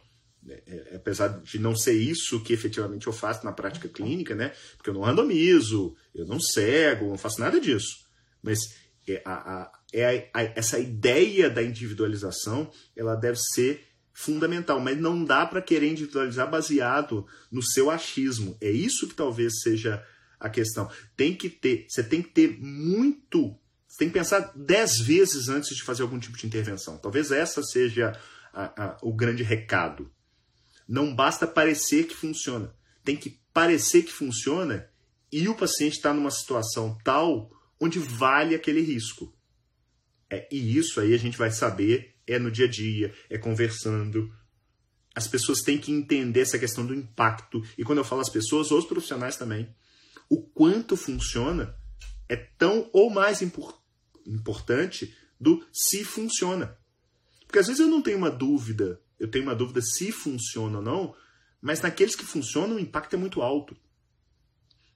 é, 0.49 0.63
é, 0.67 0.97
apesar 0.97 1.41
de 1.41 1.59
não 1.59 1.77
ser 1.77 1.95
isso 1.95 2.43
que 2.43 2.53
efetivamente 2.53 3.07
eu 3.07 3.13
faço 3.13 3.45
na 3.45 3.53
prática 3.53 3.89
clínica, 3.89 4.35
né? 4.35 4.53
Porque 4.77 4.91
eu 4.91 4.95
não 4.95 5.03
randomizo, 5.03 5.97
eu 6.15 6.27
não 6.27 6.41
cego, 6.41 7.09
não 7.09 7.19
faço 7.19 7.41
nada 7.41 7.61
disso. 7.61 8.07
Mas 8.43 8.61
é 9.09 9.23
a, 9.25 9.33
a, 9.33 9.73
é 9.93 10.31
a, 10.33 10.43
essa 10.43 10.79
ideia 10.79 11.51
da 11.51 11.63
individualização, 11.63 12.71
ela 12.97 13.17
deve 13.17 13.39
ser 13.39 13.88
fundamental, 14.19 14.81
mas 14.81 14.99
não 14.99 15.25
dá 15.25 15.47
para 15.47 15.63
querer 15.63 15.93
individualizar 15.93 16.51
baseado 16.51 17.25
no 17.53 17.63
seu 17.63 17.89
achismo. 17.89 18.59
É 18.61 18.69
isso 18.69 19.07
que 19.07 19.15
talvez 19.15 19.61
seja 19.63 20.05
a 20.41 20.51
questão. 20.51 20.91
Tem 21.17 21.33
que 21.33 21.49
ter, 21.49 21.87
você 21.89 22.03
tem 22.03 22.21
que 22.21 22.31
ter 22.31 22.59
muito, 22.59 23.57
você 23.87 23.99
tem 23.99 24.09
que 24.09 24.15
pensar 24.15 24.53
dez 24.57 24.99
vezes 24.99 25.49
antes 25.49 25.77
de 25.77 25.85
fazer 25.85 26.03
algum 26.03 26.19
tipo 26.19 26.37
de 26.37 26.49
intervenção. 26.49 26.99
Talvez 26.99 27.31
essa 27.31 27.63
seja 27.63 28.21
a, 28.53 28.87
a, 28.87 28.99
o 29.03 29.15
grande 29.15 29.45
recado. 29.45 30.11
Não 30.89 31.15
basta 31.15 31.47
parecer 31.47 32.09
que 32.09 32.17
funciona, 32.17 32.75
tem 33.05 33.17
que 33.17 33.39
parecer 33.55 34.03
que 34.03 34.13
funciona 34.13 34.91
e 35.31 35.49
o 35.49 35.55
paciente 35.55 35.95
está 35.95 36.13
numa 36.13 36.33
situação 36.33 36.99
tal 37.05 37.53
onde 37.79 38.01
vale 38.01 38.57
aquele 38.57 38.81
risco. 38.81 39.33
É, 40.29 40.49
e 40.51 40.77
isso 40.77 41.01
aí 41.01 41.15
a 41.15 41.19
gente 41.19 41.39
vai 41.39 41.53
saber 41.53 42.18
é 42.29 42.39
no 42.39 42.51
dia 42.51 42.67
a 42.67 42.69
dia, 42.69 43.15
é 43.29 43.39
conversando. 43.39 44.33
As 45.15 45.27
pessoas 45.27 45.63
têm 45.63 45.79
que 45.79 45.91
entender 45.91 46.41
essa 46.41 46.59
questão 46.59 46.87
do 46.87 46.95
impacto. 46.95 47.63
E 47.77 47.83
quando 47.83 47.99
eu 47.99 48.05
falo 48.05 48.21
as 48.21 48.31
pessoas, 48.31 48.71
os 48.71 48.85
profissionais 48.85 49.37
também. 49.37 49.75
O 50.29 50.43
quanto 50.43 50.97
funciona 50.97 51.75
é 52.29 52.37
tão 52.37 52.89
ou 52.93 53.11
mais 53.11 53.41
impor 53.41 53.83
importante 54.27 55.17
do 55.41 55.67
se 55.73 56.05
funciona. 56.05 56.79
Porque 57.47 57.59
às 57.59 57.67
vezes 57.67 57.81
eu 57.81 57.89
não 57.89 58.03
tenho 58.03 58.19
uma 58.19 58.31
dúvida, 58.31 59.01
eu 59.19 59.29
tenho 59.29 59.45
uma 59.45 59.55
dúvida 59.55 59.81
se 59.81 60.13
funciona 60.13 60.79
ou 60.79 60.85
não, 60.85 61.15
mas 61.61 61.81
naqueles 61.81 62.15
que 62.15 62.25
funcionam 62.25 62.77
o 62.77 62.81
impacto 62.81 63.15
é 63.15 63.17
muito 63.17 63.41
alto. 63.41 63.75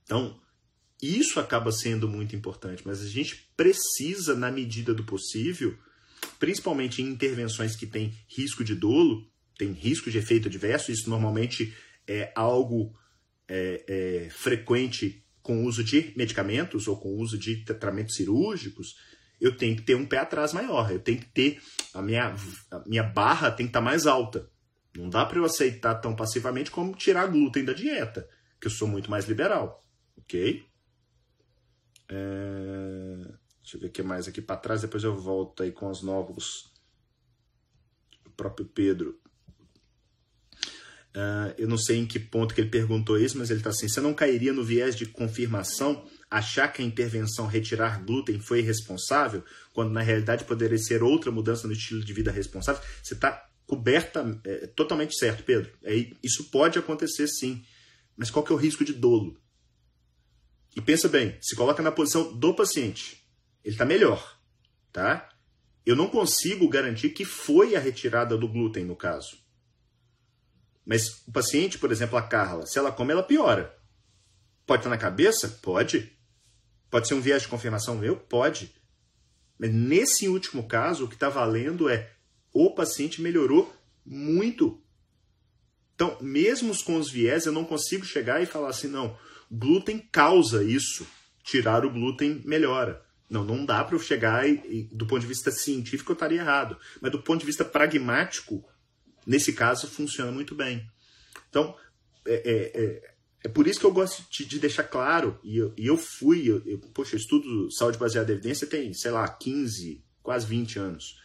Então, 0.04 0.38
isso 1.00 1.40
acaba 1.40 1.72
sendo 1.72 2.06
muito 2.06 2.36
importante, 2.36 2.82
mas 2.86 3.00
a 3.00 3.08
gente 3.08 3.50
precisa, 3.56 4.36
na 4.36 4.50
medida 4.50 4.92
do 4.92 5.04
possível, 5.04 5.76
principalmente 6.38 7.02
em 7.02 7.06
intervenções 7.06 7.76
que 7.76 7.86
têm 7.86 8.12
risco 8.28 8.64
de 8.64 8.74
dolo, 8.74 9.30
tem 9.56 9.72
risco 9.72 10.10
de 10.10 10.18
efeito 10.18 10.48
adverso, 10.48 10.90
isso 10.90 11.08
normalmente 11.08 11.74
é 12.06 12.32
algo 12.34 12.94
é, 13.48 13.84
é, 13.88 14.30
frequente 14.30 15.24
com 15.42 15.62
o 15.62 15.66
uso 15.66 15.82
de 15.82 16.12
medicamentos 16.16 16.86
ou 16.86 16.96
com 16.98 17.10
o 17.10 17.18
uso 17.20 17.38
de 17.38 17.64
tratamentos 17.64 18.16
cirúrgicos, 18.16 18.94
eu 19.40 19.56
tenho 19.56 19.74
que 19.74 19.82
ter 19.82 19.96
um 19.96 20.06
pé 20.06 20.18
atrás 20.18 20.52
maior, 20.52 20.90
eu 20.90 21.00
tenho 21.00 21.18
que 21.18 21.26
ter 21.26 21.60
a 21.92 22.00
minha, 22.00 22.34
a 22.70 22.78
minha 22.86 23.02
barra 23.02 23.50
tem 23.50 23.66
que 23.66 23.70
estar 23.70 23.80
mais 23.80 24.06
alta. 24.06 24.48
Não 24.96 25.08
dá 25.08 25.26
para 25.26 25.38
eu 25.38 25.44
aceitar 25.44 25.96
tão 25.96 26.14
passivamente 26.14 26.70
como 26.70 26.94
tirar 26.94 27.26
glúten 27.26 27.64
da 27.64 27.72
dieta, 27.72 28.28
que 28.60 28.68
eu 28.68 28.70
sou 28.70 28.86
muito 28.86 29.10
mais 29.10 29.26
liberal, 29.26 29.84
ok? 30.16 30.64
É... 32.08 33.41
Deixa 33.62 33.76
eu 33.76 33.80
ver 33.80 33.86
o 33.86 33.90
que 33.90 34.02
mais 34.02 34.26
aqui 34.26 34.42
para 34.42 34.56
trás, 34.56 34.82
depois 34.82 35.04
eu 35.04 35.14
volto 35.14 35.62
aí 35.62 35.70
com 35.70 35.88
os 35.88 36.02
novos. 36.02 36.72
O 38.26 38.30
próprio 38.30 38.66
Pedro. 38.66 39.18
Uh, 41.14 41.52
eu 41.58 41.68
não 41.68 41.76
sei 41.76 41.98
em 41.98 42.06
que 42.06 42.18
ponto 42.18 42.54
que 42.54 42.60
ele 42.60 42.70
perguntou 42.70 43.18
isso, 43.18 43.38
mas 43.38 43.50
ele 43.50 43.60
está 43.60 43.70
assim: 43.70 43.88
você 43.88 44.00
não 44.00 44.14
cairia 44.14 44.52
no 44.52 44.64
viés 44.64 44.96
de 44.96 45.06
confirmação 45.06 46.04
achar 46.30 46.72
que 46.72 46.82
a 46.82 46.84
intervenção 46.84 47.46
retirar 47.46 48.02
glúten 48.02 48.40
foi 48.40 48.62
responsável, 48.62 49.44
quando 49.72 49.92
na 49.92 50.00
realidade 50.00 50.44
poderia 50.44 50.78
ser 50.78 51.02
outra 51.02 51.30
mudança 51.30 51.66
no 51.66 51.74
estilo 51.74 52.02
de 52.02 52.12
vida 52.12 52.32
responsável? 52.32 52.82
Você 53.02 53.14
está 53.14 53.48
coberta, 53.66 54.40
é, 54.44 54.66
totalmente 54.68 55.14
certo, 55.16 55.44
Pedro. 55.44 55.70
É, 55.82 56.10
isso 56.22 56.50
pode 56.50 56.78
acontecer 56.78 57.28
sim, 57.28 57.62
mas 58.16 58.30
qual 58.30 58.44
que 58.44 58.50
é 58.50 58.54
o 58.54 58.58
risco 58.58 58.84
de 58.84 58.94
dolo? 58.94 59.38
E 60.74 60.80
pensa 60.80 61.08
bem, 61.08 61.36
se 61.42 61.54
coloca 61.54 61.82
na 61.82 61.92
posição 61.92 62.32
do 62.32 62.54
paciente 62.54 63.21
ele 63.64 63.74
está 63.74 63.84
melhor, 63.84 64.38
tá? 64.92 65.28
Eu 65.84 65.96
não 65.96 66.08
consigo 66.08 66.68
garantir 66.68 67.10
que 67.10 67.24
foi 67.24 67.74
a 67.74 67.80
retirada 67.80 68.36
do 68.36 68.48
glúten 68.48 68.84
no 68.84 68.96
caso. 68.96 69.36
Mas 70.84 71.26
o 71.26 71.32
paciente, 71.32 71.78
por 71.78 71.92
exemplo, 71.92 72.16
a 72.16 72.22
Carla, 72.22 72.66
se 72.66 72.78
ela 72.78 72.92
come, 72.92 73.12
ela 73.12 73.22
piora. 73.22 73.76
Pode 74.66 74.80
estar 74.80 74.90
na 74.90 74.98
cabeça? 74.98 75.48
Pode. 75.62 76.12
Pode 76.90 77.08
ser 77.08 77.14
um 77.14 77.20
viés 77.20 77.42
de 77.42 77.48
confirmação 77.48 77.96
meu? 77.96 78.16
Pode. 78.16 78.74
Mas 79.58 79.72
nesse 79.72 80.28
último 80.28 80.66
caso, 80.66 81.04
o 81.04 81.08
que 81.08 81.14
está 81.14 81.28
valendo 81.28 81.88
é 81.88 82.12
o 82.52 82.74
paciente 82.74 83.22
melhorou 83.22 83.72
muito. 84.04 84.82
Então, 85.94 86.16
mesmo 86.20 86.76
com 86.84 86.96
os 86.96 87.10
viés, 87.10 87.46
eu 87.46 87.52
não 87.52 87.64
consigo 87.64 88.04
chegar 88.04 88.42
e 88.42 88.46
falar 88.46 88.70
assim, 88.70 88.88
não, 88.88 89.16
glúten 89.50 89.98
causa 89.98 90.64
isso. 90.64 91.06
Tirar 91.44 91.84
o 91.84 91.90
glúten 91.90 92.42
melhora. 92.44 93.04
Não, 93.32 93.42
não 93.42 93.64
dá 93.64 93.82
para 93.82 93.96
eu 93.96 93.98
chegar 93.98 94.46
e, 94.46 94.60
e, 94.68 94.82
do 94.94 95.06
ponto 95.06 95.22
de 95.22 95.26
vista 95.26 95.50
científico, 95.50 96.12
eu 96.12 96.14
estaria 96.14 96.42
errado. 96.42 96.76
Mas 97.00 97.10
do 97.10 97.22
ponto 97.22 97.40
de 97.40 97.46
vista 97.46 97.64
pragmático, 97.64 98.62
nesse 99.26 99.54
caso, 99.54 99.88
funciona 99.88 100.30
muito 100.30 100.54
bem. 100.54 100.86
Então, 101.48 101.74
é, 102.26 102.34
é, 102.34 102.82
é, 102.82 103.14
é 103.44 103.48
por 103.48 103.66
isso 103.66 103.80
que 103.80 103.86
eu 103.86 103.92
gosto 103.92 104.22
de, 104.30 104.44
de 104.44 104.58
deixar 104.58 104.84
claro, 104.84 105.40
e 105.42 105.56
eu, 105.56 105.72
e 105.78 105.86
eu 105.86 105.96
fui, 105.96 106.46
eu, 106.46 106.62
eu, 106.66 106.78
poxa, 106.78 107.14
eu 107.14 107.18
estudo 107.18 107.72
saúde 107.72 107.96
baseada 107.96 108.30
em 108.30 108.34
evidência 108.34 108.66
tem, 108.66 108.92
sei 108.92 109.10
lá, 109.10 109.26
15, 109.26 110.04
quase 110.22 110.46
20 110.46 110.78
anos. 110.78 111.18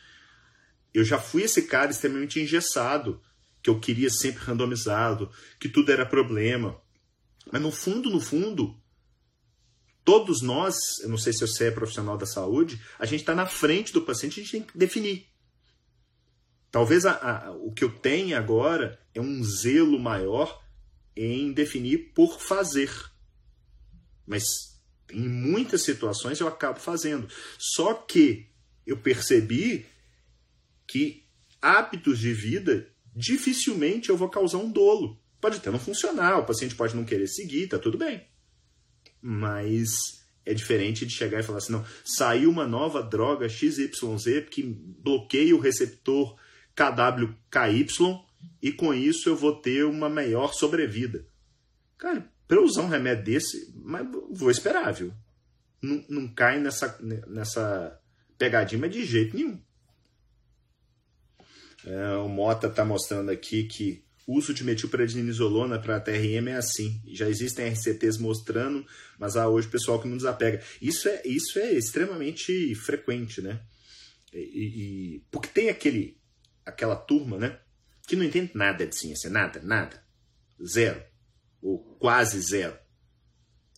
Eu 0.93 1.03
já 1.03 1.20
fui 1.20 1.43
esse 1.43 1.64
cara 1.64 1.91
extremamente 1.91 2.39
engessado, 2.39 3.22
que 3.62 3.70
eu 3.70 3.82
queria 3.82 4.10
sempre 4.10 4.45
randomizado, 4.45 5.30
que 5.60 5.68
tudo 5.68 5.91
era 5.91 6.05
problema. 6.05 6.82
Mas 7.51 7.62
no 7.62 7.70
fundo, 7.70 8.10
no 8.10 8.22
fundo, 8.22 8.82
todos 10.08 10.41
nós, 10.41 10.78
eu 11.01 11.10
não 11.10 11.18
sei 11.18 11.34
se 11.34 11.41
você 11.41 11.66
é 11.66 11.72
profissional 11.72 12.18
da 12.18 12.26
saúde, 12.26 12.82
a 12.97 13.05
gente 13.05 13.20
está 13.20 13.36
na 13.36 13.45
frente 13.45 13.91
do 13.91 14.01
paciente, 14.01 14.39
a 14.39 14.43
gente 14.43 14.51
tem 14.53 14.64
que 14.64 14.78
definir. 14.78 15.28
Talvez 16.72 17.05
a, 17.05 17.12
a, 17.12 17.51
o 17.51 17.74
que 17.74 17.84
eu 17.84 17.89
tenha 17.89 18.38
agora 18.38 18.97
é 19.14 19.20
um 19.20 19.43
zelo 19.43 19.99
maior 19.99 20.64
em 21.14 21.51
definir 21.51 22.14
por 22.14 22.39
fazer. 22.39 22.89
Mas 24.26 24.45
em 25.12 25.28
muitas 25.28 25.82
situações 25.82 26.39
eu 26.39 26.47
acabo 26.47 26.80
fazendo. 26.80 27.28
Só 27.60 27.93
que 27.93 28.49
eu 28.86 28.95
percebi 28.95 29.86
que 30.88 31.26
hábitos 31.62 32.18
de 32.18 32.32
vida 32.34 32.89
dificilmente 33.14 34.08
eu 34.08 34.16
vou 34.16 34.30
causar 34.30 34.60
um 34.60 34.72
dolo. 34.72 35.22
Pode 35.41 35.58
até 35.58 35.70
não 35.70 35.80
funcionar, 35.80 36.39
o 36.39 36.45
paciente 36.45 36.76
pode 36.76 36.95
não 36.95 37.03
querer 37.03 37.28
seguir, 37.28 37.68
tá 37.68 37.78
tudo 37.78 37.97
bem 37.97 38.26
mas 39.30 40.23
é 40.45 40.53
diferente 40.53 41.05
de 41.05 41.13
chegar 41.13 41.41
e 41.41 41.43
falar 41.43 41.57
assim, 41.57 41.73
não, 41.73 41.86
saiu 42.05 42.49
uma 42.49 42.65
nova 42.65 43.03
droga 43.03 43.49
XYZ 43.49 43.89
que 44.49 44.63
bloqueia 44.63 45.53
o 45.53 45.59
receptor 45.59 46.38
KWKY 46.73 47.86
e 48.61 48.71
com 48.71 48.93
isso 48.93 49.28
eu 49.28 49.36
vou 49.36 49.53
ter 49.53 49.84
uma 49.84 50.07
maior 50.07 50.53
sobrevida. 50.53 51.25
Cara, 51.97 52.25
para 52.47 52.61
usar 52.61 52.84
um 52.84 52.88
remédio 52.88 53.25
desse, 53.25 53.73
mas 53.75 54.07
vou 54.32 54.49
esperar, 54.49 54.93
viu? 54.93 55.13
Não, 55.82 56.05
não 56.07 56.28
cai 56.30 56.57
nessa, 56.57 56.97
nessa 57.28 57.99
pegadinha, 58.38 58.88
de 58.88 59.03
jeito 59.03 59.36
nenhum. 59.36 59.59
É, 61.86 62.15
o 62.15 62.30
Mota 62.30 62.67
está 62.67 62.86
mostrando 62.86 63.30
aqui 63.30 63.65
que 63.65 64.05
o 64.28 64.38
uso 64.38 64.53
de 64.53 64.61
metilprednisolona 64.65 65.80
para 65.80 66.01
TRM 66.01 66.49
é 66.49 66.57
assim. 66.57 67.01
Já 67.07 67.30
existem 67.30 67.69
RCTs 67.69 68.17
mostrando, 68.17 68.86
mas 69.17 69.38
há 69.38 69.47
hoje 69.47 69.69
pessoal 69.69 70.01
que 70.01 70.07
não 70.07 70.17
desapega. 70.17 70.61
Isso 70.82 71.07
é, 71.07 71.21
isso 71.25 71.57
é 71.57 71.71
extremamente 71.71 72.75
frequente, 72.75 73.41
né? 73.41 73.61
E, 74.34 74.39
e, 74.39 75.19
porque 75.32 75.47
tem 75.47 75.69
aquele, 75.69 76.19
aquela 76.65 76.97
turma, 76.97 77.38
né? 77.38 77.57
Que 78.05 78.17
não 78.17 78.25
entende 78.25 78.51
nada 78.53 78.86
de 78.86 78.93
ciência, 78.93 79.30
nada, 79.30 79.61
nada. 79.63 80.03
Zero. 80.61 81.01
Ou 81.61 81.80
quase 81.97 82.41
zero. 82.41 82.78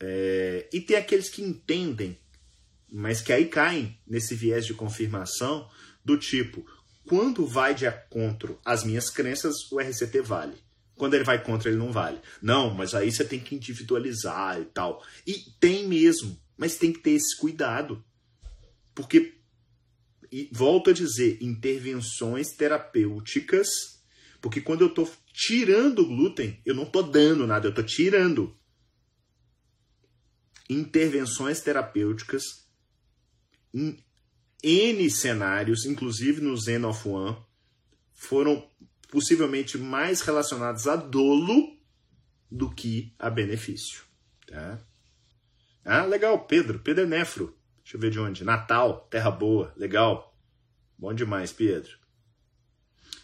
É, 0.01 0.67
e 0.73 0.81
tem 0.81 0.97
aqueles 0.97 1.29
que 1.29 1.43
entendem, 1.43 2.17
mas 2.91 3.21
que 3.21 3.31
aí 3.31 3.45
caem 3.45 3.99
nesse 4.07 4.33
viés 4.33 4.65
de 4.65 4.73
confirmação 4.73 5.69
do 6.03 6.17
tipo, 6.17 6.65
quando 7.09 7.47
vai 7.47 7.73
de 7.73 7.87
encontro 7.87 8.59
às 8.63 8.83
minhas 8.83 9.09
crenças, 9.09 9.55
o 9.71 9.79
RCT 9.79 10.21
vale. 10.21 10.53
Quando 10.95 11.15
ele 11.15 11.23
vai 11.23 11.43
contra, 11.43 11.67
ele 11.67 11.79
não 11.79 11.91
vale. 11.91 12.19
Não, 12.39 12.71
mas 12.71 12.93
aí 12.93 13.11
você 13.11 13.25
tem 13.25 13.39
que 13.39 13.55
individualizar 13.55 14.61
e 14.61 14.65
tal. 14.65 15.03
E 15.25 15.33
tem 15.59 15.87
mesmo, 15.87 16.39
mas 16.55 16.77
tem 16.77 16.93
que 16.93 16.99
ter 16.99 17.11
esse 17.11 17.35
cuidado. 17.35 18.05
Porque, 18.93 19.39
e 20.31 20.51
volto 20.51 20.91
a 20.91 20.93
dizer, 20.93 21.39
intervenções 21.41 22.49
terapêuticas, 22.49 23.67
porque 24.39 24.61
quando 24.61 24.81
eu 24.81 24.89
estou 24.89 25.11
tirando 25.33 26.03
o 26.03 26.07
glúten, 26.07 26.61
eu 26.63 26.75
não 26.75 26.83
estou 26.83 27.01
dando 27.01 27.47
nada, 27.47 27.65
eu 27.65 27.71
estou 27.71 27.83
tirando. 27.83 28.55
Intervenções 30.69 31.59
terapêuticas 31.59 32.43
N 34.63 35.09
cenários, 35.09 35.85
inclusive 35.85 36.41
no 36.41 36.55
Zen 36.57 36.85
of 36.85 37.07
One, 37.07 37.37
foram 38.13 38.69
possivelmente 39.09 39.77
mais 39.77 40.21
relacionados 40.21 40.87
a 40.87 40.95
dolo 40.95 41.77
do 42.51 42.69
que 42.69 43.13
a 43.17 43.29
benefício. 43.29 44.03
Tá? 44.45 44.79
Ah, 45.85 46.05
legal, 46.05 46.45
Pedro. 46.45 46.79
Pedro 46.79 47.03
é 47.03 47.07
nefro. 47.07 47.55
Deixa 47.83 47.97
eu 47.97 48.01
ver 48.01 48.11
de 48.11 48.19
onde. 48.19 48.43
Natal, 48.43 49.07
Terra 49.09 49.31
Boa, 49.31 49.73
legal. 49.77 50.37
Bom 50.97 51.13
demais, 51.13 51.51
Pedro. 51.51 51.97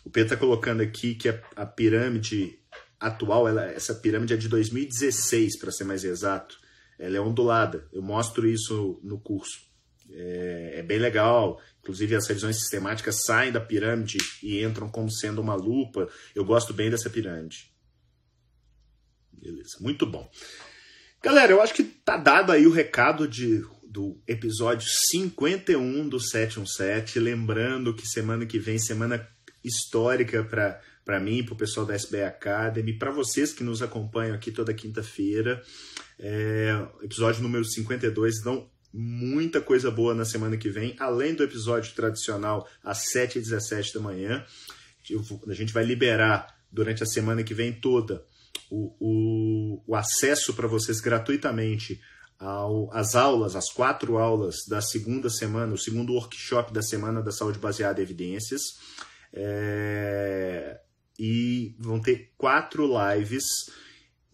O 0.03 0.09
Pedro 0.09 0.33
está 0.33 0.37
colocando 0.37 0.81
aqui 0.81 1.15
que 1.15 1.27
a, 1.29 1.41
a 1.55 1.65
pirâmide 1.65 2.59
atual, 2.99 3.47
ela, 3.47 3.65
essa 3.65 3.93
pirâmide 3.95 4.33
é 4.33 4.37
de 4.37 4.47
2016, 4.47 5.59
para 5.59 5.71
ser 5.71 5.83
mais 5.83 6.03
exato. 6.03 6.57
Ela 6.97 7.17
é 7.17 7.19
ondulada. 7.19 7.87
Eu 7.91 8.01
mostro 8.01 8.47
isso 8.47 8.99
no 9.03 9.19
curso. 9.19 9.64
É, 10.11 10.75
é, 10.79 10.83
bem 10.83 10.99
legal. 10.99 11.59
Inclusive, 11.81 12.15
as 12.15 12.27
revisões 12.27 12.57
sistemáticas 12.57 13.23
saem 13.25 13.51
da 13.51 13.59
pirâmide 13.59 14.17
e 14.41 14.63
entram 14.63 14.89
como 14.89 15.11
sendo 15.11 15.41
uma 15.41 15.55
lupa. 15.55 16.07
Eu 16.33 16.45
gosto 16.45 16.73
bem 16.73 16.89
dessa 16.89 17.09
pirâmide. 17.09 17.71
Beleza, 19.31 19.77
muito 19.79 20.05
bom. 20.05 20.29
Galera, 21.21 21.51
eu 21.51 21.61
acho 21.61 21.73
que 21.73 21.83
tá 21.83 22.17
dado 22.17 22.51
aí 22.51 22.67
o 22.67 22.71
recado 22.71 23.27
de, 23.27 23.63
do 23.87 24.21
episódio 24.27 24.87
51 25.11 26.07
do 26.07 26.19
717. 26.19 27.19
Lembrando 27.19 27.93
que 27.93 28.07
semana 28.07 28.45
que 28.45 28.59
vem, 28.59 28.77
semana 28.77 29.27
histórica 29.63 30.43
para 30.43 30.81
para 31.05 31.19
mim, 31.19 31.43
para 31.43 31.53
o 31.53 31.57
pessoal 31.57 31.85
da 31.85 31.93
SBA 31.93 32.25
Academy, 32.25 32.97
para 32.97 33.11
vocês 33.11 33.53
que 33.53 33.63
nos 33.63 33.83
acompanham 33.83 34.35
aqui 34.35 34.51
toda 34.51 34.73
quinta-feira. 34.73 35.61
É, 36.17 36.83
episódio 37.03 37.43
número 37.43 37.63
52. 37.63 38.39
Então, 38.39 38.67
muita 38.97 39.59
coisa 39.59 39.91
boa 39.91 40.15
na 40.15 40.23
semana 40.23 40.55
que 40.55 40.69
vem, 40.69 40.95
além 40.97 41.35
do 41.35 41.43
episódio 41.43 41.93
tradicional 41.93 42.65
às 42.81 43.11
7h17 43.13 43.93
da 43.93 43.99
manhã. 43.99 44.45
A 45.47 45.53
gente 45.53 45.73
vai 45.73 45.83
liberar 45.83 46.55
durante 46.71 47.03
a 47.03 47.05
semana 47.05 47.43
que 47.43 47.53
vem 47.53 47.73
toda 47.73 48.25
o, 48.71 48.95
o, 48.99 49.83
o 49.85 49.95
acesso 49.95 50.53
para 50.53 50.67
vocês 50.67 51.01
gratuitamente 51.01 51.99
ao, 52.39 52.89
às 52.93 53.15
aulas, 53.15 53.55
as 53.55 53.69
quatro 53.69 54.17
aulas 54.17 54.55
da 54.67 54.81
segunda 54.81 55.29
semana, 55.29 55.73
o 55.73 55.77
segundo 55.77 56.13
workshop 56.13 56.73
da 56.73 56.81
Semana 56.81 57.21
da 57.21 57.31
Saúde 57.31 57.59
Baseada 57.59 57.99
em 57.99 58.03
Evidências. 58.03 58.61
É, 59.33 60.79
e 61.19 61.75
vão 61.79 61.99
ter 61.99 62.31
quatro 62.37 62.89
lives 63.13 63.43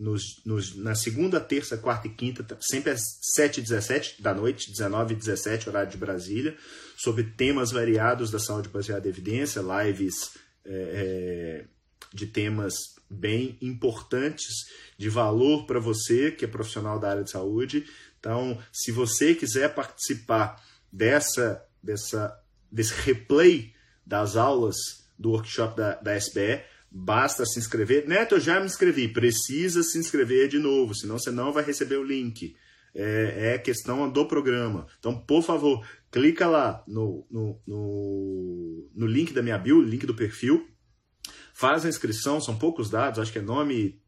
nos, 0.02 0.41
nos, 0.43 0.76
na 0.76 0.95
segunda, 0.95 1.39
terça, 1.39 1.78
quarta 1.78 2.08
e 2.08 2.10
quinta, 2.10 2.58
sempre 2.60 2.89
às 2.89 3.02
7 3.36 3.60
e 3.60 3.62
17 3.62 4.22
da 4.22 4.34
noite, 4.34 4.72
19 4.72 5.14
e 5.14 5.18
17, 5.18 5.70
horário 5.70 5.91
de 5.91 5.97
Brasília, 5.97 6.58
sobre 6.97 7.24
temas 7.24 7.72
variados 7.72 8.32
da 8.32 8.39
saúde 8.39 8.68
baseada 8.68 9.08
em 9.08 9.12
evidência, 9.12 9.62
lives 9.62 10.36
é, 10.66 10.72
é, 10.74 11.66
de 12.12 12.26
temas 12.26 12.74
bem 13.08 13.60
importantes, 13.62 14.66
de 14.97 15.08
valor 15.08 15.68
para 15.68 15.80
você, 15.80 16.32
que 16.32 16.45
é 16.45 16.47
profissional 16.47 16.99
da 16.99 17.12
área 17.12 17.24
de 17.24 17.30
saúde. 17.30 17.86
Então, 18.20 18.58
se 18.74 18.91
você 18.91 19.36
quiser 19.36 19.72
participar 19.76 20.64
dessa, 20.91 21.64
dessa, 21.82 22.36
desse 22.72 22.95
replay 23.04 23.72
das 24.04 24.36
aulas 24.36 24.78
do 25.18 25.30
workshop 25.30 25.78
da, 25.78 25.93
da 25.95 26.16
SBE, 26.16 26.64
Basta 26.93 27.45
se 27.45 27.57
inscrever. 27.57 28.05
Neto, 28.05 28.35
eu 28.35 28.39
já 28.39 28.59
me 28.59 28.65
inscrevi. 28.65 29.07
Precisa 29.07 29.81
se 29.81 29.97
inscrever 29.97 30.49
de 30.49 30.59
novo, 30.59 30.93
senão 30.93 31.17
você 31.17 31.31
não 31.31 31.53
vai 31.53 31.63
receber 31.63 31.95
o 31.95 32.03
link. 32.03 32.53
É, 32.93 33.53
é 33.53 33.57
questão 33.57 34.11
do 34.11 34.25
programa. 34.25 34.85
Então, 34.99 35.17
por 35.17 35.41
favor, 35.41 35.87
clica 36.11 36.45
lá 36.47 36.83
no, 36.85 37.25
no, 37.31 37.61
no, 37.65 38.89
no 38.93 39.07
link 39.07 39.31
da 39.31 39.41
minha 39.41 39.57
bio, 39.57 39.81
link 39.81 40.05
do 40.05 40.13
perfil. 40.13 40.67
Faz 41.53 41.85
a 41.85 41.89
inscrição, 41.89 42.41
são 42.41 42.57
poucos 42.57 42.89
dados, 42.89 43.19
acho 43.19 43.31
que 43.31 43.39
é 43.39 43.41
nome, 43.41 44.01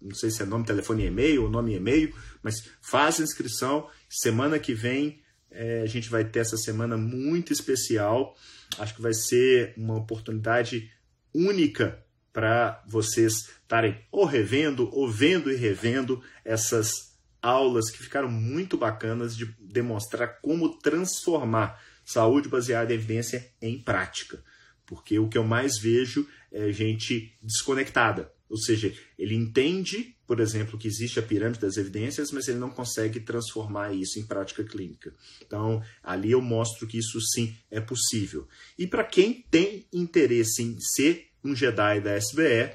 não 0.00 0.14
sei 0.14 0.30
se 0.30 0.42
é 0.42 0.46
nome, 0.46 0.64
telefone 0.64 1.02
e 1.02 1.06
e-mail 1.08 1.42
ou 1.42 1.50
nome 1.50 1.72
e 1.72 1.76
e-mail, 1.76 2.14
mas 2.42 2.54
faz 2.80 3.20
a 3.20 3.24
inscrição. 3.24 3.86
Semana 4.08 4.58
que 4.58 4.72
vem 4.72 5.20
é, 5.50 5.82
a 5.82 5.86
gente 5.86 6.08
vai 6.08 6.24
ter 6.24 6.38
essa 6.38 6.56
semana 6.56 6.96
muito 6.96 7.52
especial. 7.52 8.34
Acho 8.78 8.94
que 8.94 9.02
vai 9.02 9.12
ser 9.12 9.74
uma 9.76 9.96
oportunidade 9.96 10.90
única 11.34 12.02
para 12.32 12.82
vocês 12.86 13.48
estarem 13.62 13.98
ou 14.10 14.24
revendo, 14.24 14.88
ou 14.92 15.10
vendo 15.10 15.50
e 15.50 15.56
revendo 15.56 16.22
essas 16.44 17.10
aulas 17.42 17.90
que 17.90 18.02
ficaram 18.02 18.30
muito 18.30 18.76
bacanas 18.76 19.36
de 19.36 19.46
demonstrar 19.60 20.40
como 20.40 20.78
transformar 20.78 21.80
saúde 22.04 22.48
baseada 22.48 22.92
em 22.92 22.96
evidência 22.96 23.52
em 23.60 23.80
prática. 23.80 24.42
Porque 24.84 25.18
o 25.18 25.28
que 25.28 25.38
eu 25.38 25.44
mais 25.44 25.78
vejo 25.78 26.26
é 26.50 26.72
gente 26.72 27.36
desconectada. 27.42 28.32
Ou 28.48 28.58
seja, 28.58 28.92
ele 29.16 29.36
entende, 29.36 30.16
por 30.26 30.40
exemplo, 30.40 30.76
que 30.76 30.88
existe 30.88 31.20
a 31.20 31.22
pirâmide 31.22 31.60
das 31.60 31.76
evidências, 31.76 32.32
mas 32.32 32.48
ele 32.48 32.58
não 32.58 32.70
consegue 32.70 33.20
transformar 33.20 33.94
isso 33.94 34.18
em 34.18 34.26
prática 34.26 34.64
clínica. 34.64 35.14
Então, 35.40 35.80
ali 36.02 36.32
eu 36.32 36.40
mostro 36.40 36.88
que 36.88 36.98
isso 36.98 37.20
sim 37.20 37.56
é 37.70 37.80
possível. 37.80 38.48
E 38.76 38.88
para 38.88 39.04
quem 39.04 39.46
tem 39.48 39.86
interesse 39.92 40.64
em 40.64 40.76
ser 40.80 41.29
um 41.44 41.54
Jedi 41.54 42.00
da 42.00 42.16
SBE, 42.16 42.72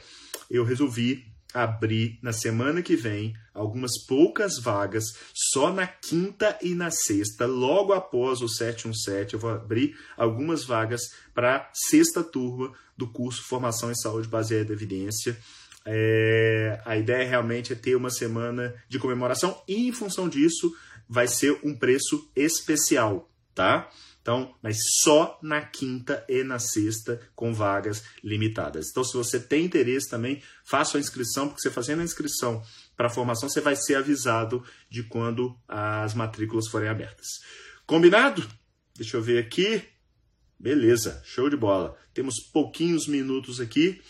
eu 0.50 0.64
resolvi 0.64 1.26
abrir 1.56 2.20
na 2.22 2.34
semana 2.34 2.82
que 2.82 2.98
vem 2.98 3.34
algumas 3.54 3.98
poucas 4.06 4.60
vagas, 4.60 5.06
só 5.34 5.72
na 5.72 5.88
quinta 5.88 6.58
e 6.62 6.76
na 6.76 6.92
sexta, 6.92 7.46
logo 7.46 7.94
após 7.94 8.42
o 8.42 8.50
717, 8.50 9.36
eu 9.36 9.40
vou 9.40 9.52
abrir 9.52 9.98
algumas 10.18 10.66
vagas 10.66 11.02
para 11.34 11.70
sexta 11.74 12.22
turma 12.22 12.74
do 12.98 13.08
curso 13.08 13.42
Formação 13.44 13.90
em 13.90 13.96
Saúde 13.96 14.28
Baseada 14.28 14.72
em 14.72 14.76
Evidência. 14.76 15.38
É, 15.86 16.82
a 16.84 16.98
ideia 16.98 17.28
realmente 17.28 17.72
é 17.72 17.76
ter 17.76 17.96
uma 17.96 18.10
semana 18.10 18.76
de 18.90 19.00
comemoração 19.00 19.62
e, 19.66 19.88
em 19.88 19.94
função 19.94 20.28
disso, 20.28 20.76
vai 21.08 21.28
ser 21.28 21.58
um 21.64 21.74
preço 21.74 22.30
especial, 22.36 23.30
tá? 23.54 23.90
Então, 24.26 24.56
mas 24.60 24.78
só 25.04 25.38
na 25.40 25.62
quinta 25.62 26.26
e 26.28 26.44
na 26.44 26.58
sexta 26.58 27.22
com 27.36 27.54
vagas 27.54 28.04
limitadas. 28.24 28.90
Então, 28.90 29.04
se 29.04 29.16
você 29.16 29.40
tem 29.40 29.64
interesse 29.64 30.10
também, 30.10 30.42
faça 30.64 30.98
a 30.98 31.00
inscrição, 31.00 31.48
porque 31.48 31.62
você 31.62 31.70
fazendo 31.70 32.00
a 32.00 32.04
inscrição 32.04 32.64
para 32.98 33.06
a 33.06 33.10
formação, 33.12 33.48
você 33.48 33.62
vai 33.62 33.76
ser 33.76 33.94
avisado 33.94 34.66
de 34.90 35.04
quando 35.04 35.56
as 35.68 36.16
matrículas 36.16 36.68
forem 36.68 36.90
abertas. 36.90 37.28
Combinado? 37.86 38.44
Deixa 38.96 39.16
eu 39.16 39.22
ver 39.22 39.38
aqui. 39.38 39.84
Beleza, 40.60 41.22
show 41.24 41.48
de 41.48 41.56
bola. 41.56 41.96
Temos 42.12 42.40
pouquinhos 42.52 43.06
minutos 43.06 43.62
aqui. 43.62 44.02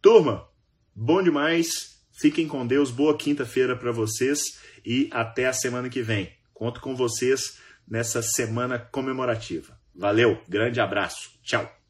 Turma, 0.00 0.44
bom 0.92 1.22
demais. 1.22 2.00
Fiquem 2.10 2.48
com 2.48 2.66
Deus. 2.66 2.90
Boa 2.90 3.16
quinta-feira 3.16 3.76
para 3.76 3.92
vocês 3.92 4.58
e 4.84 5.08
até 5.12 5.46
a 5.46 5.52
semana 5.52 5.88
que 5.88 6.02
vem. 6.02 6.32
Conto 6.52 6.80
com 6.80 6.96
vocês 6.96 7.61
nessa 7.88 8.22
semana 8.22 8.78
comemorativa. 8.78 9.78
Valeu, 9.94 10.40
grande 10.48 10.80
abraço, 10.80 11.30
tchau. 11.42 11.81